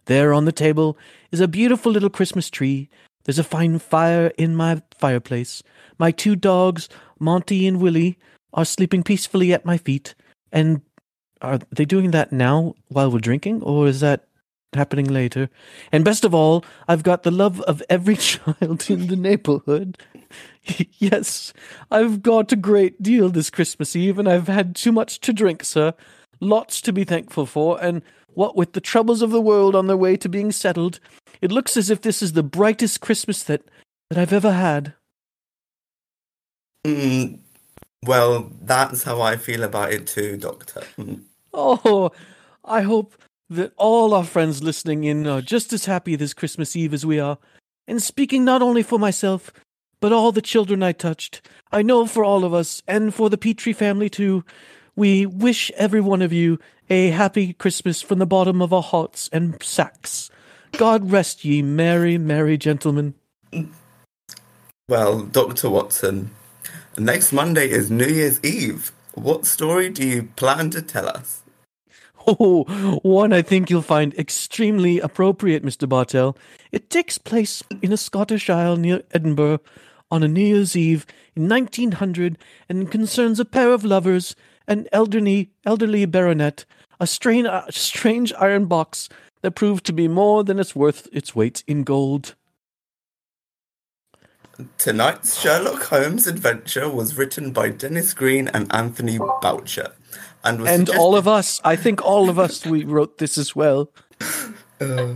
There 0.06 0.32
on 0.32 0.44
the 0.44 0.52
table 0.52 0.96
is 1.32 1.40
a 1.40 1.48
beautiful 1.48 1.90
little 1.90 2.10
Christmas 2.10 2.48
tree. 2.48 2.88
There's 3.24 3.40
a 3.40 3.44
fine 3.44 3.80
fire 3.80 4.28
in 4.38 4.54
my 4.54 4.82
fireplace. 4.98 5.62
My 5.98 6.12
two 6.12 6.36
dogs, 6.36 6.88
Monty 7.18 7.66
and 7.66 7.80
Willie, 7.80 8.18
are 8.52 8.64
sleeping 8.64 9.02
peacefully 9.02 9.52
at 9.52 9.64
my 9.64 9.78
feet. 9.78 10.14
And 10.52 10.82
are 11.42 11.58
they 11.70 11.84
doing 11.84 12.12
that 12.12 12.32
now 12.32 12.74
while 12.88 13.10
we're 13.10 13.18
drinking, 13.18 13.62
or 13.62 13.88
is 13.88 14.00
that 14.00 14.28
happening 14.74 15.06
later? 15.06 15.48
And 15.92 16.04
best 16.04 16.24
of 16.24 16.34
all, 16.34 16.64
I've 16.88 17.02
got 17.02 17.22
the 17.22 17.30
love 17.30 17.60
of 17.62 17.82
every 17.88 18.16
child 18.16 18.88
in 18.90 19.06
the 19.06 19.16
neighborhood. 19.16 19.98
yes, 20.98 21.52
I've 21.90 22.22
got 22.22 22.52
a 22.52 22.56
great 22.56 23.02
deal 23.02 23.28
this 23.28 23.50
Christmas 23.50 23.94
Eve, 23.94 24.18
and 24.18 24.28
I've 24.28 24.48
had 24.48 24.74
too 24.74 24.92
much 24.92 25.20
to 25.20 25.32
drink, 25.32 25.64
sir. 25.64 25.94
Lots 26.40 26.80
to 26.82 26.92
be 26.92 27.04
thankful 27.04 27.46
for, 27.46 27.82
and 27.82 28.02
what 28.34 28.56
with 28.56 28.72
the 28.72 28.80
troubles 28.80 29.22
of 29.22 29.30
the 29.30 29.40
world 29.40 29.74
on 29.74 29.86
their 29.86 29.96
way 29.96 30.16
to 30.16 30.28
being 30.28 30.52
settled, 30.52 31.00
it 31.40 31.50
looks 31.50 31.76
as 31.76 31.88
if 31.88 32.02
this 32.02 32.22
is 32.22 32.34
the 32.34 32.42
brightest 32.42 33.00
Christmas 33.00 33.42
that, 33.44 33.62
that 34.10 34.18
I've 34.18 34.32
ever 34.32 34.52
had. 34.52 34.92
Mm, 36.84 37.40
well, 38.04 38.52
that's 38.62 39.02
how 39.02 39.20
I 39.20 39.36
feel 39.36 39.62
about 39.62 39.92
it 39.92 40.06
too, 40.06 40.36
Doctor. 40.36 40.82
Oh, 41.58 42.12
I 42.66 42.82
hope 42.82 43.14
that 43.48 43.72
all 43.76 44.14
our 44.14 44.24
friends 44.24 44.62
listening 44.62 45.04
in 45.04 45.26
are 45.26 45.40
just 45.40 45.72
as 45.72 45.84
happy 45.84 46.16
this 46.16 46.34
Christmas 46.34 46.74
Eve 46.74 46.94
as 46.94 47.06
we 47.06 47.20
are. 47.20 47.38
And 47.86 48.02
speaking 48.02 48.44
not 48.44 48.62
only 48.62 48.82
for 48.82 48.98
myself, 48.98 49.52
but 50.00 50.12
all 50.12 50.32
the 50.32 50.42
children 50.42 50.82
I 50.82 50.92
touched, 50.92 51.48
I 51.72 51.82
know 51.82 52.06
for 52.06 52.24
all 52.24 52.44
of 52.44 52.52
us, 52.52 52.82
and 52.86 53.14
for 53.14 53.30
the 53.30 53.38
Petri 53.38 53.72
family 53.72 54.10
too, 54.10 54.44
we 54.94 55.26
wish 55.26 55.70
every 55.76 56.00
one 56.00 56.22
of 56.22 56.32
you 56.32 56.58
a 56.88 57.10
happy 57.10 57.52
Christmas 57.52 58.02
from 58.02 58.18
the 58.18 58.26
bottom 58.26 58.60
of 58.62 58.72
our 58.72 58.82
hearts 58.82 59.28
and 59.32 59.62
sacks. 59.62 60.30
God 60.72 61.10
rest 61.10 61.44
ye, 61.44 61.62
merry, 61.62 62.18
merry 62.18 62.56
gentlemen. 62.56 63.14
Well, 64.88 65.22
Dr. 65.22 65.70
Watson, 65.70 66.30
next 66.98 67.32
Monday 67.32 67.70
is 67.70 67.90
New 67.90 68.06
Year's 68.06 68.42
Eve. 68.44 68.92
What 69.14 69.46
story 69.46 69.88
do 69.88 70.06
you 70.06 70.24
plan 70.36 70.70
to 70.70 70.82
tell 70.82 71.08
us? 71.08 71.42
Oh, 72.26 72.64
one 73.02 73.32
I 73.32 73.42
think 73.42 73.70
you'll 73.70 73.82
find 73.82 74.14
extremely 74.14 75.00
appropriate, 75.00 75.64
Mr. 75.64 75.88
Bartell. 75.88 76.36
It 76.72 76.90
takes 76.90 77.18
place 77.18 77.62
in 77.82 77.92
a 77.92 77.96
Scottish 77.96 78.50
isle 78.50 78.76
near 78.76 79.02
Edinburgh 79.12 79.60
on 80.10 80.22
a 80.22 80.28
New 80.28 80.44
Year's 80.44 80.76
Eve 80.76 81.06
in 81.34 81.48
1900 81.48 82.38
and 82.68 82.90
concerns 82.90 83.40
a 83.40 83.44
pair 83.44 83.72
of 83.72 83.84
lovers, 83.84 84.34
an 84.66 84.86
elderly, 84.92 85.50
elderly 85.64 86.04
baronet, 86.04 86.64
a 87.00 87.06
strange, 87.06 87.46
uh, 87.46 87.62
strange 87.70 88.32
iron 88.34 88.66
box 88.66 89.08
that 89.42 89.52
proved 89.52 89.84
to 89.86 89.92
be 89.92 90.08
more 90.08 90.44
than 90.44 90.58
it's 90.58 90.74
worth 90.74 91.08
its 91.12 91.34
weight 91.34 91.62
in 91.66 91.84
gold. 91.84 92.34
Tonight's 94.78 95.38
Sherlock 95.38 95.82
Holmes 95.84 96.26
adventure 96.26 96.88
was 96.88 97.18
written 97.18 97.52
by 97.52 97.68
Denis 97.68 98.14
Green 98.14 98.48
and 98.48 98.74
Anthony 98.74 99.18
Boucher. 99.18 99.92
And 100.46 100.66
And 100.66 100.88
all 100.90 101.16
of 101.16 101.26
us, 101.26 101.60
I 101.64 101.76
think 101.76 102.04
all 102.04 102.28
of 102.30 102.38
us, 102.38 102.64
we 102.64 102.84
wrote 102.84 103.18
this 103.18 103.36
as 103.36 103.54
well. 103.56 103.90
uh, 104.80 105.14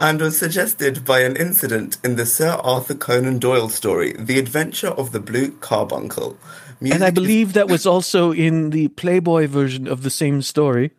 and 0.00 0.20
was 0.20 0.38
suggested 0.38 1.04
by 1.04 1.20
an 1.20 1.36
incident 1.36 1.98
in 2.04 2.16
the 2.16 2.26
Sir 2.26 2.50
Arthur 2.62 2.94
Conan 2.94 3.38
Doyle 3.38 3.68
story, 3.68 4.12
The 4.18 4.38
Adventure 4.38 4.88
of 4.88 5.12
the 5.12 5.20
Blue 5.20 5.52
Carbuncle. 5.52 6.36
Music 6.80 6.94
And 6.94 7.04
I 7.04 7.10
believe 7.10 7.54
that 7.54 7.68
was 7.68 7.86
also 7.86 8.32
in 8.32 8.70
the 8.70 8.88
Playboy 8.88 9.48
version 9.48 9.88
of 9.88 10.02
the 10.02 10.10
same 10.10 10.42
story. 10.42 10.92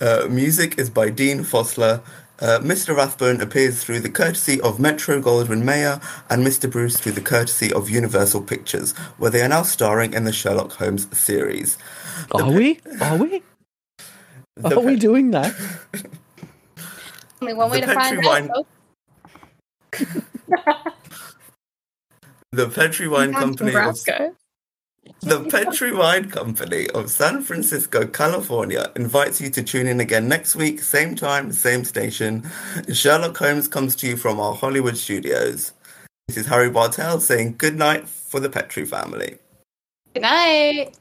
Uh, 0.00 0.26
music 0.28 0.78
is 0.78 0.90
by 0.90 1.08
Dean 1.08 1.40
Fossler. 1.40 2.02
Uh, 2.38 2.58
Mr. 2.58 2.94
Rathbone 2.94 3.40
appears 3.40 3.82
through 3.82 4.00
the 4.00 4.10
courtesy 4.10 4.60
of 4.60 4.78
Metro 4.78 5.22
Goldwyn 5.22 5.62
Mayer 5.62 5.98
and 6.28 6.46
Mr. 6.46 6.70
Bruce 6.70 6.98
through 6.98 7.12
the 7.12 7.22
courtesy 7.22 7.72
of 7.72 7.88
Universal 7.88 8.42
Pictures, 8.42 8.92
where 9.16 9.30
they 9.30 9.40
are 9.40 9.48
now 9.48 9.62
starring 9.62 10.12
in 10.12 10.24
the 10.24 10.32
Sherlock 10.32 10.72
Holmes 10.72 11.06
series. 11.18 11.78
Are 12.32 12.50
we? 12.50 12.80
Are 13.00 13.16
we? 13.16 13.42
The 14.56 14.76
Are 14.76 14.80
we 14.80 14.96
doing 14.96 15.30
that? 15.32 15.54
Only 17.42 17.54
one 17.54 17.70
way 17.70 17.80
The 17.80 17.86
to 17.88 17.94
find 17.94 18.16
Petri 18.22 18.26
out. 18.26 18.32
wine- 18.32 18.48
folks. 18.48 18.70
The 22.52 22.68
Petri 22.70 23.08
Wine 23.08 23.32
Company 23.34 23.70
of 23.70 23.74
Nebraska. 23.74 24.32
The 25.20 25.44
Petri 25.44 25.92
Wine 25.92 26.30
Company 26.30 26.88
of 26.90 27.10
San 27.10 27.42
Francisco, 27.42 28.06
California 28.06 28.90
invites 28.96 29.40
you 29.40 29.50
to 29.50 29.62
tune 29.62 29.86
in 29.86 30.00
again 30.00 30.26
next 30.28 30.56
week, 30.56 30.80
same 30.80 31.14
time, 31.14 31.52
same 31.52 31.84
station. 31.84 32.48
Sherlock 32.92 33.36
Holmes 33.36 33.68
comes 33.68 33.94
to 33.96 34.06
you 34.08 34.16
from 34.16 34.40
our 34.40 34.54
Hollywood 34.54 34.96
studios. 34.96 35.72
This 36.28 36.38
is 36.38 36.46
Harry 36.46 36.70
Bartell 36.70 37.20
saying 37.20 37.56
good 37.58 37.76
night 37.76 38.08
for 38.08 38.40
the 38.40 38.48
Petri 38.48 38.84
family. 38.86 39.36
Good 40.14 40.22
night. 40.22 40.96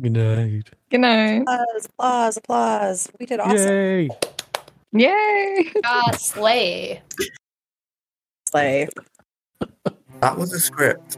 Good 0.00 0.12
night. 0.12 0.70
Good 0.90 1.00
night. 1.00 1.40
Applause, 1.42 1.86
applause, 1.86 2.36
applause. 2.36 3.08
We 3.18 3.24
did 3.24 3.40
awesome. 3.40 3.56
Yay. 3.56 4.08
Yay. 4.92 5.72
Ah, 5.84 6.10
slay. 6.12 7.00
Slay. 8.50 8.88
That 10.20 10.36
was 10.36 10.52
a 10.52 10.60
script. 10.60 11.16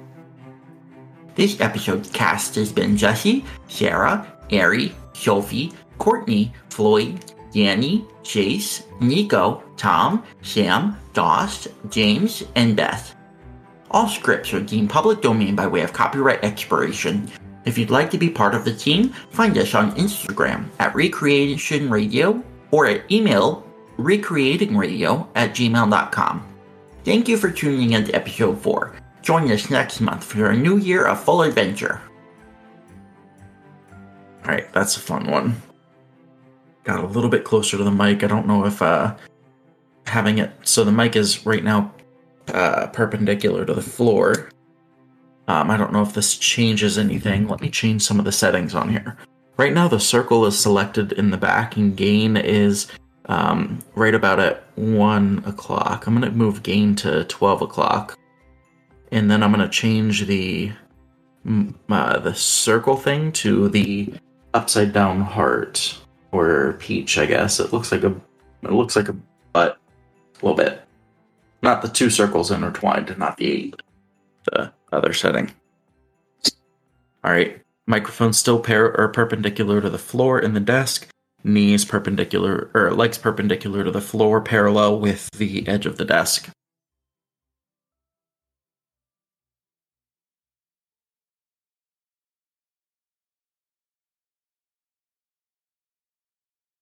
This 1.35 1.61
episode's 1.61 2.09
cast 2.11 2.55
has 2.55 2.71
been 2.71 2.97
Jesse, 2.97 3.45
Sarah, 3.67 4.33
Ari, 4.53 4.95
Sophie, 5.13 5.73
Courtney, 5.99 6.53
Floyd, 6.71 7.25
Danny, 7.53 8.07
Chase, 8.23 8.85
Nico, 9.01 9.61
Thom, 9.77 10.23
Sam, 10.43 10.97
Doss, 11.15 11.67
James, 11.91 12.45
and 12.55 12.77
Beth. 12.77 13.17
All 13.91 14.07
scripts 14.07 14.53
are 14.55 14.61
deemed 14.61 14.91
public 14.91 15.21
domain 15.21 15.57
by 15.57 15.67
way 15.67 15.81
of 15.81 15.93
copyright 15.93 16.45
expiration. 16.45 17.29
If 17.65 17.77
you'd 17.77 17.91
like 17.91 18.11
to 18.13 18.19
be 18.19 18.31
part 18.31 18.55
of 18.55 18.65
the 18.65 18.75
team, 18.75 19.11
find 19.31 19.57
us 19.59 19.75
on 19.75 19.93
Instagram 19.97 20.69
at 20.79 20.95
Recreation 20.95 21.91
Radio 21.91 22.43
or 22.71 22.87
at 22.87 23.11
email 23.11 23.67
recreatingradio 23.99 25.27
at 25.35 25.51
gmail.com. 25.51 26.47
Thank 27.05 27.29
you 27.29 27.37
for 27.37 27.51
tuning 27.51 27.93
in 27.93 28.05
to 28.05 28.15
episode 28.15 28.59
4. 28.61 28.95
Join 29.23 29.51
us 29.51 29.71
next 29.71 30.01
month 30.01 30.25
for 30.25 30.51
a 30.51 30.57
new 30.57 30.79
year 30.79 31.07
of 31.07 31.23
full 31.23 31.43
adventure. 31.43 32.01
Alright, 34.43 34.73
that's 34.73 34.97
a 34.97 35.01
fun 35.01 35.27
one. 35.31 35.61
Got 36.85 37.05
a 37.05 37.07
little 37.07 37.29
bit 37.29 37.45
closer 37.45 37.77
to 37.77 37.85
the 37.85 37.91
mic. 37.91 38.25
I 38.25 38.29
don't 38.29 38.47
know 38.47 38.65
if 38.65 38.81
uh 38.81 39.17
having 40.07 40.39
it 40.39 40.53
so 40.63 40.85
the 40.85 40.93
mic 40.93 41.17
is 41.17 41.45
right 41.45 41.63
now 41.63 41.93
uh 42.55 42.87
perpendicular 42.87 43.67
to 43.67 43.75
the 43.75 43.83
floor. 43.83 44.49
Um, 45.49 45.71
I 45.71 45.77
don't 45.77 45.93
know 45.93 46.03
if 46.03 46.13
this 46.13 46.37
changes 46.37 46.99
anything. 46.99 47.49
Let 47.49 47.61
me 47.61 47.71
change 47.71 48.03
some 48.03 48.19
of 48.19 48.25
the 48.25 48.33
settings 48.33 48.75
on 48.75 48.89
here. 48.89 49.17
Right 49.57 49.73
now 49.73 49.89
the 49.89 49.99
circle 49.99 50.47
is 50.47 50.59
selected 50.59 51.13
in 51.13 51.31
the 51.31 51.37
back 51.37 51.77
and 51.77 51.97
gain 51.97 52.37
is 52.37 52.87
um, 53.27 53.81
right 53.95 54.15
about 54.15 54.39
at 54.39 54.65
one 54.77 55.43
o'clock. 55.47 56.07
I'm 56.07 56.15
gonna 56.15 56.31
move 56.31 56.63
gain 56.63 56.95
to 56.97 57.25
twelve 57.25 57.63
o'clock, 57.63 58.17
and 59.11 59.31
then 59.31 59.43
I'm 59.43 59.51
gonna 59.51 59.69
change 59.69 60.27
the 60.27 60.73
uh, 61.91 62.19
the 62.19 62.35
circle 62.35 62.97
thing 62.97 63.33
to 63.33 63.69
the 63.69 64.13
upside 64.55 64.93
down 64.93 65.21
heart 65.23 65.99
or 66.31 66.75
peach. 66.75 67.19
I 67.19 67.27
guess 67.27 67.59
it 67.59 67.73
looks 67.73 67.91
like 67.91 68.05
a 68.05 68.15
it 68.63 68.73
looks 68.73 68.97
like 68.97 69.09
a 69.09 69.17
butt 69.53 69.79
a 70.41 70.47
little 70.47 70.57
bit. 70.57 70.83
Not 71.63 71.83
the 71.83 71.89
two 71.89 72.11
circles 72.11 72.51
intertwined, 72.51 73.17
not 73.19 73.37
the 73.37 73.51
eight. 73.51 73.83
The 74.45 74.73
other 74.93 75.13
setting. 75.13 75.53
All 77.25 77.33
right, 77.33 77.61
microphone 77.87 78.33
still 78.33 78.61
pair 78.61 78.97
or 78.97 79.09
perpendicular 79.09 79.81
to 79.81 79.91
the 79.91 79.99
floor 79.99 80.39
in 80.39 80.55
the 80.55 80.61
desk. 80.61 81.09
Knees 81.45 81.85
perpendicular 81.85 82.71
or 82.75 82.91
legs 82.93 83.17
perpendicular 83.17 83.85
to 83.85 83.91
the 83.91 84.01
floor 84.01 84.41
parallel 84.41 84.99
with 84.99 85.31
the 85.33 85.67
edge 85.69 85.87
of 85.87 85.97
the 85.97 86.05
desk 86.05 86.51